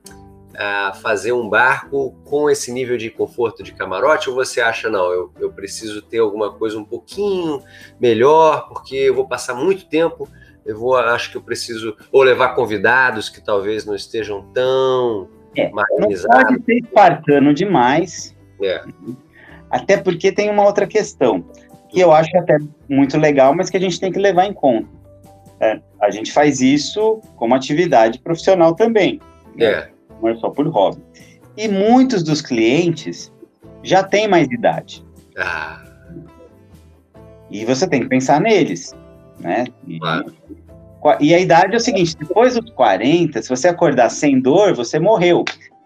a 0.60 0.92
fazer 0.92 1.32
um 1.32 1.48
barco 1.48 2.14
com 2.24 2.50
esse 2.50 2.70
nível 2.70 2.98
de 2.98 3.08
conforto 3.08 3.62
de 3.62 3.72
camarote? 3.72 4.28
Ou 4.28 4.34
você 4.34 4.60
acha, 4.60 4.90
não, 4.90 5.10
eu, 5.10 5.32
eu 5.40 5.50
preciso 5.50 6.02
ter 6.02 6.18
alguma 6.18 6.52
coisa 6.52 6.78
um 6.78 6.84
pouquinho 6.84 7.62
melhor, 7.98 8.68
porque 8.68 8.94
eu 8.94 9.14
vou 9.14 9.26
passar 9.26 9.54
muito 9.54 9.86
tempo, 9.86 10.28
eu 10.66 10.78
vou, 10.78 10.96
acho 10.96 11.30
que 11.30 11.38
eu 11.38 11.42
preciso, 11.42 11.96
ou 12.12 12.22
levar 12.22 12.50
convidados 12.50 13.30
que 13.30 13.40
talvez 13.40 13.86
não 13.86 13.94
estejam 13.94 14.42
tão 14.52 15.28
é, 15.56 15.70
Não 15.70 16.08
pode 16.08 16.64
ser 16.64 16.74
espartano 16.74 17.54
demais. 17.54 18.36
É. 18.62 18.84
Até 19.70 19.96
porque 19.96 20.30
tem 20.30 20.50
uma 20.50 20.66
outra 20.66 20.86
questão, 20.86 21.42
que 21.88 22.00
eu 22.00 22.12
acho 22.12 22.36
até 22.36 22.58
muito 22.86 23.16
legal, 23.16 23.54
mas 23.54 23.70
que 23.70 23.78
a 23.78 23.80
gente 23.80 23.98
tem 23.98 24.12
que 24.12 24.18
levar 24.18 24.44
em 24.44 24.52
conta. 24.52 24.88
É, 25.58 25.80
a 26.00 26.10
gente 26.10 26.32
faz 26.32 26.60
isso 26.60 27.20
como 27.36 27.54
atividade 27.54 28.18
profissional 28.18 28.74
também. 28.74 29.20
Né? 29.56 29.64
É. 29.64 29.99
Não 30.20 30.28
é 30.28 30.36
só 30.36 30.50
por 30.50 30.66
hobby. 30.68 31.02
E 31.56 31.68
muitos 31.68 32.22
dos 32.22 32.40
clientes 32.40 33.32
já 33.82 34.02
têm 34.02 34.28
mais 34.28 34.48
idade. 34.48 35.04
Ah. 35.38 35.82
E 37.50 37.64
você 37.64 37.88
tem 37.88 38.02
que 38.02 38.08
pensar 38.08 38.40
neles, 38.40 38.94
né? 39.38 39.66
E, 39.86 39.98
claro. 39.98 40.32
e 41.20 41.34
a 41.34 41.40
idade 41.40 41.74
é 41.74 41.76
o 41.76 41.80
seguinte, 41.80 42.16
depois 42.16 42.54
dos 42.54 42.70
40, 42.70 43.42
se 43.42 43.48
você 43.48 43.68
acordar 43.68 44.10
sem 44.10 44.40
dor, 44.40 44.74
você 44.74 44.98
morreu. 44.98 45.44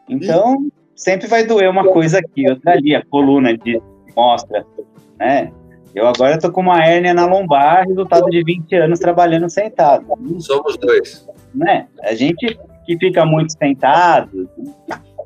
Então, 0.09 0.69
sempre 0.95 1.27
vai 1.27 1.45
doer 1.45 1.71
uma 1.71 1.85
coisa 1.85 2.19
aqui, 2.19 2.49
outra 2.49 2.73
ali, 2.73 2.95
a 2.95 3.05
coluna 3.07 3.57
de 3.57 3.81
mostra, 4.15 4.67
né? 5.19 5.51
Eu 5.95 6.09
agora 6.09 6.39
tô 6.39 6.51
com 6.51 6.61
uma 6.61 6.85
hérnia 6.85 7.15
na 7.15 7.25
lombar, 7.25 7.87
resultado 7.87 8.29
de 8.29 8.43
20 8.43 8.75
anos 8.75 8.99
trabalhando 8.99 9.49
sentado. 9.49 10.05
Somos 10.41 10.77
dois. 10.77 11.27
Né? 11.55 11.87
A 12.03 12.15
gente 12.15 12.59
que 12.85 12.99
fica 12.99 13.25
muito 13.25 13.57
sentado, 13.57 14.49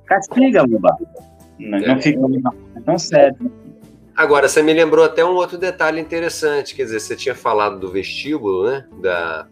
castiga 0.07 0.61
a 0.61 0.65
lombar. 0.65 0.97
Não, 1.59 1.79
é. 1.79 1.87
não 1.89 2.01
fica 2.01 2.21
tão 2.85 2.99
sério. 2.99 3.51
Agora, 4.17 4.49
você 4.49 4.63
me 4.63 4.73
lembrou 4.73 5.05
até 5.05 5.25
um 5.25 5.35
outro 5.35 5.57
detalhe 5.57 6.01
interessante, 6.01 6.75
quer 6.75 6.85
dizer, 6.85 7.01
você 7.01 7.15
tinha 7.15 7.35
falado 7.35 7.79
do 7.79 7.91
vestíbulo, 7.91 8.69
né? 8.69 8.85
Da, 9.01 9.47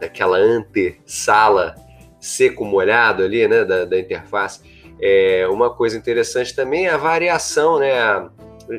daquela 0.00 0.38
antessala 0.38 1.76
seco 2.18 2.64
molhado 2.64 3.22
ali, 3.22 3.46
né? 3.46 3.64
Da, 3.64 3.84
da 3.84 3.98
interface. 3.98 4.60
É, 5.00 5.46
uma 5.48 5.70
coisa 5.70 5.96
interessante 5.96 6.54
também 6.54 6.86
é 6.86 6.90
a 6.90 6.96
variação 6.96 7.78
né, 7.78 7.92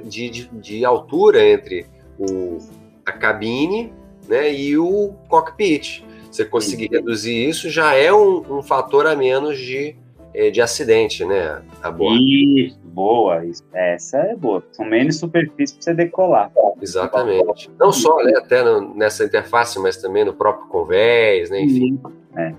de, 0.03 0.29
de, 0.29 0.49
de 0.49 0.83
altura 0.83 1.41
entre 1.41 1.85
o, 2.17 2.57
a 3.05 3.13
cabine 3.13 3.93
né, 4.27 4.53
e 4.53 4.77
o 4.77 5.13
cockpit. 5.29 6.03
Você 6.39 6.45
conseguir 6.45 6.89
reduzir 6.89 7.49
isso 7.49 7.69
já 7.69 7.93
é 7.93 8.13
um, 8.13 8.59
um 8.59 8.63
fator 8.63 9.05
a 9.05 9.15
menos 9.15 9.57
de, 9.57 9.93
é, 10.33 10.49
de 10.49 10.61
acidente, 10.61 11.25
né? 11.25 11.61
A 11.83 11.91
bordo. 11.91 12.17
Isso, 12.17 12.79
boa. 12.83 13.45
Isso, 13.45 13.63
essa 13.73 14.17
é 14.19 14.35
boa. 14.35 14.63
São 14.71 14.85
menos 14.85 15.17
superfícies 15.17 15.73
para 15.73 15.83
você 15.83 15.93
decolar. 15.93 16.51
Exatamente. 16.81 17.69
Não 17.77 17.91
só 17.91 18.23
né, 18.23 18.33
até 18.37 18.63
no, 18.63 18.95
nessa 18.95 19.25
interface, 19.25 19.77
mas 19.79 19.97
também 19.97 20.23
no 20.23 20.33
próprio 20.33 20.67
convés, 20.67 21.49
né? 21.49 21.61
Enfim. 21.61 21.99
É. 22.37 22.53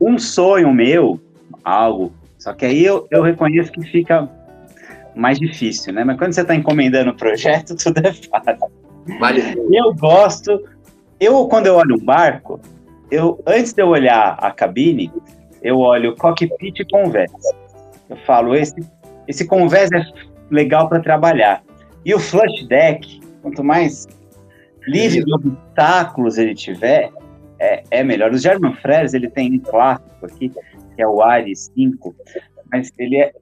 Um 0.00 0.18
sonho 0.18 0.72
meu, 0.72 1.20
algo 1.62 2.12
só 2.42 2.52
que 2.52 2.64
aí 2.64 2.84
eu, 2.84 3.06
eu 3.08 3.22
reconheço 3.22 3.70
que 3.70 3.82
fica 3.82 4.28
mais 5.14 5.38
difícil, 5.38 5.92
né? 5.92 6.02
Mas 6.02 6.18
quando 6.18 6.32
você 6.32 6.40
está 6.40 6.56
encomendando 6.56 7.12
o 7.12 7.16
projeto, 7.16 7.76
tudo 7.78 8.04
é 8.04 8.12
fácil. 8.12 8.72
Vale. 9.20 9.40
Eu 9.72 9.94
gosto. 9.94 10.60
Eu, 11.22 11.46
quando 11.46 11.68
eu 11.68 11.76
olho 11.76 11.94
um 11.94 12.04
barco, 12.04 12.60
eu, 13.08 13.40
antes 13.46 13.72
de 13.72 13.80
eu 13.80 13.86
olhar 13.86 14.36
a 14.40 14.50
cabine, 14.50 15.08
eu 15.62 15.78
olho 15.78 16.16
cockpit 16.16 16.80
e 16.80 16.84
convés. 16.84 17.30
Eu 18.10 18.16
falo, 18.26 18.56
esse, 18.56 18.74
esse 19.28 19.46
convés 19.46 19.88
é 19.92 20.02
legal 20.50 20.88
para 20.88 20.98
trabalhar. 20.98 21.62
E 22.04 22.12
o 22.12 22.18
flush 22.18 22.66
deck, 22.66 23.20
quanto 23.40 23.62
mais 23.62 24.08
livre 24.88 25.24
de 25.24 25.32
obstáculos 25.32 26.38
ele 26.38 26.56
tiver, 26.56 27.12
é, 27.60 27.84
é 27.92 28.02
melhor. 28.02 28.32
O 28.32 28.36
German 28.36 28.74
Freres, 28.74 29.14
ele 29.14 29.30
tem 29.30 29.52
um 29.52 29.60
clássico 29.60 30.26
aqui, 30.26 30.48
que 30.48 31.02
é 31.02 31.06
o 31.06 31.22
Ares 31.22 31.70
5, 31.72 32.16
mas 32.72 32.90
ele 32.98 33.18
é, 33.18 33.32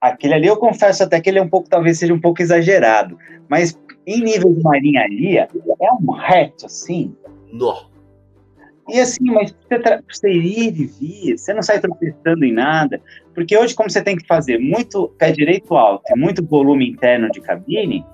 aquele 0.00 0.34
ali 0.34 0.46
eu 0.46 0.56
confesso 0.56 1.02
até 1.02 1.20
que 1.20 1.28
ele 1.28 1.38
é 1.38 1.42
um 1.42 1.48
pouco, 1.48 1.68
talvez 1.68 1.98
seja 1.98 2.14
um 2.14 2.20
pouco 2.20 2.42
exagerado, 2.42 3.18
mas 3.48 3.78
em 4.06 4.22
nível 4.22 4.52
de 4.52 4.62
marinharia, 4.62 5.48
é 5.80 5.92
um 5.92 6.12
reto 6.12 6.66
assim. 6.66 7.14
Nó. 7.52 7.90
E 8.88 8.98
assim, 8.98 9.24
mas 9.24 9.54
você, 9.68 10.02
você 10.08 10.32
ir 10.32 10.80
e 10.80 10.86
vir, 10.86 11.38
você 11.38 11.54
não 11.54 11.62
sai 11.62 11.78
tropeçando 11.78 12.44
em 12.44 12.52
nada, 12.52 13.00
porque 13.34 13.56
hoje, 13.56 13.74
como 13.74 13.88
você 13.88 14.02
tem 14.02 14.16
que 14.16 14.26
fazer 14.26 14.58
muito 14.58 15.08
pé 15.18 15.30
direito 15.30 15.76
alto 15.76 16.04
e 16.10 16.18
muito 16.18 16.44
volume 16.44 16.90
interno 16.90 17.30
de 17.30 17.40
cabine, 17.40 18.04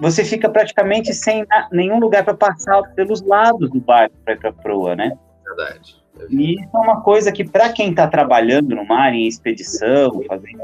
você 0.00 0.24
fica 0.24 0.48
praticamente 0.48 1.12
sem 1.12 1.44
nenhum 1.72 1.98
lugar 1.98 2.24
para 2.24 2.34
passar 2.34 2.82
pelos 2.94 3.22
lados 3.22 3.70
do 3.70 3.80
barco 3.80 4.14
para 4.24 4.34
ir 4.34 4.38
para 4.38 4.50
a 4.50 4.52
proa, 4.52 4.94
né? 4.94 5.16
Verdade. 5.44 6.03
E 6.30 6.54
isso 6.54 6.68
é 6.74 6.78
uma 6.78 7.00
coisa 7.00 7.32
que, 7.32 7.44
para 7.44 7.72
quem 7.72 7.90
está 7.90 8.06
trabalhando 8.06 8.74
no 8.74 8.86
mar, 8.86 9.12
em 9.12 9.26
expedição, 9.26 10.22
fazendo, 10.26 10.62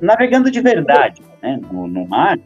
navegando 0.00 0.50
de 0.50 0.60
verdade 0.60 1.22
né, 1.42 1.60
no, 1.70 1.86
no, 1.86 2.06
mar, 2.06 2.38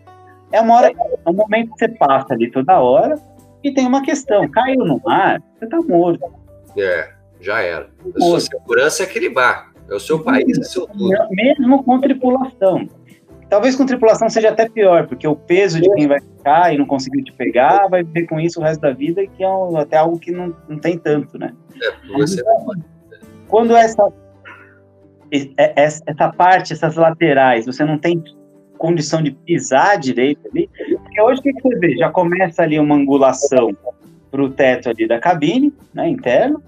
é, 0.51 0.61
uma 0.61 0.77
hora, 0.77 0.93
é 0.93 1.31
um 1.31 1.33
momento 1.33 1.73
que 1.73 1.79
você 1.79 1.89
passa 1.89 2.35
ali 2.35 2.51
toda 2.51 2.81
hora 2.81 3.17
e 3.63 3.73
tem 3.73 3.87
uma 3.87 4.03
questão: 4.03 4.49
caiu 4.49 4.85
no 4.85 5.01
mar, 5.05 5.43
você 5.59 5.65
está 5.65 5.81
morto. 5.81 6.33
É, 6.77 7.13
já 7.41 7.61
era. 7.61 7.89
A 8.17 8.21
sua 8.21 8.41
segurança 8.41 9.03
é 9.03 9.07
aquele 9.07 9.29
barco, 9.29 9.73
é 9.91 9.95
o 9.95 10.01
seu 10.01 10.23
país, 10.23 10.59
é 10.59 10.63
seu 10.63 10.87
tudo. 10.87 11.11
Mesmo 11.31 11.83
com 11.83 12.01
tripulação. 12.01 12.89
Talvez 13.49 13.77
com 13.77 13.85
tripulação 13.85 14.31
seja 14.31 14.49
até 14.49 14.69
pior, 14.69 15.07
porque 15.07 15.27
o 15.27 15.37
peso 15.37 15.81
de 15.81 15.91
quem 15.95 16.07
vai 16.07 16.21
e 16.73 16.79
não 16.79 16.87
conseguir 16.87 17.23
te 17.23 17.33
pegar 17.33 17.89
vai 17.89 18.03
viver 18.03 18.27
com 18.27 18.41
isso 18.41 18.61
o 18.61 18.63
resto 18.63 18.81
da 18.81 18.93
vida, 18.93 19.27
que 19.27 19.43
é 19.43 19.49
um, 19.49 19.77
até 19.77 19.97
algo 19.97 20.19
que 20.19 20.31
não, 20.31 20.55
não 20.69 20.79
tem 20.79 20.99
tanto, 20.99 21.39
né? 21.39 21.53
É, 21.83 22.13
você 22.13 22.43
Quando 23.49 23.77
essa, 23.77 24.09
essa 26.07 26.33
parte, 26.33 26.73
essas 26.73 26.97
laterais, 26.97 27.67
você 27.67 27.85
não 27.85 27.99
tem 27.99 28.23
condição 28.77 29.23
de 29.23 29.31
pisar 29.31 29.99
direito 29.99 30.41
ali, 30.49 30.69
porque 30.97 31.21
hoje 31.21 31.41
o 31.41 31.43
que, 31.43 31.53
você 31.53 31.79
vê? 31.79 31.97
Já 31.97 32.11
começa 32.11 32.63
ali 32.63 32.79
uma 32.81 32.97
angulação 32.97 33.71
para 34.31 34.43
o 34.43 34.51
teto 34.51 34.91
ali 34.91 35.07
da 35.07 35.21
cabine, 35.21 35.73
né, 35.95 36.09
interno, 36.09 36.61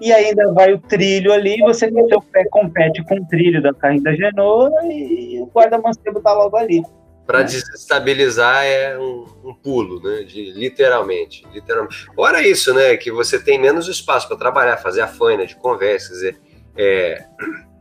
e 0.00 0.12
ainda 0.12 0.52
vai 0.52 0.72
o 0.72 0.78
trilho 0.78 1.32
ali, 1.32 1.58
você 1.58 1.90
seu 1.90 2.22
pé 2.22 2.44
compete 2.50 3.02
com 3.04 3.16
o 3.16 3.26
trilho 3.26 3.60
da 3.60 3.74
carrinha 3.74 4.02
da 4.02 4.14
Genoa 4.14 4.70
e 4.84 5.40
o 5.40 5.46
guarda-mancebo 5.46 6.20
tá 6.20 6.32
logo 6.32 6.56
ali. 6.56 6.82
Para 7.28 7.42
desestabilizar 7.42 8.64
é 8.64 8.98
um, 8.98 9.26
um, 9.44 9.54
pulo, 9.54 10.02
né? 10.02 10.22
De, 10.22 10.50
literalmente, 10.52 11.46
literalmente. 11.52 12.06
Ora 12.16 12.40
isso, 12.40 12.72
né? 12.72 12.96
Que 12.96 13.12
você 13.12 13.38
tem 13.38 13.60
menos 13.60 13.86
espaço 13.86 14.26
para 14.26 14.38
trabalhar, 14.38 14.78
fazer 14.78 15.02
a 15.02 15.06
faina 15.06 15.46
de 15.46 15.54
conversa, 15.54 16.08
quer 16.08 16.14
dizer, 16.14 16.40
é, 16.74 17.26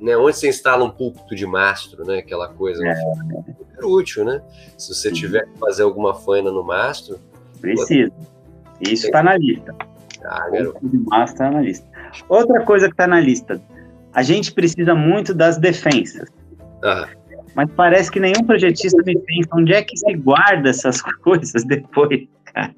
né, 0.02 0.18
onde 0.18 0.36
você 0.36 0.50
instala 0.50 0.84
um 0.84 0.90
púlpito 0.90 1.34
de 1.34 1.46
mastro, 1.46 2.04
né? 2.04 2.18
Aquela 2.18 2.50
coisa 2.50 2.86
é. 2.86 2.94
super 2.94 3.86
útil, 3.86 4.26
né? 4.26 4.42
Se 4.78 4.94
você 4.94 5.14
tiver 5.14 5.46
que 5.46 5.58
fazer 5.58 5.84
alguma 5.84 6.14
faina 6.14 6.52
no 6.52 6.62
mastro. 6.62 7.18
Precisa. 7.62 8.12
Isso 8.82 9.06
está 9.06 9.24
na 9.24 9.38
lista. 9.38 9.74
Ah, 10.26 10.50
garoto. 10.50 10.86
O 10.86 10.90
de 10.90 10.98
mastro 10.98 11.36
está 11.36 11.52
na 11.52 11.62
lista. 11.62 11.88
Outra 12.28 12.66
coisa 12.66 12.88
que 12.88 12.94
está 12.96 13.08
na 13.08 13.22
lista, 13.22 13.62
a 14.12 14.22
gente 14.22 14.52
precisa 14.52 14.94
muito 14.94 15.34
das 15.34 15.58
defensas. 15.58 16.28
Ah. 16.84 17.08
Mas 17.58 17.72
parece 17.72 18.12
que 18.12 18.20
nenhum 18.20 18.44
projetista 18.46 19.02
me 19.04 19.18
pensa 19.18 19.50
onde 19.56 19.74
é 19.74 19.82
que 19.82 19.98
se 19.98 20.14
guarda 20.14 20.70
essas 20.70 21.02
coisas 21.24 21.66
depois, 21.66 22.28
cara. 22.54 22.72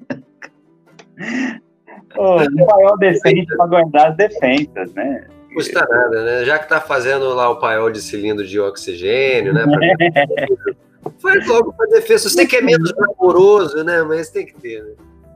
Oh, 2.16 2.40
um 2.40 2.66
paiol 2.66 2.98
decente 2.98 3.54
para 3.54 3.66
guardar 3.66 4.08
as 4.12 4.16
defensas, 4.16 4.90
né? 4.94 5.26
Não 5.48 5.54
custa 5.54 5.86
nada, 5.86 6.24
né? 6.24 6.44
Já 6.46 6.58
que 6.58 6.66
tá 6.66 6.80
fazendo 6.80 7.28
lá 7.34 7.50
o 7.50 7.56
paiol 7.56 7.90
de 7.90 8.00
cilindro 8.00 8.46
de 8.46 8.58
oxigênio, 8.58 9.52
né? 9.52 9.64
Pra... 9.64 11.12
Faz 11.20 11.46
logo 11.46 11.74
para 11.74 11.86
defesa. 11.88 12.26
Eu 12.26 12.30
sei 12.30 12.46
que 12.46 12.56
é 12.56 12.62
menos 12.62 12.90
amoroso, 13.18 13.84
né? 13.84 14.02
Mas 14.02 14.30
tem 14.30 14.46
que 14.46 14.54
ter, 14.54 14.82
né? 14.82 14.92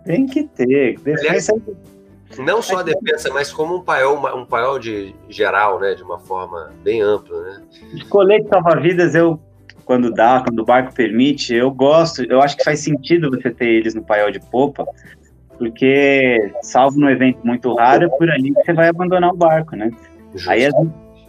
Tem 0.06 0.26
que 0.26 0.44
ter. 0.44 0.98
Defesa... 1.00 1.20
Aliás, 1.20 1.48
não 2.38 2.62
só 2.62 2.78
a 2.78 2.82
defesa, 2.82 3.30
mas 3.32 3.52
como 3.52 3.76
um 3.76 3.82
paiol, 3.82 4.18
um 4.36 4.44
paiol 4.44 4.78
de 4.78 5.14
geral, 5.28 5.78
né? 5.80 5.94
De 5.94 6.02
uma 6.02 6.18
forma 6.18 6.70
bem 6.82 7.00
ampla, 7.00 7.40
né? 7.42 7.62
De 7.94 8.04
colete 8.06 8.48
salva-vidas, 8.48 9.14
eu, 9.14 9.40
quando 9.84 10.10
dá, 10.10 10.42
quando 10.46 10.60
o 10.60 10.64
barco 10.64 10.94
permite, 10.94 11.54
eu 11.54 11.70
gosto, 11.70 12.24
eu 12.24 12.40
acho 12.40 12.56
que 12.56 12.64
faz 12.64 12.80
sentido 12.80 13.30
você 13.30 13.50
ter 13.50 13.68
eles 13.68 13.94
no 13.94 14.02
paiol 14.02 14.30
de 14.30 14.40
popa, 14.40 14.86
porque, 15.58 16.52
salvo 16.62 16.98
num 16.98 17.08
evento 17.08 17.38
muito 17.44 17.74
raro, 17.74 18.04
é 18.04 18.08
por 18.08 18.28
ali 18.30 18.52
você 18.52 18.72
vai 18.72 18.88
abandonar 18.88 19.30
o 19.30 19.36
barco, 19.36 19.76
né? 19.76 19.90
Aí 20.48 20.66
a, 20.66 20.70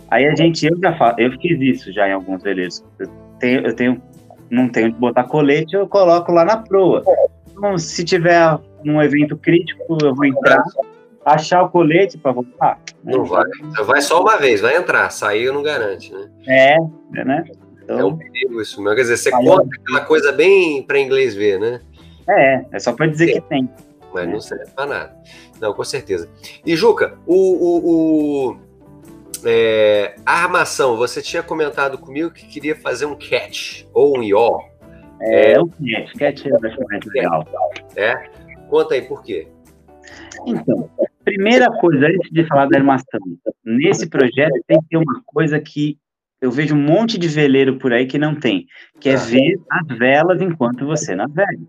aí 0.09 0.25
a 0.25 0.35
gente, 0.35 0.65
eu 0.65 0.77
já 0.79 0.95
faço, 0.97 1.19
eu 1.19 1.31
fiz 1.39 1.59
isso 1.61 1.91
já 1.91 2.07
em 2.07 2.13
alguns 2.13 2.41
veleiros. 2.41 2.83
Eu 2.97 3.07
tenho, 3.39 3.67
eu 3.67 3.75
tenho, 3.75 4.01
não 4.49 4.67
tenho 4.69 4.91
de 4.91 4.97
botar 4.97 5.25
colete, 5.25 5.75
eu 5.75 5.87
coloco 5.87 6.31
lá 6.31 6.43
na 6.43 6.57
proa. 6.57 7.03
Então, 7.51 7.77
se 7.77 8.03
tiver 8.03 8.57
um 8.83 9.01
evento 9.01 9.37
crítico, 9.37 9.97
eu 10.01 10.13
vou 10.13 10.25
entrar 10.25 10.63
achar 11.25 11.63
o 11.63 11.69
colete 11.69 12.17
para 12.17 12.31
voltar. 12.31 12.79
Né? 13.03 13.13
Não 13.13 13.25
vai. 13.25 13.43
Vai 13.83 14.01
só 14.01 14.21
uma 14.21 14.37
vez, 14.37 14.61
vai 14.61 14.77
entrar. 14.77 15.09
Sair 15.09 15.51
não 15.51 15.63
garante, 15.63 16.13
né? 16.13 16.29
É, 16.47 16.77
né? 17.25 17.43
Então, 17.83 17.99
é 17.99 18.05
um 18.05 18.15
perigo 18.15 18.61
isso 18.61 18.81
mesmo. 18.81 18.95
Quer 18.95 19.01
dizer, 19.01 19.17
você 19.17 19.31
conta 19.31 19.69
aquela 19.81 20.05
coisa 20.05 20.31
bem 20.31 20.83
para 20.83 20.99
inglês 20.99 21.35
ver, 21.35 21.59
né? 21.59 21.81
É, 22.29 22.65
é 22.71 22.79
só 22.79 22.93
para 22.93 23.07
dizer 23.07 23.33
que 23.33 23.41
tem. 23.41 23.69
Mas 24.13 24.27
né? 24.27 24.33
não 24.33 24.39
serve 24.39 24.65
para 24.75 24.85
nada. 24.85 25.15
Não, 25.59 25.73
com 25.73 25.83
certeza. 25.83 26.29
E, 26.65 26.75
Juca, 26.75 27.17
o, 27.25 27.35
o, 27.35 28.49
o 28.51 28.57
é, 29.43 30.15
a 30.25 30.43
armação, 30.43 30.97
você 30.97 31.21
tinha 31.21 31.43
comentado 31.43 31.97
comigo 31.97 32.31
que 32.31 32.47
queria 32.47 32.75
fazer 32.75 33.05
um 33.05 33.15
catch 33.15 33.83
ou 33.93 34.17
um 34.17 34.23
yaw. 34.23 34.63
É, 35.21 35.53
é 35.53 35.61
um 35.61 35.67
catch. 35.67 36.17
Catch 36.17 36.45
eu 36.45 36.55
acho 36.55 36.83
mais 36.89 37.05
legal. 37.13 37.45
É? 37.95 38.29
Conta 38.69 38.95
aí 38.95 39.01
por 39.03 39.21
quê. 39.21 39.47
Então, 40.45 40.89
primeira 41.25 41.69
coisa, 41.71 42.05
antes 42.05 42.31
de 42.31 42.47
falar 42.47 42.67
da 42.67 42.77
armação, 42.77 43.19
nesse 43.65 44.07
projeto 44.07 44.53
tem 44.67 44.79
que 44.79 44.89
ter 44.89 44.97
uma 44.97 45.21
coisa 45.25 45.59
que 45.59 45.97
eu 46.39 46.51
vejo 46.51 46.75
um 46.75 46.81
monte 46.81 47.17
de 47.17 47.27
veleiro 47.27 47.77
por 47.77 47.91
aí 47.91 48.05
que 48.05 48.19
não 48.19 48.35
tem, 48.35 48.67
que 48.99 49.09
é 49.09 49.15
ah. 49.15 49.17
ver 49.17 49.59
as 49.69 49.97
velas 49.97 50.41
enquanto 50.41 50.85
você 50.85 51.15
navega. 51.15 51.59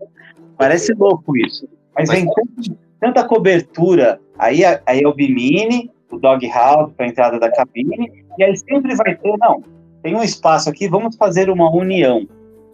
Parece 0.57 0.93
louco 0.93 1.35
isso, 1.35 1.67
mas, 1.95 2.07
mas... 2.07 2.19
vem 2.19 2.27
tanta, 2.29 2.77
tanta 2.99 3.27
cobertura, 3.27 4.19
aí, 4.37 4.63
aí 4.63 5.01
é 5.01 5.07
o 5.07 5.13
bimini, 5.13 5.91
o 6.11 6.17
dog 6.17 6.47
house 6.47 6.93
para 6.95 7.05
a 7.05 7.09
entrada 7.09 7.39
da 7.39 7.51
cabine, 7.51 8.23
e 8.37 8.43
aí 8.43 8.55
sempre 8.55 8.95
vai 8.95 9.15
ter, 9.15 9.35
não, 9.39 9.63
tem 10.03 10.15
um 10.15 10.23
espaço 10.23 10.69
aqui, 10.69 10.87
vamos 10.87 11.15
fazer 11.15 11.49
uma 11.49 11.69
união. 11.69 12.27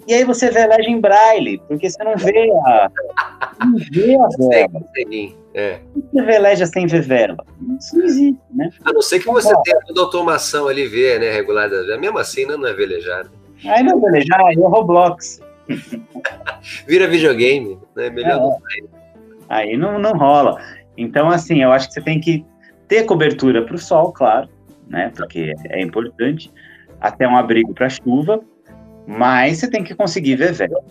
E 0.06 0.14
aí 0.14 0.26
você 0.26 0.52
veleja 0.52 0.90
em 0.90 1.00
braille, 1.00 1.62
porque 1.68 1.90
você 1.90 2.04
não 2.04 2.18
vê 2.18 2.52
a, 2.66 2.92
não 3.60 3.78
vê 3.92 4.16
a. 4.16 4.28
É. 5.56 5.80
Você 6.12 6.22
veleja 6.24 6.66
sem 6.66 6.88
ver 6.88 7.02
vela? 7.02 7.38
Isso 7.80 7.98
não 7.98 8.06
existe, 8.06 8.42
né? 8.52 8.70
A 8.84 8.92
não 8.92 9.02
ser 9.02 9.20
que 9.20 9.28
você 9.28 9.54
tenha 9.64 9.80
toda 9.86 10.02
a 10.02 10.04
automação 10.04 10.68
ali, 10.68 10.88
ver, 10.88 11.20
né, 11.20 11.32
regular. 11.32 11.70
Mesmo 12.00 12.18
assim, 12.18 12.46
não 12.46 12.66
é 12.66 12.74
velejar. 12.74 13.28
Aí 13.66 13.84
não 13.84 13.98
é 13.98 14.02
velejar, 14.02 14.42
aí 14.42 14.56
é 14.56 14.68
Roblox. 14.68 15.42
Vira 16.88 17.08
videogame, 17.08 17.78
né? 17.96 18.10
Melhor 18.10 18.38
é. 18.38 18.40
não 18.40 18.52
sair. 18.52 18.86
Aí 19.50 19.78
não, 19.78 20.00
não 20.00 20.14
rola. 20.14 20.60
Então, 20.98 21.30
assim, 21.30 21.62
eu 21.62 21.72
acho 21.72 21.88
que 21.88 21.94
você 21.94 22.02
tem 22.02 22.20
que 22.20 22.46
ter 22.88 23.04
cobertura 23.04 23.64
para 23.64 23.76
o 23.76 23.80
sol, 23.80 24.12
claro, 24.12 24.50
né? 24.88 25.12
Porque 25.16 25.54
é 25.70 25.82
importante. 25.82 26.52
Até 27.00 27.28
um 27.28 27.36
abrigo 27.36 27.74
para 27.74 27.90
chuva, 27.90 28.42
mas 29.06 29.58
você 29.58 29.70
tem 29.70 29.84
que 29.84 29.94
conseguir 29.94 30.36
ver 30.36 30.54
vela. 30.54 30.84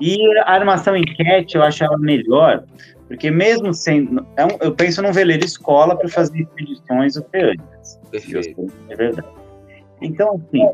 E 0.00 0.38
a 0.38 0.52
armação 0.52 0.96
enquete 0.96 1.56
eu 1.56 1.62
acho 1.62 1.84
ela 1.84 1.98
melhor, 1.98 2.64
porque 3.08 3.30
mesmo 3.30 3.72
sendo. 3.72 4.26
É 4.36 4.44
um, 4.44 4.58
eu 4.60 4.74
penso 4.74 5.00
num 5.02 5.12
veleiro 5.12 5.44
escola 5.44 5.96
para 5.96 6.08
fazer 6.08 6.40
expedições 6.40 7.16
oceânicas. 7.16 8.00
Perfeito. 8.10 8.72
É 8.88 8.96
verdade. 8.96 9.28
Então, 10.00 10.40
assim, 10.48 10.68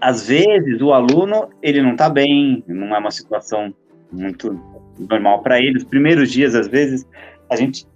às 0.00 0.26
vezes 0.26 0.80
o 0.80 0.92
aluno 0.92 1.50
ele 1.62 1.82
não 1.82 1.92
está 1.92 2.08
bem, 2.08 2.64
não 2.66 2.94
é 2.94 2.98
uma 2.98 3.10
situação 3.10 3.72
muito 4.10 4.58
normal 4.98 5.42
para 5.42 5.60
ele. 5.60 5.78
Os 5.78 5.84
primeiros 5.84 6.30
dias, 6.30 6.54
às 6.54 6.66
vezes, 6.66 7.06
a 7.48 7.56
gente 7.56 7.86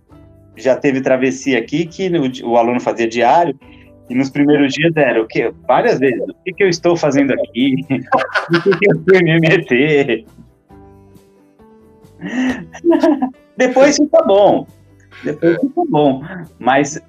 já 0.56 0.76
teve 0.76 1.00
travessia 1.00 1.58
aqui 1.58 1.86
que 1.86 2.08
o, 2.08 2.50
o 2.50 2.56
aluno 2.56 2.80
fazia 2.80 3.08
diário 3.08 3.58
e 4.08 4.14
nos 4.14 4.30
primeiros 4.30 4.72
dias 4.74 4.94
era 4.96 5.20
o 5.22 5.26
que 5.26 5.52
várias 5.66 5.98
vezes 5.98 6.20
o 6.20 6.34
que, 6.44 6.52
que 6.52 6.64
eu 6.64 6.68
estou 6.68 6.96
fazendo 6.96 7.32
aqui 7.32 7.76
o 7.90 8.62
que, 8.62 8.78
que 8.78 8.90
eu 8.90 9.02
fui 9.02 9.22
me 9.22 9.40
meter 9.40 10.24
depois 13.56 13.96
fica 13.96 14.22
bom 14.24 14.66
depois 15.22 15.58
fica 15.60 15.82
bom 15.88 16.22
mas 16.58 17.00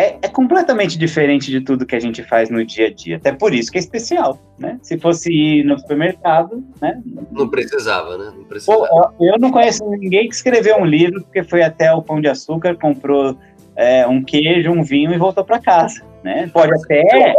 é, 0.00 0.16
é, 0.22 0.28
completamente 0.28 0.96
diferente 0.96 1.50
de 1.50 1.60
tudo 1.60 1.84
que 1.84 1.94
a 1.94 2.00
gente 2.00 2.22
faz 2.22 2.48
no 2.48 2.64
dia 2.64 2.86
a 2.86 2.90
dia. 2.90 3.16
Até 3.16 3.32
por 3.32 3.52
isso 3.52 3.70
que 3.70 3.76
é 3.76 3.80
especial, 3.80 4.38
né? 4.58 4.78
Se 4.82 4.96
fosse 4.96 5.30
ir 5.30 5.64
no 5.64 5.78
supermercado, 5.78 6.64
né? 6.80 7.02
Não 7.30 7.48
precisava, 7.48 8.16
né? 8.16 8.32
Não 8.34 8.44
precisava. 8.44 8.78
Pô, 8.78 9.24
eu 9.24 9.38
não 9.38 9.50
conheço 9.50 9.84
ninguém 9.90 10.28
que 10.28 10.34
escreveu 10.34 10.76
um 10.76 10.86
livro 10.86 11.20
porque 11.22 11.42
foi 11.42 11.62
até 11.62 11.92
o 11.92 12.00
Pão 12.00 12.20
de 12.20 12.28
Açúcar, 12.28 12.76
comprou 12.76 13.36
é, 13.76 14.06
um 14.06 14.22
queijo, 14.22 14.70
um 14.70 14.82
vinho 14.82 15.12
e 15.12 15.18
voltou 15.18 15.44
para 15.44 15.58
casa, 15.58 16.02
né? 16.22 16.50
Pode 16.52 16.72
até 16.74 17.34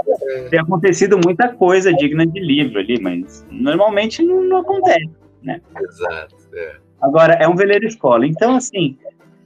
ter 0.50 0.60
acontecido 0.60 1.20
muita 1.24 1.50
coisa 1.50 1.94
digna 1.94 2.26
de 2.26 2.40
livro 2.40 2.80
ali, 2.80 3.00
mas 3.00 3.46
normalmente 3.52 4.24
não, 4.24 4.44
não 4.44 4.58
acontece, 4.58 5.10
né? 5.44 5.62
Exato. 5.80 6.36
É. 6.54 6.76
Agora, 7.02 7.34
é 7.34 7.48
um 7.48 7.56
veleiro 7.56 7.86
escola. 7.86 8.26
Então, 8.26 8.56
assim, 8.56 8.98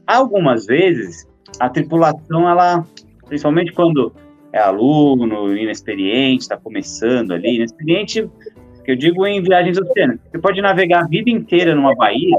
algumas 0.05 0.65
vezes 0.65 1.27
a 1.59 1.69
tripulação, 1.69 2.49
ela, 2.49 2.85
principalmente 3.27 3.71
quando 3.71 4.13
é 4.51 4.59
aluno, 4.59 5.55
inexperiente, 5.55 6.43
está 6.43 6.57
começando 6.57 7.31
ali, 7.31 7.55
inexperiente, 7.55 8.29
que 8.83 8.91
eu 8.91 8.95
digo 8.95 9.25
em 9.25 9.41
viagens 9.41 9.77
oceânicas, 9.77 10.21
você 10.31 10.39
pode 10.39 10.61
navegar 10.61 11.03
a 11.03 11.07
vida 11.07 11.29
inteira 11.29 11.73
numa 11.75 11.95
baía, 11.95 12.37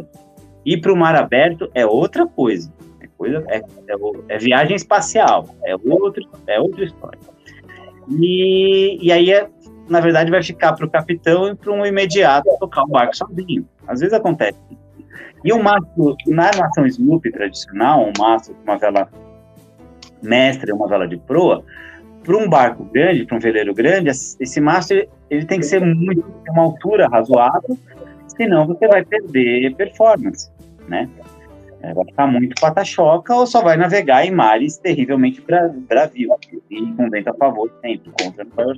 ir 0.65 0.81
para 0.81 0.93
o 0.93 0.97
mar 0.97 1.15
aberto 1.17 1.71
é 1.75 1.85
outra 1.85 2.27
coisa, 2.27 2.73
coisa 3.17 3.45
é, 3.49 3.59
é, 3.59 3.95
é 4.29 4.39
viagem 4.39 4.77
espacial, 4.77 5.49
é, 5.65 5.75
outro, 5.75 6.23
é 6.47 6.61
outra 6.61 6.85
história. 6.85 7.19
E, 8.09 8.99
e 9.05 9.13
aí, 9.13 9.33
é, 9.33 9.49
na 9.89 10.01
verdade, 10.01 10.31
vai 10.31 10.43
ficar 10.43 10.73
para 10.75 10.87
o 10.87 10.91
capitão 10.91 11.49
e 11.49 11.55
para 11.55 11.73
um 11.73 11.85
imediato 11.85 12.49
tocar 12.59 12.85
o 12.85 12.89
barco 12.89 13.17
sozinho. 13.17 13.69
Às 13.87 14.01
vezes 14.01 14.15
acontece 14.15 14.59
e 15.47 15.53
o 15.53 15.63
mastro, 15.63 16.17
na 16.27 16.51
nação 16.51 16.85
Snoopy 16.87 17.31
tradicional, 17.31 18.05
um 18.05 18.13
mastro 18.19 18.53
com 18.55 18.65
uma 18.65 18.77
vela 18.77 19.09
mestra 20.21 20.75
uma 20.75 20.89
vela 20.89 21.07
de 21.07 21.17
proa, 21.19 21.63
para 22.25 22.37
um 22.37 22.49
barco 22.49 22.83
grande, 22.85 23.25
para 23.25 23.37
um 23.37 23.41
veleiro 23.41 23.73
grande, 23.73 24.11
esse 24.11 24.61
mastro 24.61 25.07
ele 25.31 25.45
tem 25.45 25.61
que 25.61 25.67
ser 25.67 25.81
muito, 25.81 26.25
uma 26.49 26.63
altura 26.63 27.07
razoável, 27.07 27.79
senão 28.37 28.67
você 28.67 28.89
vai 28.89 29.05
perder 29.05 29.73
performance, 29.77 30.51
né? 30.89 31.09
É, 31.83 31.93
vai 31.93 32.05
ficar 32.07 32.27
muito 32.27 32.59
pata-choca 32.61 33.35
ou 33.35 33.47
só 33.47 33.63
vai 33.63 33.77
navegar 33.77 34.25
em 34.25 34.31
mares 34.31 34.79
terrivelmente 34.79 35.41
bra 35.41 35.69
bravios 35.69 36.35
e 36.71 36.93
com 36.93 37.11
vento 37.11 37.29
a 37.29 37.35
favor 37.35 37.71
sempre, 37.83 38.11
contra 38.19 38.45
não 38.45 38.53
vai. 38.57 38.77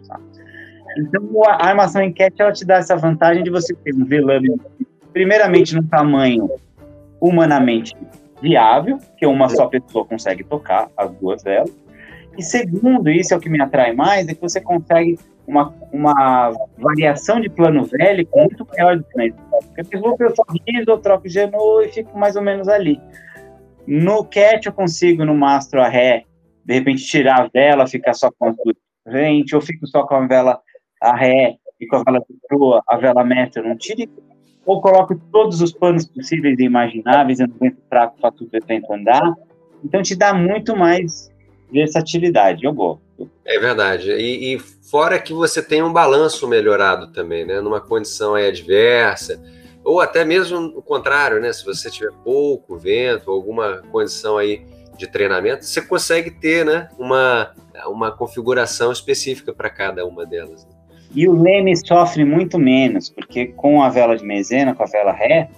Então, 0.98 1.44
a 1.46 1.68
armação 1.68 2.02
enquete 2.02 2.42
ela 2.42 2.52
te 2.52 2.64
dá 2.64 2.76
essa 2.76 2.96
vantagem 2.96 3.42
de 3.44 3.50
você 3.50 3.74
ter 3.74 3.94
um 3.94 4.04
velame 4.04 4.60
primeiramente 5.12 5.74
num 5.74 5.86
tamanho 5.86 6.50
humanamente 7.20 7.96
viável, 8.40 8.98
que 9.16 9.26
uma 9.26 9.48
só 9.48 9.66
pessoa 9.66 10.04
consegue 10.04 10.44
tocar 10.44 10.88
as 10.96 11.10
duas 11.14 11.42
velas. 11.42 11.76
E 12.36 12.42
segundo, 12.42 13.10
isso 13.10 13.34
é 13.34 13.36
o 13.36 13.40
que 13.40 13.48
me 13.48 13.60
atrai 13.60 13.92
mais, 13.92 14.28
é 14.28 14.34
que 14.34 14.40
você 14.40 14.60
consegue 14.60 15.18
uma, 15.48 15.74
uma 15.90 16.52
variação 16.76 17.40
de 17.40 17.48
plano 17.48 17.84
velho 17.84 18.28
muito 18.34 18.66
maior 18.66 18.98
do 18.98 19.04
que 19.04 19.16
na 19.16 19.34
Porque 19.74 19.96
eu 19.96 20.16
eu 20.20 20.36
só 20.36 20.42
riso, 20.66 20.84
eu 20.86 20.98
troco 20.98 21.28
genu 21.28 21.80
e 21.82 21.88
fico 21.88 22.16
mais 22.16 22.36
ou 22.36 22.42
menos 22.42 22.68
ali. 22.68 23.00
No 23.86 24.22
cat 24.24 24.66
eu 24.66 24.72
consigo, 24.72 25.24
no 25.24 25.34
mastro 25.34 25.80
a 25.80 25.88
ré, 25.88 26.24
de 26.64 26.74
repente 26.74 27.02
tirar 27.04 27.40
a 27.40 27.48
vela, 27.48 27.86
ficar 27.86 28.12
só 28.12 28.30
com 28.30 28.50
a 28.50 28.54
frente, 29.10 29.56
ou 29.56 29.62
fico 29.62 29.86
só 29.86 30.06
com 30.06 30.16
a 30.16 30.26
vela 30.26 30.60
a 31.00 31.16
ré 31.16 31.56
e 31.80 31.86
com 31.86 31.96
a 31.96 32.02
vela 32.04 32.22
proa, 32.46 32.82
a 32.86 32.96
vela 32.98 33.24
mestra, 33.24 33.62
não 33.62 33.76
tire 33.76 34.10
ou 34.66 34.82
coloco 34.82 35.18
todos 35.32 35.62
os 35.62 35.72
panos 35.72 36.06
possíveis 36.06 36.58
e 36.58 36.64
imagináveis 36.64 37.38
no 37.38 37.48
vento 37.58 37.78
fraco 37.88 38.20
para 38.20 38.30
tudo 38.30 38.50
o 38.54 38.66
vento 38.66 38.92
andar. 38.92 39.32
Então 39.82 40.02
te 40.02 40.14
dá 40.14 40.34
muito 40.34 40.76
mais 40.76 41.32
versatilidade, 41.72 42.64
eu 42.64 42.74
gosto. 42.74 43.07
É 43.44 43.58
verdade. 43.58 44.12
E, 44.12 44.54
e, 44.54 44.58
fora 44.58 45.18
que 45.18 45.32
você 45.32 45.62
tem 45.62 45.82
um 45.82 45.92
balanço 45.92 46.46
melhorado 46.46 47.12
também, 47.12 47.44
né? 47.44 47.60
Numa 47.60 47.80
condição 47.80 48.34
adversa, 48.34 49.40
ou 49.82 50.00
até 50.00 50.24
mesmo 50.24 50.58
o 50.76 50.82
contrário, 50.82 51.40
né? 51.40 51.52
Se 51.52 51.64
você 51.64 51.90
tiver 51.90 52.12
pouco 52.24 52.76
vento, 52.76 53.30
alguma 53.30 53.82
condição 53.90 54.36
aí 54.36 54.64
de 54.96 55.06
treinamento, 55.06 55.64
você 55.64 55.80
consegue 55.80 56.30
ter, 56.30 56.64
né? 56.64 56.88
Uma, 56.98 57.52
uma 57.86 58.10
configuração 58.10 58.92
específica 58.92 59.52
para 59.52 59.70
cada 59.70 60.04
uma 60.04 60.26
delas. 60.26 60.64
Né? 60.64 60.72
E 61.14 61.28
o 61.28 61.40
leme 61.40 61.74
sofre 61.76 62.24
muito 62.24 62.58
menos, 62.58 63.08
porque 63.08 63.46
com 63.46 63.82
a 63.82 63.88
vela 63.88 64.16
de 64.16 64.24
mezena, 64.24 64.74
com 64.74 64.82
a 64.82 64.86
vela 64.86 65.12
ré, 65.12 65.48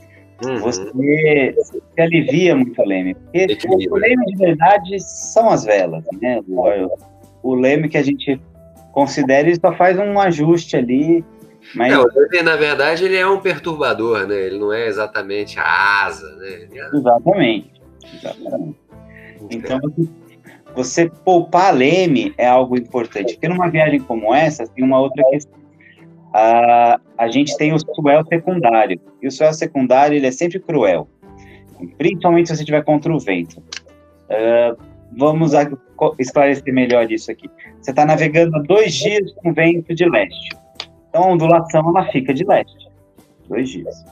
uhum. 0.45 0.59
você, 0.61 1.55
você 1.57 1.83
alivia 1.99 2.55
muito 2.55 2.81
o 2.81 2.87
leme. 2.87 3.15
Porque 3.15 3.89
o 3.91 3.97
leme 3.97 4.27
de 4.27 4.37
verdade 4.37 5.01
são 5.01 5.51
as 5.51 5.65
velas, 5.65 6.05
né? 6.21 6.41
O, 6.47 6.89
o 7.43 7.55
leme 7.55 7.89
que 7.89 7.99
a 7.99 8.03
gente 8.03 8.41
considera, 8.93 9.49
ele 9.49 9.59
só 9.61 9.73
faz 9.73 9.99
um 9.99 10.19
ajuste 10.19 10.77
ali. 10.77 11.25
Mas... 11.75 11.93
É, 11.93 11.99
o 11.99 12.07
leme, 12.07 12.43
na 12.43 12.57
verdade, 12.57 13.05
ele 13.05 13.17
é 13.17 13.27
um 13.27 13.41
perturbador, 13.41 14.27
né? 14.27 14.35
Ele 14.35 14.59
não 14.59 14.73
é 14.73 14.87
exatamente 14.87 15.59
a 15.59 16.05
asa, 16.05 16.35
né? 16.37 16.69
É... 16.73 16.97
Exatamente. 16.97 17.83
Exatamente. 18.15 18.77
Então, 19.51 19.81
você 20.75 21.11
poupar 21.25 21.75
leme 21.75 22.33
é 22.37 22.47
algo 22.47 22.77
importante, 22.77 23.35
porque 23.35 23.49
numa 23.49 23.69
viagem 23.69 24.01
como 24.01 24.35
essa, 24.35 24.67
tem 24.67 24.85
uma 24.85 25.01
outra 25.01 25.23
questão. 25.31 25.59
A, 26.33 27.01
a 27.19 27.29
gente 27.29 27.57
tem 27.57 27.73
o 27.73 27.79
swell 27.79 28.25
secundário, 28.27 29.01
e 29.21 29.27
o 29.27 29.31
swell 29.33 29.53
secundário 29.53 30.17
ele 30.17 30.27
é 30.27 30.31
sempre 30.31 30.61
cruel, 30.61 31.09
principalmente 31.99 32.49
se 32.49 32.57
você 32.57 32.63
estiver 32.63 32.85
contra 32.85 33.13
o 33.13 33.19
vento. 33.19 33.59
Uh, 33.59 34.81
vamos 35.17 35.55
esclarecer 36.19 36.73
melhor 36.73 37.11
isso 37.11 37.31
aqui. 37.31 37.49
Você 37.81 37.91
está 37.91 38.05
navegando 38.05 38.63
dois 38.65 38.95
dias 38.95 39.33
com 39.35 39.53
vento 39.53 39.95
de 39.95 40.09
leste. 40.09 40.57
Então, 41.09 41.25
a 41.25 41.27
ondulação 41.29 41.89
ela 41.89 42.07
fica 42.11 42.33
de 42.33 42.45
leste. 42.45 42.89
Dois 43.49 43.69
dias. 43.69 44.05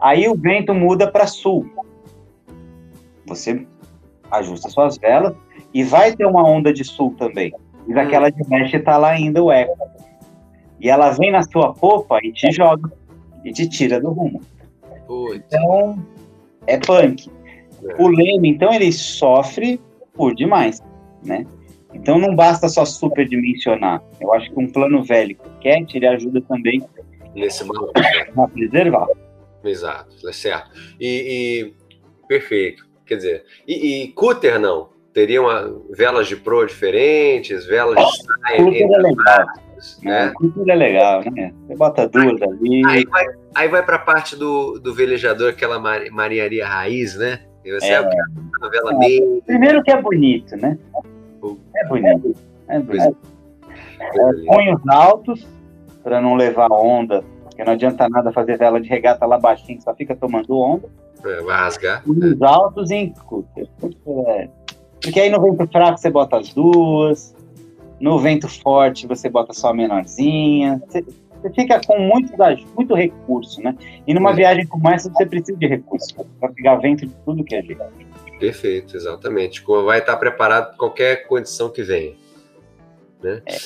Aí 0.00 0.28
o 0.28 0.34
vento 0.34 0.74
muda 0.74 1.10
para 1.10 1.26
sul. 1.26 1.66
Você 3.26 3.66
ajusta 4.30 4.68
suas 4.68 4.98
velas 4.98 5.34
e 5.72 5.82
vai 5.82 6.14
ter 6.14 6.26
uma 6.26 6.46
onda 6.46 6.72
de 6.72 6.84
sul 6.84 7.14
também. 7.18 7.52
Mas 7.86 7.96
aquela 7.96 8.30
de 8.30 8.42
leste 8.48 8.76
está 8.76 8.96
lá 8.96 9.10
ainda 9.10 9.42
o 9.42 9.50
eco. 9.50 9.76
E 10.80 10.90
ela 10.90 11.10
vem 11.10 11.30
na 11.30 11.42
sua 11.42 11.72
popa 11.72 12.18
e 12.22 12.32
te 12.32 12.50
joga. 12.52 12.92
E 13.44 13.52
te 13.52 13.68
tira 13.68 14.00
do 14.00 14.10
rumo. 14.10 14.40
Então, 15.34 15.98
é 16.66 16.78
punk. 16.78 17.30
É. 17.86 18.02
O 18.02 18.08
leme, 18.08 18.48
então, 18.50 18.72
ele 18.72 18.90
sofre 18.92 19.80
por 20.14 20.34
demais, 20.34 20.82
né? 21.24 21.46
Então 21.94 22.18
não 22.18 22.34
basta 22.34 22.68
só 22.68 22.84
superdimensionar. 22.84 24.02
Eu 24.20 24.32
acho 24.32 24.50
que 24.50 24.58
um 24.58 24.70
plano 24.70 25.02
velho 25.02 25.36
cat 25.62 25.96
ele 25.96 26.06
ajuda 26.06 26.40
também 26.42 26.82
nesse 27.34 27.64
momento 27.64 27.92
a 28.36 28.48
preservar. 28.48 29.06
Exato, 29.62 30.28
é 30.28 30.32
certo. 30.32 30.70
E, 31.00 31.06
e, 31.06 31.74
perfeito. 32.28 32.84
Quer 33.06 33.16
dizer, 33.16 33.44
e, 33.66 34.02
e 34.02 34.08
cúter 34.08 34.58
não? 34.58 34.92
Teriam 35.12 35.46
velas 35.90 36.26
de 36.26 36.36
pro 36.36 36.66
diferentes, 36.66 37.64
velas 37.66 37.96
de. 37.96 38.56
Cúter 38.56 38.82
é 38.82 38.98
legal. 38.98 39.46
Né? 40.02 40.32
Cúter 40.34 40.68
é 40.68 40.74
legal, 40.74 41.22
né? 41.30 41.54
Você 41.66 41.76
bota 41.76 42.08
duas 42.08 42.42
ali. 42.42 42.82
Aí 42.86 43.04
vai, 43.04 43.24
aí 43.54 43.68
vai 43.68 43.84
para 43.84 43.96
a 43.96 44.00
parte 44.00 44.34
do, 44.34 44.78
do 44.80 44.92
velejador, 44.92 45.50
aquela 45.50 45.78
marinharia 45.78 46.66
raiz, 46.66 47.16
né? 47.16 47.40
E 47.64 47.72
você 47.72 47.86
é, 47.86 47.94
é 47.94 48.00
uma 48.00 48.70
vela 48.70 48.92
é. 48.92 48.98
meio. 48.98 49.42
Primeiro 49.46 49.82
que 49.82 49.90
é 49.90 50.02
bonito, 50.02 50.56
né? 50.56 50.76
É 51.84 51.88
bonito. 51.88 52.36
É 52.68 52.78
bonito. 52.78 53.16
É, 54.00 54.32
punhos 54.46 54.80
altos, 54.88 55.46
para 56.02 56.20
não 56.20 56.34
levar 56.34 56.70
onda, 56.72 57.24
porque 57.44 57.64
não 57.64 57.72
adianta 57.72 58.08
nada 58.08 58.32
fazer 58.32 58.58
vela 58.58 58.80
de 58.80 58.88
regata 58.88 59.24
lá 59.26 59.38
baixinho, 59.38 59.80
só 59.80 59.94
fica 59.94 60.14
tomando 60.16 60.58
onda. 60.58 60.88
É, 61.24 61.42
vai 61.42 61.56
rasgar. 61.56 62.02
Punhos 62.02 62.40
é. 62.40 62.44
altos 62.44 62.88
scooter. 63.16 63.68
Porque 65.00 65.20
aí 65.20 65.30
no 65.30 65.40
vento 65.40 65.66
fraco 65.70 65.98
você 65.98 66.10
bota 66.10 66.38
as 66.38 66.52
duas, 66.52 67.34
no 68.00 68.18
vento 68.18 68.48
forte 68.48 69.06
você 69.06 69.28
bota 69.28 69.52
só 69.52 69.70
a 69.70 69.74
menorzinha. 69.74 70.82
Você, 70.86 71.02
você 71.02 71.50
fica 71.50 71.80
com 71.86 71.98
muito, 71.98 72.32
muito 72.74 72.94
recurso, 72.94 73.62
né? 73.62 73.76
E 74.06 74.14
numa 74.14 74.30
é. 74.30 74.34
viagem 74.34 74.66
como 74.66 74.88
essa 74.88 75.10
você 75.10 75.26
precisa 75.26 75.58
de 75.58 75.66
recurso 75.66 76.14
para 76.40 76.48
pegar 76.50 76.76
vento 76.76 77.06
de 77.06 77.14
tudo 77.24 77.44
que 77.44 77.54
é 77.54 77.62
jeito. 77.62 77.82
Perfeito, 78.38 78.96
exatamente. 78.96 79.62
Vai 79.84 80.00
estar 80.00 80.16
preparado 80.16 80.68
para 80.68 80.76
qualquer 80.76 81.26
condição 81.26 81.70
que 81.70 81.82
venha. 81.82 82.14
Né? 83.22 83.42
É. 83.46 83.56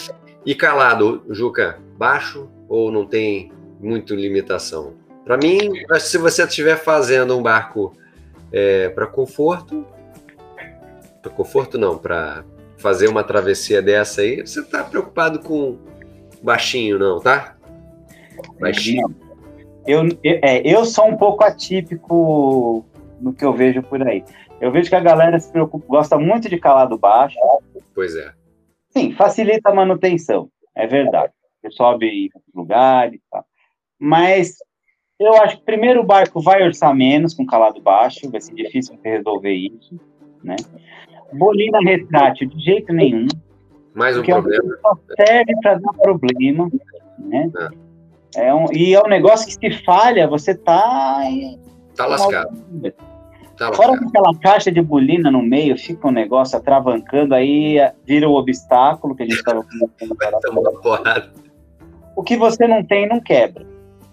E 0.44 0.54
calado, 0.54 1.24
Juca, 1.28 1.78
baixo 1.96 2.48
ou 2.68 2.92
não 2.92 3.06
tem 3.06 3.52
muito 3.80 4.14
limitação? 4.14 4.94
Para 5.24 5.36
mim, 5.36 5.72
se 6.00 6.16
você 6.16 6.44
estiver 6.44 6.76
fazendo 6.76 7.36
um 7.36 7.42
barco 7.42 7.92
é, 8.52 8.88
para 8.88 9.06
conforto, 9.06 9.86
para 11.20 11.30
conforto 11.30 11.76
não, 11.76 11.98
para 11.98 12.44
fazer 12.78 13.08
uma 13.08 13.22
travessia 13.22 13.82
dessa 13.82 14.22
aí, 14.22 14.40
você 14.40 14.60
está 14.60 14.82
preocupado 14.84 15.40
com 15.40 15.76
baixinho 16.42 16.98
não, 16.98 17.20
tá? 17.20 17.56
Baixinho. 18.58 19.14
Eu, 19.86 20.04
eu, 20.22 20.38
é, 20.42 20.62
eu 20.64 20.84
sou 20.84 21.06
um 21.08 21.16
pouco 21.16 21.44
atípico 21.44 22.86
no 23.20 23.32
que 23.32 23.44
eu 23.44 23.52
vejo 23.52 23.82
por 23.82 24.00
aí. 24.06 24.24
Eu 24.60 24.72
vejo 24.72 24.88
que 24.88 24.96
a 24.96 25.00
galera 25.00 25.38
se 25.38 25.50
preocupa, 25.50 25.86
gosta 25.86 26.18
muito 26.18 26.48
de 26.48 26.58
calado 26.58 26.98
baixo. 26.98 27.36
Pois 27.94 28.16
é. 28.16 28.32
Sim, 28.90 29.12
facilita 29.12 29.70
a 29.70 29.74
manutenção, 29.74 30.48
é 30.74 30.86
verdade. 30.86 31.32
Você 31.60 31.70
sobe 31.70 32.06
em 32.06 32.30
lugares, 32.54 33.20
tá. 33.30 33.44
Mas 33.98 34.56
eu 35.18 35.34
acho 35.42 35.58
que 35.58 35.64
primeiro 35.64 36.00
o 36.00 36.06
barco 36.06 36.40
vai 36.40 36.62
orçar 36.62 36.94
menos 36.94 37.34
com 37.34 37.44
calado 37.44 37.80
baixo, 37.80 38.30
vai 38.30 38.40
ser 38.40 38.54
difícil 38.54 38.96
você 38.96 39.08
resolver 39.08 39.52
isso, 39.52 39.98
né? 40.42 40.56
Bolina 41.32 41.78
retrátil 41.80 42.48
de 42.48 42.58
jeito 42.64 42.92
nenhum. 42.92 43.26
Mais 43.94 44.16
um 44.16 44.22
problema. 44.22 44.78
Só 44.80 44.98
serve 45.16 45.52
para 45.60 45.74
dar 45.74 45.92
problema, 45.94 46.70
né? 47.18 47.50
É. 48.36 48.46
é 48.46 48.54
um, 48.54 48.72
e 48.72 48.94
é 48.94 49.02
um 49.02 49.08
negócio 49.08 49.46
que 49.46 49.72
se 49.72 49.84
falha, 49.84 50.28
você 50.28 50.54
tá. 50.54 51.20
Tá 51.96 52.06
lascado. 52.06 52.56
Tá 53.58 53.72
Fora 53.72 53.98
que 53.98 54.04
aquela 54.04 54.32
caixa 54.38 54.70
de 54.70 54.80
bolina 54.80 55.32
no 55.32 55.42
meio, 55.42 55.76
fica 55.76 56.06
um 56.06 56.12
negócio 56.12 56.56
atravancando, 56.56 57.34
aí 57.34 57.76
vira 58.06 58.28
o 58.28 58.34
obstáculo 58.34 59.16
que 59.16 59.24
a 59.24 59.26
gente 59.26 59.38
estava 59.38 59.64
conversando. 59.64 61.38
O 62.14 62.22
que 62.24 62.36
você 62.36 62.66
não 62.66 62.82
tem, 62.82 63.08
não 63.08 63.20
quebra. 63.20 63.64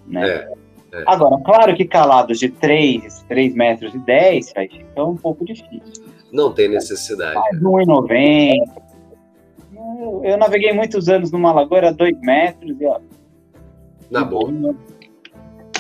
Né? 0.06 0.30
É, 0.30 0.54
é. 0.94 1.04
Agora, 1.08 1.42
claro 1.44 1.76
que 1.76 1.86
calados 1.86 2.38
de 2.38 2.50
3, 2.50 3.26
3 3.28 3.56
metros 3.56 3.96
e 3.96 3.98
10, 3.98 4.54
vai 4.54 4.68
ficar 4.68 5.06
um 5.06 5.18
pouco 5.18 5.44
difícil. 5.44 6.06
Não 6.32 6.54
tem 6.54 6.70
necessidade. 6.70 7.34
Mais 7.34 7.60
1,90. 7.60 8.58
Eu, 9.76 10.22
eu 10.24 10.38
naveguei 10.38 10.72
muitos 10.72 11.10
anos 11.10 11.32
numa 11.32 11.52
lagoa, 11.52 11.80
era 11.80 11.92
2 11.92 12.20
metros 12.22 12.80
e 12.80 12.86
ó. 12.86 13.00
Na 14.12 14.24
boa. 14.24 14.76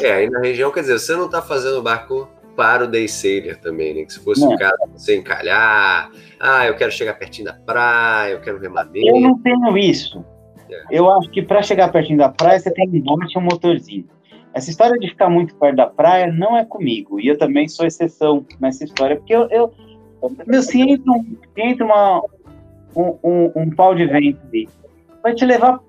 É, 0.01 0.11
aí 0.11 0.29
na 0.29 0.39
região, 0.39 0.71
quer 0.71 0.81
dizer, 0.81 0.97
você 0.97 1.15
não 1.15 1.27
está 1.27 1.43
fazendo 1.43 1.83
barco 1.83 2.27
para 2.55 2.85
o 2.85 2.87
day 2.87 3.07
sailor 3.07 3.57
também, 3.57 3.93
né? 3.93 4.05
Que 4.05 4.13
se 4.13 4.19
fosse 4.19 4.43
um 4.43 4.55
caso 4.55 4.77
você 4.93 5.15
encalhar, 5.17 6.09
ah, 6.39 6.65
eu 6.65 6.75
quero 6.75 6.91
chegar 6.91 7.13
pertinho 7.15 7.47
da 7.47 7.53
praia, 7.53 8.33
eu 8.33 8.41
quero 8.41 8.59
ver 8.59 8.69
madeira. 8.69 9.15
Eu 9.15 9.19
não 9.19 9.37
tenho 9.39 9.77
isso. 9.77 10.23
É. 10.69 10.83
Eu 10.89 11.11
acho 11.11 11.29
que 11.29 11.41
para 11.41 11.61
chegar 11.61 11.91
pertinho 11.91 12.17
da 12.17 12.29
praia 12.29 12.59
você 12.59 12.71
tem 12.71 12.87
um 12.87 13.01
bote 13.01 13.35
e 13.35 13.39
um 13.39 13.43
motorzinho. 13.43 14.07
Essa 14.53 14.69
história 14.69 14.97
de 14.97 15.09
ficar 15.09 15.29
muito 15.29 15.53
perto 15.55 15.75
da 15.75 15.87
praia 15.87 16.31
não 16.31 16.57
é 16.57 16.63
comigo. 16.63 17.19
E 17.19 17.27
eu 17.27 17.37
também 17.37 17.67
sou 17.67 17.85
exceção 17.85 18.45
nessa 18.59 18.85
história, 18.85 19.17
porque 19.17 19.35
eu, 19.35 19.49
eu 19.49 19.73
meu, 20.47 20.63
se 20.63 20.81
entra, 20.81 21.11
um, 21.11 21.37
entra 21.57 21.85
uma, 21.85 22.23
um, 22.95 23.17
um, 23.23 23.51
um, 23.55 23.69
pau 23.69 23.93
de 23.93 24.05
vento 24.05 24.39
ali, 24.47 24.67
vai 25.21 25.35
te 25.35 25.45
levar. 25.45 25.79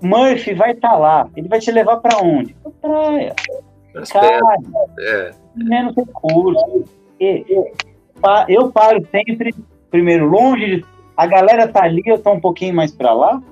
Murphy 0.00 0.54
vai 0.54 0.70
estar 0.70 0.90
tá 0.90 0.96
lá. 0.96 1.28
Ele 1.36 1.48
vai 1.48 1.58
te 1.58 1.70
levar 1.70 1.96
para 1.96 2.18
onde? 2.22 2.54
Pra 2.54 2.70
praia. 2.80 3.34
Cara, 4.12 4.56
é 5.00 5.34
menos 5.54 5.94
recursos. 5.94 6.90
E, 7.20 7.44
eu 8.48 8.70
paro 8.70 9.06
sempre, 9.10 9.54
primeiro, 9.90 10.26
longe 10.26 10.66
de. 10.66 10.84
A 11.16 11.26
galera 11.26 11.68
tá 11.68 11.84
ali, 11.84 12.02
eu 12.06 12.18
tô 12.18 12.32
um 12.32 12.40
pouquinho 12.40 12.74
mais 12.74 12.92
para 12.92 13.12
lá. 13.12 13.42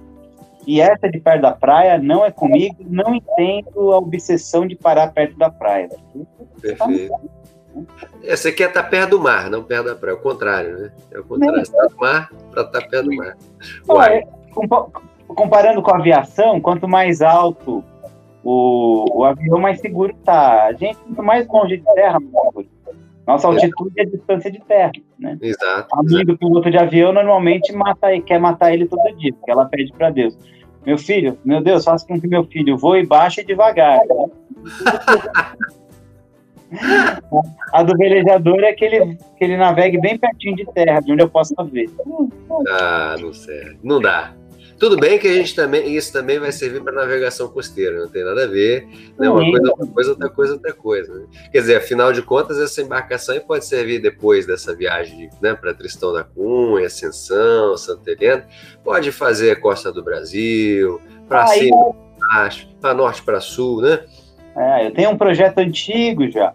E 0.66 0.80
essa 0.80 1.08
de 1.08 1.18
perto 1.18 1.42
da 1.42 1.52
praia 1.52 1.98
não 1.98 2.24
é 2.24 2.30
comigo, 2.30 2.76
não 2.80 3.14
entendo 3.14 3.92
a 3.92 3.98
obsessão 3.98 4.66
de 4.66 4.76
parar 4.76 5.08
perto 5.12 5.36
da 5.38 5.50
praia. 5.50 5.88
Perfeito. 6.60 7.14
É, 8.22 8.36
você 8.36 8.52
quer 8.52 8.68
estar 8.68 8.82
tá 8.82 8.88
perto 8.88 9.10
do 9.10 9.20
mar, 9.20 9.48
não 9.48 9.62
perto 9.62 9.86
da 9.86 9.94
praia. 9.94 10.14
É 10.14 10.16
o 10.16 10.20
contrário, 10.20 10.78
né? 10.78 10.92
É 11.12 11.18
o 11.20 11.24
contrário. 11.24 11.64
Você 11.64 11.72
está 11.72 11.88
no 11.90 11.96
mar 11.96 12.30
para 12.50 12.62
estar 12.62 12.80
tá 12.80 12.86
perto 12.86 13.08
do 13.08 13.16
mar. 13.16 13.36
Uai. 13.88 14.24
Comparando 15.26 15.82
com 15.82 15.90
a 15.90 15.98
aviação, 15.98 16.60
quanto 16.60 16.88
mais 16.88 17.22
alto 17.22 17.84
o, 18.50 19.18
o 19.18 19.24
avião 19.24 19.58
mais 19.60 19.78
seguro 19.78 20.14
tá. 20.24 20.68
A 20.68 20.72
gente, 20.72 20.96
quanto 20.96 21.22
mais 21.22 21.46
longe 21.46 21.76
de 21.76 21.84
terra, 21.94 22.18
Nossa 23.26 23.46
altitude 23.46 23.92
é 23.98 24.02
a 24.02 24.06
distância 24.06 24.50
de 24.50 24.58
terra, 24.60 24.92
né? 25.18 25.36
Exato. 25.42 25.86
A 25.92 26.02
mãe 26.02 26.24
do 26.24 26.38
piloto 26.38 26.70
de 26.70 26.78
avião 26.78 27.12
normalmente 27.12 27.70
mata, 27.74 28.08
quer 28.22 28.40
matar 28.40 28.72
ele 28.72 28.86
todo 28.86 29.02
dia, 29.18 29.34
porque 29.34 29.50
ela 29.50 29.66
pede 29.66 29.92
para 29.92 30.08
Deus. 30.08 30.34
Meu 30.86 30.96
filho, 30.96 31.36
meu 31.44 31.62
Deus, 31.62 31.84
faça 31.84 32.06
com 32.06 32.18
que 32.18 32.26
meu 32.26 32.42
filho 32.44 32.78
voe 32.78 33.04
baixo 33.04 33.42
e 33.42 33.44
devagar. 33.44 34.00
A 37.72 37.82
do 37.82 37.96
velejador 37.96 38.62
é 38.62 38.72
que 38.72 38.84
ele, 38.84 39.18
que 39.36 39.44
ele 39.44 39.56
navegue 39.58 39.98
bem 40.00 40.18
pertinho 40.18 40.56
de 40.56 40.64
terra, 40.72 41.00
de 41.00 41.12
onde 41.12 41.22
eu 41.22 41.28
possa 41.28 41.54
ver. 41.64 41.90
Ah, 42.68 43.16
não 43.20 43.32
sei. 43.32 43.76
Não 43.82 44.00
dá. 44.00 44.32
Tudo 44.78 44.96
bem 44.96 45.18
que 45.18 45.26
a 45.26 45.34
gente 45.34 45.56
também, 45.56 45.92
isso 45.96 46.12
também 46.12 46.38
vai 46.38 46.52
servir 46.52 46.80
para 46.80 46.92
navegação 46.92 47.48
costeira, 47.48 47.98
não 47.98 48.08
tem 48.08 48.24
nada 48.24 48.44
a 48.44 48.46
ver. 48.46 48.86
Né? 49.18 49.28
Uma 49.28 49.40
coisa, 49.40 49.72
uma 49.74 49.86
coisa, 49.86 50.10
outra 50.10 50.30
coisa, 50.30 50.52
outra 50.52 50.72
coisa. 50.72 51.14
Né? 51.14 51.26
Quer 51.50 51.58
dizer, 51.58 51.76
afinal 51.76 52.12
de 52.12 52.22
contas, 52.22 52.60
essa 52.60 52.80
embarcação 52.80 53.38
pode 53.40 53.64
servir 53.64 54.00
depois 54.00 54.46
dessa 54.46 54.74
viagem 54.76 55.30
né, 55.42 55.54
para 55.54 55.74
Tristão 55.74 56.12
da 56.12 56.22
Cunha, 56.22 56.86
Ascensão, 56.86 57.76
Santa 57.76 58.12
Helena. 58.12 58.46
Pode 58.84 59.10
fazer 59.10 59.58
Costa 59.60 59.92
do 59.92 60.02
Brasil, 60.02 61.00
para 61.28 61.48
cima, 61.48 61.94
para 62.80 62.94
norte, 62.94 63.22
para 63.22 63.40
sul, 63.40 63.82
né? 63.82 64.00
É, 64.56 64.86
eu 64.86 64.92
tenho 64.92 65.10
um 65.10 65.16
projeto 65.16 65.58
antigo 65.58 66.28
já, 66.30 66.52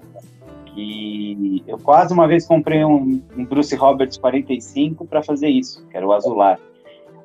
que 0.68 1.64
eu 1.68 1.78
quase 1.78 2.14
uma 2.14 2.28
vez 2.28 2.46
comprei 2.46 2.84
um, 2.84 3.22
um 3.38 3.46
Bruce 3.46 3.76
Roberts 3.76 4.18
45 4.18 5.06
para 5.06 5.22
fazer 5.22 5.50
isso, 5.50 5.86
que 5.88 5.96
era 5.96 6.06
o 6.06 6.12
azular 6.12 6.60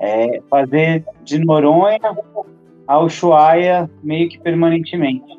é 0.00 0.40
fazer 0.48 1.04
de 1.24 1.38
Noronha 1.38 1.98
ao 2.86 3.04
Ushuaia 3.04 3.90
meio 4.02 4.28
que 4.28 4.38
permanentemente, 4.38 5.38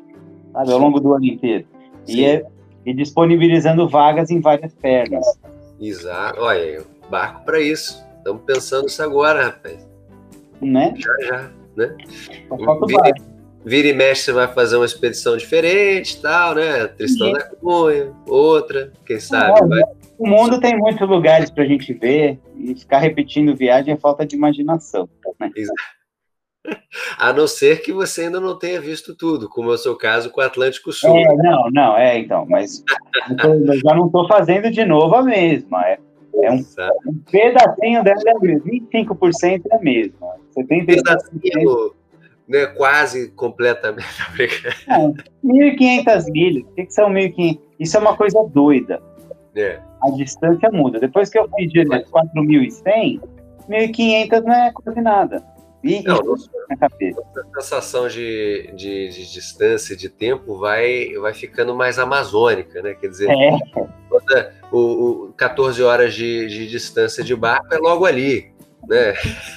sabe, 0.52 0.72
ao 0.72 0.78
longo 0.78 1.00
do 1.00 1.12
ano 1.12 1.24
inteiro. 1.26 1.66
E, 2.06 2.24
é, 2.24 2.44
e 2.84 2.94
disponibilizando 2.94 3.88
vagas 3.88 4.30
em 4.30 4.40
várias 4.40 4.74
pernas. 4.74 5.24
Exato. 5.80 6.40
Olha, 6.40 6.84
barco 7.10 7.44
para 7.44 7.60
isso. 7.60 8.04
Estamos 8.18 8.42
pensando 8.42 8.86
isso 8.86 9.02
agora, 9.02 9.44
rapaz. 9.46 9.88
Né? 10.60 10.94
Já, 10.96 11.16
já, 11.26 11.50
né? 11.76 11.96
Vira, 12.86 13.12
vira, 13.64 13.88
e 13.88 13.92
mexe, 13.94 14.24
você 14.24 14.32
vai 14.32 14.46
fazer 14.48 14.76
uma 14.76 14.84
expedição 14.84 15.36
diferente 15.36 16.20
tal, 16.20 16.54
né? 16.54 16.86
Tristão 16.86 17.32
da 17.32 17.42
Cunha, 17.42 18.12
outra, 18.26 18.92
quem 19.06 19.18
sabe. 19.18 19.66
vai... 19.66 19.82
O 20.20 20.28
mundo 20.28 20.60
tem 20.60 20.76
muitos 20.76 21.08
lugares 21.08 21.50
para 21.50 21.64
a 21.64 21.66
gente 21.66 21.94
ver 21.94 22.38
e 22.54 22.74
ficar 22.74 22.98
repetindo 22.98 23.56
viagem 23.56 23.94
é 23.94 23.96
falta 23.96 24.26
de 24.26 24.36
imaginação. 24.36 25.08
Né? 25.40 25.50
A 27.16 27.32
não 27.32 27.46
ser 27.46 27.80
que 27.80 27.90
você 27.90 28.24
ainda 28.24 28.38
não 28.38 28.58
tenha 28.58 28.78
visto 28.82 29.16
tudo, 29.16 29.48
como 29.48 29.70
é 29.70 29.74
o 29.74 29.78
seu 29.78 29.96
caso 29.96 30.28
com 30.28 30.42
o 30.42 30.44
Atlântico 30.44 30.92
Sul. 30.92 31.16
É, 31.16 31.34
não, 31.36 31.70
não, 31.70 31.96
é, 31.96 32.18
então, 32.18 32.44
mas 32.46 32.84
eu 33.30 33.78
já 33.78 33.94
não 33.94 34.06
estou 34.06 34.28
fazendo 34.28 34.70
de 34.70 34.84
novo 34.84 35.14
a 35.14 35.22
mesma. 35.22 35.82
É, 35.86 35.98
é 36.42 36.52
um, 36.52 36.62
um, 37.06 37.18
pedacinho 37.30 38.04
dela 38.04 38.20
é 38.26 38.38
mesmo, 38.40 38.70
25% 38.70 39.62
é 39.70 39.74
a 39.74 39.78
mesma. 39.78 40.34
75%. 40.54 40.84
Pedacinho, 40.84 41.94
né, 42.46 42.66
quase 42.66 43.30
completamente. 43.30 44.04
1.500 45.42 46.30
milhas, 46.30 46.62
o 46.64 46.74
que, 46.74 46.84
que 46.84 46.92
são 46.92 47.08
1.500? 47.08 47.58
Isso 47.78 47.96
é 47.96 48.00
uma 48.00 48.14
coisa 48.14 48.44
doida. 48.52 49.02
É. 49.54 49.80
A 50.02 50.10
distância 50.10 50.70
muda. 50.70 50.98
Depois 50.98 51.28
que 51.28 51.38
eu 51.38 51.48
de 51.48 51.84
4.100, 51.84 53.20
1.500 53.68 54.42
não 54.42 54.54
é 54.54 54.72
quase 54.72 55.00
nada. 55.00 55.44
E 55.82 56.02
não, 56.02 56.18
a 56.18 57.62
sensação 57.62 58.06
de, 58.06 58.70
de, 58.76 59.08
de, 59.08 59.32
distância, 59.32 59.96
de 59.96 60.10
tempo, 60.10 60.58
vai, 60.58 61.14
vai 61.14 61.32
ficando 61.32 61.74
mais 61.74 61.98
amazônica, 61.98 62.82
né? 62.82 62.94
Quer 62.94 63.08
dizer, 63.08 63.30
é. 63.30 63.58
toda, 64.10 64.54
o, 64.70 65.28
o 65.28 65.32
14 65.32 65.82
horas 65.82 66.12
de, 66.12 66.48
de 66.48 66.68
distância 66.68 67.24
de 67.24 67.34
barco 67.34 67.72
é 67.72 67.78
logo 67.78 68.04
ali, 68.04 68.52
né? 68.86 69.14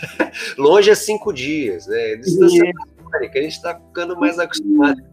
Longe 0.58 0.90
é 0.90 0.96
cinco 0.96 1.34
dias, 1.34 1.88
né? 1.88 2.16
Distância 2.16 2.72
amazônica, 2.72 3.40
a 3.40 3.42
gente 3.42 3.52
está 3.52 3.76
ficando 3.76 4.18
mais 4.18 4.40
acostumado. 4.40 5.04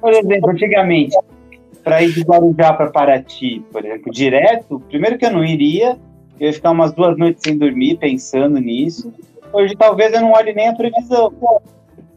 Por 0.00 0.12
exemplo, 0.12 0.50
antigamente, 0.50 1.14
para 1.82 2.02
ir 2.02 2.12
de 2.12 2.22
Guarujá 2.22 2.72
para 2.72 2.90
Paraty, 2.90 3.64
por 3.70 3.84
exemplo, 3.84 4.12
direto, 4.12 4.80
primeiro 4.88 5.18
que 5.18 5.26
eu 5.26 5.30
não 5.30 5.44
iria, 5.44 5.98
eu 6.38 6.46
ia 6.46 6.52
ficar 6.52 6.70
umas 6.70 6.92
duas 6.92 7.16
noites 7.16 7.42
sem 7.44 7.58
dormir 7.58 7.98
pensando 7.98 8.58
nisso. 8.58 9.12
Hoje 9.52 9.74
talvez 9.76 10.12
eu 10.12 10.20
não 10.20 10.32
olhe 10.32 10.52
nem 10.52 10.68
a 10.68 10.74
previsão. 10.74 11.32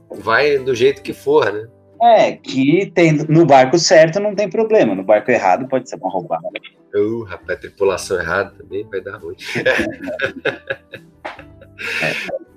Vai 0.10 0.58
do 0.58 0.74
jeito 0.74 1.02
que 1.02 1.14
for, 1.14 1.52
né? 1.52 1.68
É, 2.02 2.34
que 2.34 2.92
tem, 2.94 3.14
no 3.30 3.46
barco 3.46 3.80
certo 3.80 4.20
não 4.20 4.36
tem 4.36 4.50
problema, 4.50 4.94
no 4.94 5.04
barco 5.04 5.32
errado 5.32 5.68
pode 5.68 5.90
ser 5.90 5.96
uma 5.96 6.12
roubada. 6.12 6.44
Uh, 6.94 7.24
rapaz, 7.24 7.60
tripulação 7.60 8.20
errada 8.20 8.54
também 8.58 8.86
vai 8.90 9.02
dar 9.02 9.18
ruim. 9.18 9.36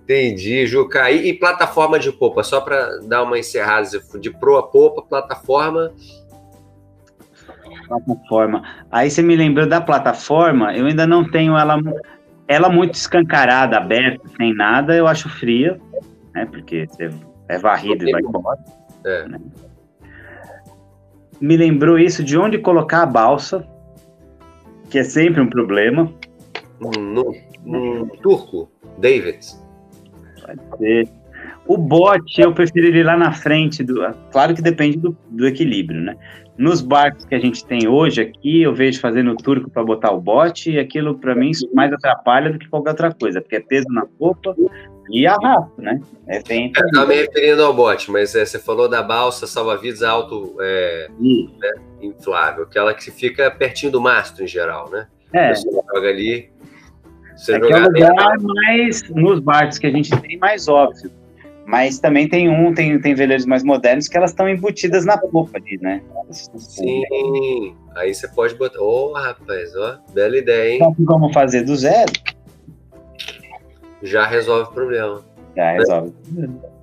Entendi, 0.02 0.66
Juca. 0.66 1.10
E, 1.10 1.28
e, 1.28 1.34
plataforma 1.34 1.98
de 1.98 2.10
popa, 2.10 2.42
só 2.42 2.60
para 2.60 2.98
dar 3.00 3.22
uma 3.22 3.38
encerrada, 3.38 3.86
de 4.18 4.30
proa 4.30 4.66
popa, 4.66 5.02
plataforma. 5.02 5.92
Plataforma. 7.88 8.62
Aí 8.90 9.10
você 9.10 9.22
me 9.22 9.34
lembrou 9.34 9.66
da 9.66 9.80
plataforma, 9.80 10.76
eu 10.76 10.86
ainda 10.86 11.06
não 11.06 11.28
tenho 11.28 11.56
ela 11.56 11.78
ela 12.46 12.70
muito 12.70 12.94
escancarada, 12.94 13.76
aberta, 13.76 14.26
sem 14.36 14.54
nada, 14.54 14.94
eu 14.96 15.06
acho 15.06 15.28
fria, 15.28 15.78
né? 16.34 16.46
Porque 16.46 16.86
você 16.86 17.10
é 17.46 17.58
varrido 17.58 18.08
e 18.08 18.12
vai 18.12 18.22
embora. 18.22 18.58
É. 19.04 19.28
Né? 19.28 19.38
Me 21.38 21.56
lembrou 21.56 21.98
isso 21.98 22.24
de 22.24 22.38
onde 22.38 22.58
colocar 22.58 23.02
a 23.02 23.06
balsa, 23.06 23.66
que 24.88 24.98
é 24.98 25.04
sempre 25.04 25.42
um 25.42 25.48
problema. 25.48 26.10
No, 26.80 27.34
no 27.64 28.06
turco, 28.22 28.70
David. 28.98 29.40
Pode 30.40 30.78
ser. 30.78 31.17
O 31.68 31.76
bote 31.76 32.40
eu 32.40 32.52
preferiria 32.54 33.04
lá 33.04 33.16
na 33.16 33.30
frente. 33.30 33.84
Do, 33.84 34.00
claro 34.32 34.54
que 34.54 34.62
depende 34.62 34.96
do, 34.96 35.14
do 35.28 35.46
equilíbrio, 35.46 36.00
né? 36.00 36.16
Nos 36.56 36.80
barcos 36.80 37.26
que 37.26 37.34
a 37.34 37.38
gente 37.38 37.64
tem 37.64 37.86
hoje 37.86 38.22
aqui, 38.22 38.62
eu 38.62 38.74
vejo 38.74 38.98
fazendo 39.00 39.30
o 39.30 39.36
turco 39.36 39.70
para 39.70 39.84
botar 39.84 40.10
o 40.10 40.20
bote, 40.20 40.72
e 40.72 40.78
aquilo 40.78 41.16
para 41.16 41.34
mim 41.34 41.52
mais 41.74 41.92
atrapalha 41.92 42.50
do 42.50 42.58
que 42.58 42.68
qualquer 42.68 42.90
outra 42.90 43.14
coisa, 43.14 43.40
porque 43.40 43.56
é 43.56 43.60
peso 43.60 43.86
na 43.90 44.06
popa 44.18 44.56
e 45.10 45.26
arrasto, 45.26 45.80
né? 45.80 46.00
É 46.26 46.42
bem. 46.42 46.72
Eu 46.74 46.86
estava 46.86 47.06
me 47.06 47.14
referindo 47.14 47.62
ao 47.62 47.74
bote, 47.74 48.10
mas 48.10 48.34
é, 48.34 48.44
você 48.44 48.58
falou 48.58 48.88
da 48.88 49.02
balsa 49.02 49.46
salva-vidas 49.46 50.02
alto 50.02 50.56
é, 50.60 51.08
né, 51.20 51.72
inflável, 52.00 52.64
aquela 52.64 52.94
que 52.94 53.10
fica 53.10 53.50
pertinho 53.50 53.92
do 53.92 54.00
mastro 54.00 54.42
em 54.42 54.48
geral, 54.48 54.90
né? 54.90 55.06
É. 55.32 55.54
Você 55.54 55.68
joga 55.70 56.08
ali. 56.08 56.50
Você 57.36 57.52
é, 57.52 57.56
é 57.56 57.58
lugar 57.58 58.36
mais 58.40 59.08
nos 59.10 59.38
barcos 59.38 59.78
que 59.78 59.86
a 59.86 59.90
gente 59.90 60.10
tem 60.22 60.36
mais 60.38 60.66
óbvio. 60.66 61.17
Mas 61.68 61.98
também 61.98 62.26
tem 62.26 62.48
um, 62.48 62.72
tem, 62.72 62.98
tem 62.98 63.14
veleiros 63.14 63.44
mais 63.44 63.62
modernos 63.62 64.08
que 64.08 64.16
elas 64.16 64.30
estão 64.30 64.48
embutidas 64.48 65.04
na 65.04 65.18
popa 65.18 65.58
ali, 65.58 65.78
né? 65.82 66.00
Sim, 66.30 67.02
aí 67.94 68.14
você 68.14 68.26
pode 68.26 68.54
botar. 68.54 68.80
Ô, 68.80 69.10
oh, 69.10 69.12
rapaz, 69.12 69.76
ó, 69.76 69.98
bela 70.14 70.38
ideia, 70.38 70.70
hein? 70.70 70.76
Então, 70.76 71.04
como 71.04 71.30
fazer 71.30 71.64
do 71.64 71.76
zero? 71.76 72.10
Já 74.02 74.26
resolve 74.26 74.70
o 74.70 74.72
problema. 74.72 75.22
Já 75.54 75.72
resolve. 75.72 76.14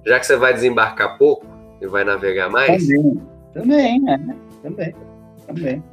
Já 0.06 0.20
que 0.20 0.28
você 0.28 0.36
vai 0.36 0.54
desembarcar 0.54 1.18
pouco 1.18 1.48
e 1.82 1.88
vai 1.88 2.04
navegar 2.04 2.52
mais? 2.52 2.88
Também, 2.88 3.22
também, 3.56 4.02
né? 4.04 4.36
Também, 4.62 4.96
também. 5.48 5.84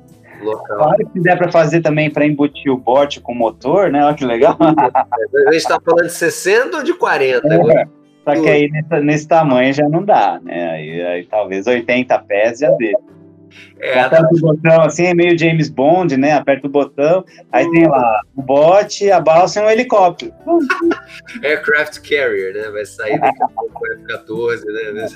Local. 0.42 0.76
Claro 0.76 1.10
que 1.10 1.20
der 1.20 1.38
para 1.38 1.50
fazer 1.50 1.80
também 1.80 2.10
para 2.10 2.26
embutir 2.26 2.70
o 2.70 2.76
bote 2.76 3.22
com 3.22 3.34
motor, 3.34 3.90
né? 3.90 4.04
Olha 4.04 4.14
que 4.14 4.26
legal. 4.26 4.54
A 4.60 5.52
gente 5.52 5.62
está 5.62 5.80
falando 5.80 6.08
de 6.08 6.12
60 6.12 6.76
ou 6.76 6.82
de 6.82 6.92
40 6.92 7.48
é. 7.48 7.54
agora? 7.54 8.01
Só 8.24 8.32
que 8.32 8.48
aí 8.48 8.70
nesse, 8.70 9.00
nesse, 9.00 9.28
tamanho 9.28 9.72
já 9.72 9.88
não 9.88 10.04
dá, 10.04 10.40
né? 10.42 10.70
Aí, 10.70 11.02
aí 11.02 11.24
talvez 11.24 11.66
80 11.66 12.18
pés 12.20 12.58
já 12.60 12.70
dê. 12.72 12.94
É, 13.80 14.00
Aperta 14.00 14.28
o 14.32 14.40
botão 14.40 14.80
assim, 14.82 15.06
é 15.06 15.14
meio 15.14 15.36
James 15.36 15.68
Bond, 15.68 16.16
né? 16.16 16.32
Aperta 16.32 16.66
o 16.66 16.70
botão, 16.70 17.24
aí 17.50 17.68
tem 17.70 17.86
lá 17.86 18.20
o 18.36 18.40
bote, 18.40 19.10
a 19.10 19.20
balsa 19.20 19.60
e 19.60 19.64
um 19.64 19.70
helicóptero. 19.70 20.32
Aircraft 21.42 21.98
Carrier, 22.08 22.54
né? 22.54 22.70
Vai 22.70 22.86
sair 22.86 23.18
daqui 23.18 23.42
a 23.42 23.48
pouco 23.48 23.84
o 23.84 23.92
F-14, 23.92 24.64
né? 24.64 25.06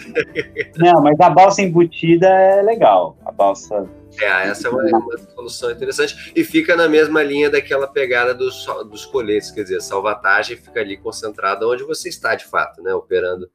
Não, 0.78 1.02
mas 1.02 1.18
a 1.20 1.30
balsa 1.30 1.62
embutida 1.62 2.28
é 2.28 2.60
legal. 2.60 3.16
A 3.24 3.32
balsa 3.32 3.88
é, 4.24 4.48
essa 4.48 4.68
é 4.68 4.70
uma, 4.70 4.82
uma, 4.82 5.18
solução 5.18 5.70
interessante 5.70 6.32
e 6.34 6.44
fica 6.44 6.76
na 6.76 6.88
mesma 6.88 7.22
linha 7.22 7.50
daquela 7.50 7.86
pegada 7.86 8.34
dos, 8.34 8.66
dos 8.90 9.04
coletes, 9.04 9.50
quer 9.50 9.62
dizer, 9.62 9.80
salvatagem 9.80 10.56
fica 10.56 10.80
ali 10.80 10.96
concentrada 10.96 11.66
onde 11.66 11.82
você 11.82 12.08
está 12.08 12.34
de 12.34 12.44
fato, 12.44 12.82
né? 12.82 12.94
Operando. 12.94 13.50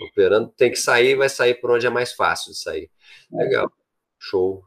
Operando, 0.00 0.48
tem 0.56 0.70
que 0.70 0.78
sair, 0.78 1.14
vai 1.14 1.28
sair 1.28 1.54
por 1.54 1.70
onde 1.70 1.86
é 1.86 1.90
mais 1.90 2.12
fácil 2.12 2.52
de 2.52 2.58
sair. 2.58 2.90
Legal, 3.30 3.70
show. 4.18 4.62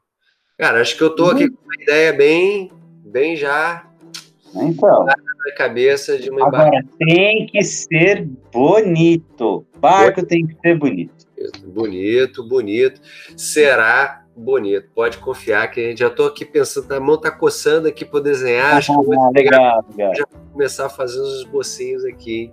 Cara, 0.57 0.79
acho 0.79 0.95
que 0.95 1.03
eu 1.03 1.15
tô 1.15 1.25
aqui 1.25 1.49
com 1.49 1.63
uma 1.63 1.81
ideia 1.81 2.13
bem, 2.13 2.71
bem 3.03 3.35
já 3.35 3.89
então, 4.55 5.05
na 5.05 5.15
cabeça 5.57 6.17
de 6.17 6.29
uma 6.29 6.47
Agora, 6.47 6.83
tem 6.99 7.47
que 7.47 7.63
ser 7.63 8.25
bonito. 8.51 9.65
Barco 9.77 10.25
tem 10.25 10.45
que 10.45 10.55
ser 10.61 10.77
bonito. 10.77 11.25
Bonito, 11.65 12.47
bonito. 12.47 13.01
Será 13.35 14.22
bonito. 14.35 14.89
Pode 14.93 15.17
confiar 15.17 15.69
que 15.69 15.79
a 15.79 15.89
gente 15.89 15.99
já 15.99 16.07
estou 16.07 16.27
aqui 16.27 16.45
pensando, 16.45 16.91
a 16.91 16.99
mão 16.99 17.15
está 17.15 17.31
coçando 17.31 17.87
aqui 17.87 18.05
para 18.05 18.19
desenhar. 18.19 18.77
Acho 18.77 18.97
que 18.97 19.05
vou 19.05 19.31
legal, 19.31 19.85
legal. 19.95 20.15
já 20.15 20.25
começar 20.51 20.85
a 20.85 20.89
fazer 20.89 21.21
uns 21.21 21.39
esbocinhos 21.39 22.05
aqui. 22.05 22.51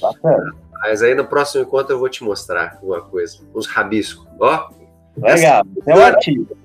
Bacana. 0.00 0.54
Mas 0.80 1.02
aí 1.02 1.14
no 1.14 1.24
próximo 1.24 1.62
encontro 1.62 1.94
eu 1.94 1.98
vou 1.98 2.08
te 2.08 2.22
mostrar 2.22 2.74
alguma 2.74 3.00
coisa, 3.00 3.38
uns 3.54 3.66
rabiscos. 3.66 4.26
Ó. 4.38 4.70
Legal, 5.16 5.64
é 5.86 5.94
um 5.94 6.02
artigo. 6.02 6.56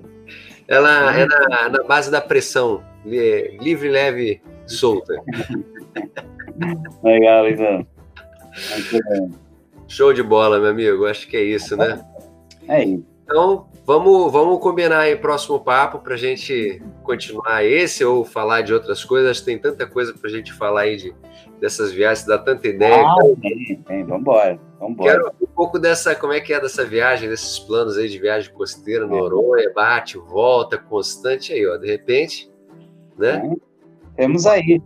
Ela 0.68 1.14
é 1.18 1.26
na, 1.26 1.68
na 1.68 1.82
base 1.82 2.10
da 2.10 2.20
pressão, 2.20 2.82
livre, 3.04 3.88
leve, 3.88 4.40
solta. 4.66 5.14
legal, 7.02 7.48
então. 7.48 7.86
Show 9.88 10.12
de 10.12 10.22
bola, 10.22 10.58
meu 10.58 10.70
amigo. 10.70 11.06
Acho 11.06 11.28
que 11.28 11.36
é 11.36 11.42
isso, 11.42 11.76
né? 11.76 12.02
É 12.68 12.84
isso. 12.84 13.04
Então, 13.24 13.66
Vamos, 13.86 14.32
vamos 14.32 14.60
combinar 14.60 15.00
aí 15.00 15.12
o 15.12 15.20
próximo 15.20 15.60
papo 15.60 15.98
para 15.98 16.14
a 16.14 16.16
gente 16.16 16.82
continuar 17.02 17.62
esse 17.62 18.02
ou 18.02 18.24
falar 18.24 18.62
de 18.62 18.72
outras 18.72 19.04
coisas. 19.04 19.42
Tem 19.42 19.58
tanta 19.58 19.86
coisa 19.86 20.14
para 20.14 20.30
a 20.30 20.32
gente 20.32 20.54
falar 20.54 20.82
aí 20.82 20.96
de, 20.96 21.14
dessas 21.60 21.92
viagens, 21.92 22.26
dá 22.26 22.38
tanta 22.38 22.66
ideia. 22.66 23.04
Ah, 23.04 23.16
tem, 23.42 23.76
tem. 23.86 24.04
Vambora, 24.04 24.58
vambora. 24.80 25.12
Quero 25.12 25.32
um 25.38 25.46
pouco 25.54 25.78
dessa, 25.78 26.14
como 26.14 26.32
é 26.32 26.40
que 26.40 26.54
é 26.54 26.60
dessa 26.60 26.82
viagem, 26.82 27.28
desses 27.28 27.58
planos 27.58 27.98
aí 27.98 28.08
de 28.08 28.18
viagem 28.18 28.50
costeira, 28.54 29.06
Noronha, 29.06 29.70
bate, 29.74 30.16
volta, 30.16 30.78
constante 30.78 31.52
aí, 31.52 31.66
ó. 31.66 31.76
De 31.76 31.86
repente, 31.86 32.50
né? 33.18 33.52
É, 33.52 34.16
temos 34.16 34.46
aí. 34.46 34.80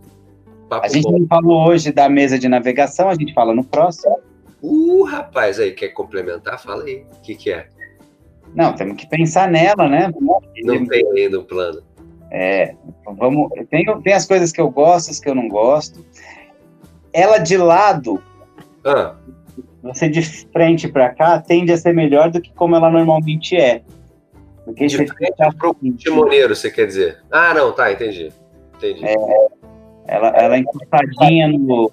Papo 0.67 0.85
a 0.85 0.89
gente 0.89 1.03
bom. 1.03 1.19
não 1.19 1.27
falou 1.27 1.69
hoje 1.69 1.93
da 1.93 2.09
mesa 2.09 2.37
de 2.37 2.49
navegação, 2.49 3.07
a 3.07 3.15
gente 3.15 3.33
fala 3.33 3.55
no 3.55 3.63
próximo. 3.63 4.19
Uh, 4.61 5.03
rapaz, 5.03 5.57
aí, 5.57 5.71
quer 5.71 5.87
complementar? 5.89 6.61
Fala 6.61 6.83
aí. 6.83 7.05
O 7.17 7.21
que, 7.21 7.33
que 7.33 7.49
é? 7.49 7.69
Não, 8.55 8.73
temos 8.73 8.95
que 8.95 9.07
pensar 9.07 9.49
nela, 9.49 9.87
né? 9.87 10.11
Não 10.19 10.85
tem 10.85 11.05
ainda 11.15 11.39
um 11.39 11.43
plano. 11.43 11.81
É, 12.31 12.75
vamos. 13.17 13.49
Tem, 13.69 13.85
tem 14.01 14.13
as 14.13 14.25
coisas 14.25 14.51
que 14.51 14.61
eu 14.61 14.69
gosto, 14.69 15.11
as 15.11 15.19
que 15.19 15.29
eu 15.29 15.35
não 15.35 15.47
gosto. 15.47 16.05
Ela 17.11 17.39
de 17.39 17.57
lado, 17.57 18.21
ah. 18.85 19.15
você 19.81 20.07
de 20.07 20.21
frente 20.21 20.87
para 20.87 21.09
cá, 21.09 21.39
tende 21.39 21.71
a 21.71 21.77
ser 21.77 21.93
melhor 21.93 22.29
do 22.29 22.39
que 22.39 22.53
como 22.53 22.75
ela 22.75 22.89
normalmente 22.89 23.55
é. 23.55 23.81
Porque 24.63 24.85
de 24.85 24.97
frente 24.97 25.35
tá... 25.35 25.51
pro 25.57 25.75
timoneiro, 25.97 26.55
você 26.55 26.69
quer 26.69 26.85
dizer? 26.85 27.17
Ah, 27.31 27.53
não, 27.53 27.71
tá, 27.71 27.91
entendi. 27.91 28.31
Entendi. 28.77 29.03
É, 29.03 29.15
ela, 30.07 30.27
ela 30.29 30.55
é 30.55 30.59
encostadinha 30.59 31.47
no, 31.47 31.91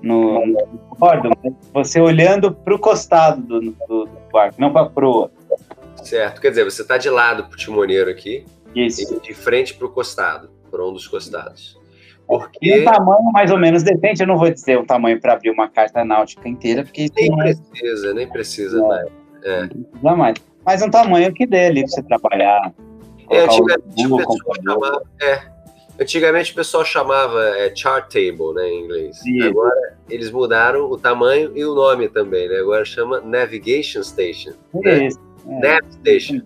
no, 0.00 0.46
no 0.46 0.68
bordo, 0.98 1.30
você 1.72 2.00
olhando 2.00 2.52
para 2.52 2.74
o 2.74 2.78
costado 2.78 3.42
do, 3.42 3.60
do, 3.60 4.04
do 4.04 4.18
barco, 4.32 4.60
não 4.60 4.72
para 4.72 4.82
a 4.82 4.90
proa. 4.90 5.30
Certo, 6.06 6.40
quer 6.40 6.50
dizer, 6.50 6.64
você 6.64 6.82
está 6.82 6.96
de 6.96 7.10
lado 7.10 7.44
para 7.44 7.54
o 7.54 7.56
timoneiro 7.56 8.08
aqui 8.08 8.44
isso. 8.74 9.12
e 9.12 9.20
de 9.20 9.34
frente 9.34 9.74
para 9.74 9.86
o 9.86 9.90
costado, 9.90 10.50
para 10.70 10.84
um 10.84 10.92
dos 10.92 11.08
costados. 11.08 11.76
Porque... 12.28 12.58
E 12.62 12.80
um 12.80 12.84
tamanho 12.84 13.32
mais 13.32 13.50
ou 13.50 13.58
menos 13.58 13.82
decente, 13.82 14.20
eu 14.20 14.26
não 14.26 14.36
vou 14.36 14.48
dizer 14.48 14.78
o 14.78 14.86
tamanho 14.86 15.20
para 15.20 15.32
abrir 15.32 15.50
uma 15.50 15.68
carta 15.68 16.04
náutica 16.04 16.48
inteira, 16.48 16.84
porque... 16.84 17.08
Nem 17.16 17.30
não... 17.30 17.38
precisa, 17.38 18.14
nem 18.14 18.28
precisa, 18.28 18.80
né? 18.86 19.06
É. 19.42 19.60
Não 19.62 19.68
precisa 19.68 20.16
mais. 20.16 20.36
Mas 20.64 20.82
um 20.82 20.90
tamanho 20.90 21.32
que 21.32 21.44
dê 21.44 21.66
ali 21.66 21.80
para 21.82 21.90
você 21.90 22.02
trabalhar. 22.04 22.72
É, 23.28 23.40
antigamente, 23.40 24.06
o 24.06 24.16
pessoal 24.16 24.54
chamava, 24.62 25.02
é, 25.20 25.42
antigamente 26.00 26.52
o 26.52 26.54
pessoal 26.54 26.84
chamava 26.84 27.44
é, 27.58 27.74
chart 27.74 28.12
table, 28.12 28.54
né, 28.54 28.68
em 28.68 28.84
inglês. 28.84 29.24
Isso. 29.26 29.48
Agora 29.48 29.96
eles 30.08 30.30
mudaram 30.30 30.88
o 30.88 30.96
tamanho 30.96 31.50
e 31.56 31.64
o 31.64 31.74
nome 31.74 32.08
também, 32.08 32.48
né? 32.48 32.58
Agora 32.58 32.84
chama 32.84 33.20
Navigation 33.20 34.02
Station. 34.04 34.52
Né? 34.72 35.06
Isso. 35.06 35.25
É. 35.48 35.60
Nav 35.60 35.92
Station. 35.92 36.40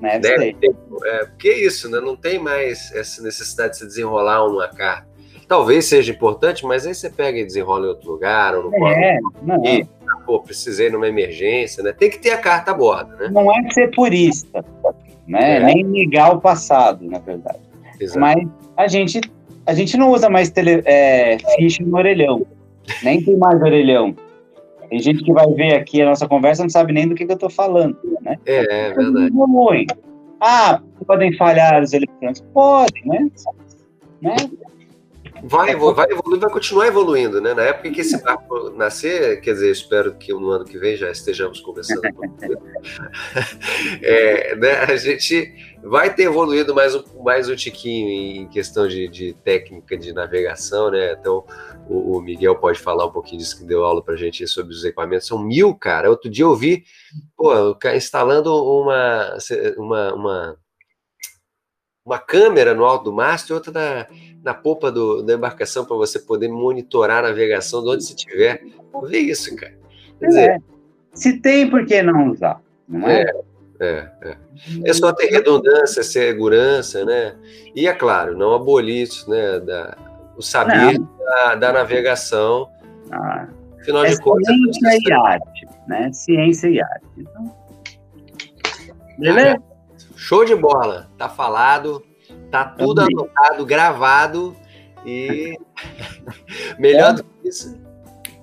Nav 0.00 0.18
Station. 0.18 1.04
É, 1.04 1.24
porque 1.26 1.48
é 1.48 1.64
isso, 1.66 1.90
né? 1.90 2.00
Não 2.00 2.16
tem 2.16 2.38
mais 2.38 2.92
essa 2.94 3.22
necessidade 3.22 3.72
de 3.72 3.78
se 3.78 3.86
desenrolar 3.86 4.46
uma 4.46 4.68
carta. 4.68 5.08
Talvez 5.46 5.86
seja 5.86 6.12
importante, 6.12 6.64
mas 6.64 6.86
aí 6.86 6.94
você 6.94 7.10
pega 7.10 7.38
e 7.38 7.44
desenrola 7.44 7.86
em 7.86 7.88
outro 7.88 8.12
lugar, 8.12 8.54
ou 8.54 8.70
no 8.70 8.86
é, 8.86 9.18
não. 9.42 9.64
E, 9.66 9.84
pô, 10.24 10.38
precisei 10.38 10.88
numa 10.90 11.08
emergência, 11.08 11.82
né? 11.82 11.92
Tem 11.92 12.08
que 12.08 12.18
ter 12.18 12.30
a 12.30 12.38
carta 12.38 12.70
a 12.70 12.74
bordo, 12.74 13.16
né? 13.16 13.28
Não 13.32 13.50
é 13.50 13.70
ser 13.72 13.90
purista, 13.90 14.64
né? 15.26 15.56
É. 15.56 15.60
Nem 15.64 15.82
negar 15.82 16.36
o 16.36 16.40
passado, 16.40 17.04
na 17.04 17.18
verdade. 17.18 17.58
Exato. 17.98 18.20
Mas 18.20 18.48
a 18.76 18.86
gente, 18.86 19.20
a 19.66 19.74
gente 19.74 19.96
não 19.96 20.12
usa 20.12 20.30
mais 20.30 20.50
tele, 20.50 20.82
é, 20.84 21.36
ficha 21.56 21.82
no 21.82 21.96
orelhão. 21.96 22.46
Nem 23.02 23.20
tem 23.20 23.36
mais 23.36 23.60
orelhão. 23.60 24.14
Tem 24.90 24.98
gente 24.98 25.22
que 25.22 25.32
vai 25.32 25.46
ver 25.52 25.76
aqui 25.76 26.02
a 26.02 26.06
nossa 26.06 26.26
conversa 26.26 26.64
não 26.64 26.68
sabe 26.68 26.92
nem 26.92 27.08
do 27.08 27.14
que, 27.14 27.24
que 27.24 27.30
eu 27.30 27.34
estou 27.34 27.48
falando, 27.48 27.96
né? 28.20 28.36
É, 28.44 28.88
é 28.88 28.92
verdade. 28.92 29.30
Ah, 30.40 30.82
podem 31.06 31.36
falhar 31.36 31.80
os 31.80 31.92
eletrônicos? 31.92 32.40
Podem, 32.52 33.02
né? 33.06 33.30
né? 34.20 34.36
Vai, 35.42 35.74
vai 35.74 36.10
evoluir, 36.10 36.40
vai 36.40 36.50
continuar 36.50 36.86
evoluindo, 36.86 37.40
né? 37.40 37.54
Na 37.54 37.62
época 37.62 37.90
que 37.90 38.00
esse 38.00 38.22
barco 38.22 38.70
nascer, 38.70 39.40
quer 39.40 39.52
dizer, 39.52 39.70
espero 39.70 40.14
que 40.14 40.32
no 40.32 40.50
ano 40.50 40.64
que 40.64 40.78
vem 40.78 40.96
já 40.96 41.10
estejamos 41.10 41.60
conversando. 41.60 42.02
é, 44.02 44.56
né, 44.56 44.72
a 44.80 44.96
gente 44.96 45.52
vai 45.82 46.14
ter 46.14 46.24
evoluído 46.24 46.74
mais 46.74 46.94
um, 46.94 47.02
mais 47.22 47.48
um 47.48 47.56
tiquinho 47.56 48.08
em 48.08 48.48
questão 48.48 48.86
de, 48.86 49.08
de 49.08 49.32
técnica 49.44 49.96
de 49.96 50.12
navegação, 50.12 50.90
né? 50.90 51.12
Então, 51.12 51.44
o, 51.88 52.16
o, 52.16 52.20
Miguel 52.20 52.56
pode 52.56 52.78
falar 52.78 53.06
um 53.06 53.12
pouquinho 53.12 53.38
disso 53.38 53.58
que 53.58 53.64
deu 53.64 53.84
aula 53.84 54.02
para 54.02 54.14
a 54.14 54.16
gente 54.16 54.46
sobre 54.46 54.72
os 54.72 54.84
equipamentos. 54.84 55.26
São 55.26 55.42
mil, 55.42 55.74
cara. 55.74 56.10
Outro 56.10 56.30
dia 56.30 56.44
eu 56.44 56.54
vi, 56.54 56.84
pô, 57.36 57.76
instalando 57.94 58.54
uma, 58.54 59.36
uma, 59.76 60.14
uma, 60.14 60.56
uma 62.10 62.18
câmera 62.18 62.74
no 62.74 62.84
alto 62.84 63.04
do 63.04 63.12
mastro 63.12 63.54
e 63.54 63.54
outra 63.54 63.72
na, 63.72 64.06
na 64.42 64.52
popa 64.52 64.90
do, 64.90 65.22
da 65.22 65.34
embarcação 65.34 65.84
para 65.84 65.96
você 65.96 66.18
poder 66.18 66.48
monitorar 66.48 67.24
a 67.24 67.28
navegação 67.28 67.84
de 67.84 67.88
onde 67.88 68.04
você 68.04 68.14
estiver. 68.14 68.64
Vê 69.04 69.18
isso, 69.18 69.54
cara. 69.54 69.78
Quer 70.18 70.26
dizer, 70.26 70.50
é. 70.50 70.58
Se 71.14 71.38
tem, 71.38 71.70
por 71.70 71.86
que 71.86 72.02
não 72.02 72.30
usar? 72.30 72.60
Não 72.88 73.08
é? 73.08 73.22
é? 73.22 73.50
É, 73.82 74.08
é. 74.22 74.36
é 74.84 74.92
só 74.92 75.12
ter 75.12 75.28
redundância, 75.28 76.02
segurança, 76.02 77.04
né? 77.04 77.36
E 77.74 77.86
é 77.86 77.94
claro, 77.94 78.36
não 78.36 78.54
abolir 78.54 79.02
isso, 79.02 79.30
né? 79.30 79.60
Da, 79.60 79.96
o 80.36 80.42
saber 80.42 80.98
da, 80.98 81.54
da, 81.54 81.72
navegação. 81.72 82.68
Ah, 83.10 83.46
Afinal 83.80 84.04
é 84.04 84.10
de 84.10 84.20
contas. 84.20 84.46
Ciência 84.46 84.98
e 85.08 85.12
arte, 85.12 85.68
né? 85.86 86.12
Ciência 86.12 86.68
e 86.68 86.82
arte. 86.82 87.06
Então... 87.16 87.54
Beleza? 89.16 89.69
Show 90.20 90.44
de 90.44 90.54
bola. 90.54 91.10
Tá 91.16 91.28
falado, 91.28 92.04
tá 92.50 92.64
tudo 92.64 93.00
anotado, 93.00 93.64
gravado 93.64 94.54
e 95.04 95.58
melhor 96.78 97.10
é. 97.10 97.14
do 97.14 97.24
que 97.24 97.48
isso. 97.48 97.80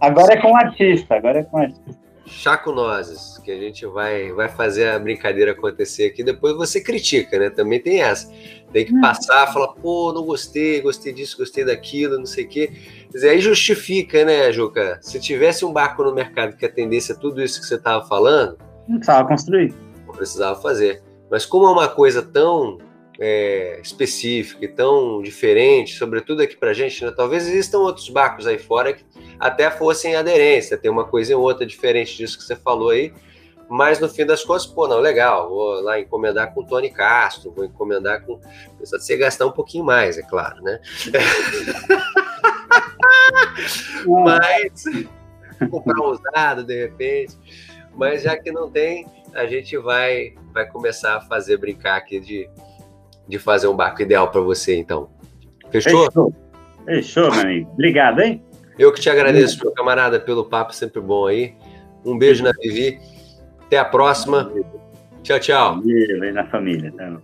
Agora 0.02 0.34
é 0.34 0.42
com 0.42 0.52
o 0.52 0.56
artista, 0.56 1.16
agora 1.16 1.40
é 1.40 1.44
com 1.44 1.58
o 1.58 1.60
artista. 1.62 2.08
Chaco 2.26 2.74
Nozes, 2.74 3.38
que 3.38 3.50
a 3.50 3.56
gente 3.56 3.86
vai, 3.86 4.34
vai 4.34 4.50
fazer 4.50 4.90
a 4.90 5.00
brincadeira 5.00 5.52
acontecer 5.52 6.08
aqui, 6.08 6.24
depois 6.24 6.56
você 6.56 6.82
critica, 6.82 7.40
né? 7.40 7.50
Também 7.50 7.80
tem 7.80 8.02
essa. 8.02 8.30
Tem 8.74 8.86
que 8.86 8.94
hum. 8.94 9.00
passar, 9.00 9.48
falar, 9.54 9.70
pô, 9.70 10.12
não 10.12 10.26
gostei, 10.26 10.82
gostei 10.82 11.14
disso, 11.14 11.38
gostei 11.38 11.64
daquilo, 11.64 12.18
não 12.18 12.26
sei 12.26 12.44
o 12.44 12.50
quê. 12.50 12.68
Quer 13.10 13.14
dizer, 13.14 13.30
aí 13.30 13.40
justifica, 13.40 14.26
né, 14.26 14.52
Juca? 14.52 15.00
Se 15.02 15.20
tivesse 15.22 15.64
um 15.64 15.72
barco 15.72 16.04
no 16.04 16.14
mercado 16.14 16.58
que 16.58 16.66
atendesse 16.66 17.14
a 17.14 17.16
tudo 17.16 17.42
isso 17.42 17.62
que 17.62 17.68
você 17.68 17.76
estava 17.76 18.06
falando. 18.06 18.58
Não 18.88 18.98
precisava 18.98 19.28
construir. 19.28 19.74
Não 20.06 20.14
precisava 20.14 20.62
fazer. 20.62 21.07
Mas 21.30 21.46
como 21.46 21.68
é 21.68 21.72
uma 21.72 21.88
coisa 21.88 22.22
tão 22.22 22.78
é, 23.20 23.80
específica 23.82 24.64
e 24.64 24.68
tão 24.68 25.22
diferente, 25.22 25.98
sobretudo 25.98 26.42
aqui 26.42 26.56
para 26.56 26.72
a 26.72 26.74
gente, 26.74 27.04
né? 27.04 27.12
talvez 27.16 27.48
existam 27.48 27.80
outros 27.80 28.10
barcos 28.10 28.46
aí 28.46 28.58
fora 28.58 28.94
que 28.94 29.04
até 29.40 29.72
fossem 29.72 30.16
aderência, 30.16 30.78
tem 30.78 30.92
uma 30.92 31.06
coisa 31.06 31.36
ou 31.36 31.44
outra 31.44 31.66
diferente 31.66 32.16
disso 32.16 32.38
que 32.38 32.44
você 32.44 32.56
falou 32.56 32.90
aí, 32.90 33.12
mas 33.70 34.00
no 34.00 34.08
fim 34.08 34.26
das 34.26 34.44
contas, 34.44 34.66
pô, 34.66 34.88
não, 34.88 35.00
legal, 35.00 35.50
vou 35.50 35.82
lá 35.82 36.00
encomendar 36.00 36.54
com 36.54 36.62
o 36.62 36.66
Tony 36.66 36.90
Castro, 36.90 37.52
vou 37.52 37.66
encomendar 37.66 38.24
com. 38.24 38.40
Precisa 38.78 39.00
você 39.00 39.18
gastar 39.18 39.46
um 39.46 39.52
pouquinho 39.52 39.84
mais, 39.84 40.18
é 40.18 40.22
claro, 40.22 40.62
né? 40.62 40.80
mas 44.06 44.84
comprar 45.70 46.02
usado 46.02 46.64
de 46.64 46.82
repente. 46.82 47.36
Mas 47.94 48.22
já 48.22 48.38
que 48.38 48.52
não 48.52 48.70
tem, 48.70 49.06
a 49.38 49.46
gente 49.46 49.78
vai, 49.78 50.34
vai 50.52 50.68
começar 50.68 51.18
a 51.18 51.22
fazer 51.22 51.58
brincar 51.58 51.96
aqui 51.96 52.20
de, 52.20 52.50
de 53.28 53.38
fazer 53.38 53.68
um 53.68 53.76
barco 53.76 54.02
ideal 54.02 54.32
para 54.32 54.42
você, 54.42 54.76
então. 54.76 55.10
Fechou? 55.70 56.06
Fechou, 56.06 56.34
Fechou 56.86 57.32
meu 57.32 57.42
amigo. 57.42 57.70
Obrigado, 57.74 58.20
hein? 58.22 58.44
Eu 58.80 58.92
que 58.92 59.00
te 59.00 59.10
agradeço, 59.10 59.64
meu 59.64 59.72
camarada, 59.74 60.20
pelo 60.20 60.46
papo 60.46 60.74
sempre 60.74 61.00
bom 61.00 61.28
aí. 61.28 61.54
Um 62.04 62.18
beijo 62.18 62.44
na 62.44 62.52
Vivi. 62.52 63.00
Até 63.66 63.78
a 63.78 63.86
próxima. 63.86 64.52
Tchau, 65.22 65.40
tchau. 65.40 65.82
Beijo 65.82 66.34
na 66.34 66.48
família. 66.48 66.92
Tá? 66.94 67.18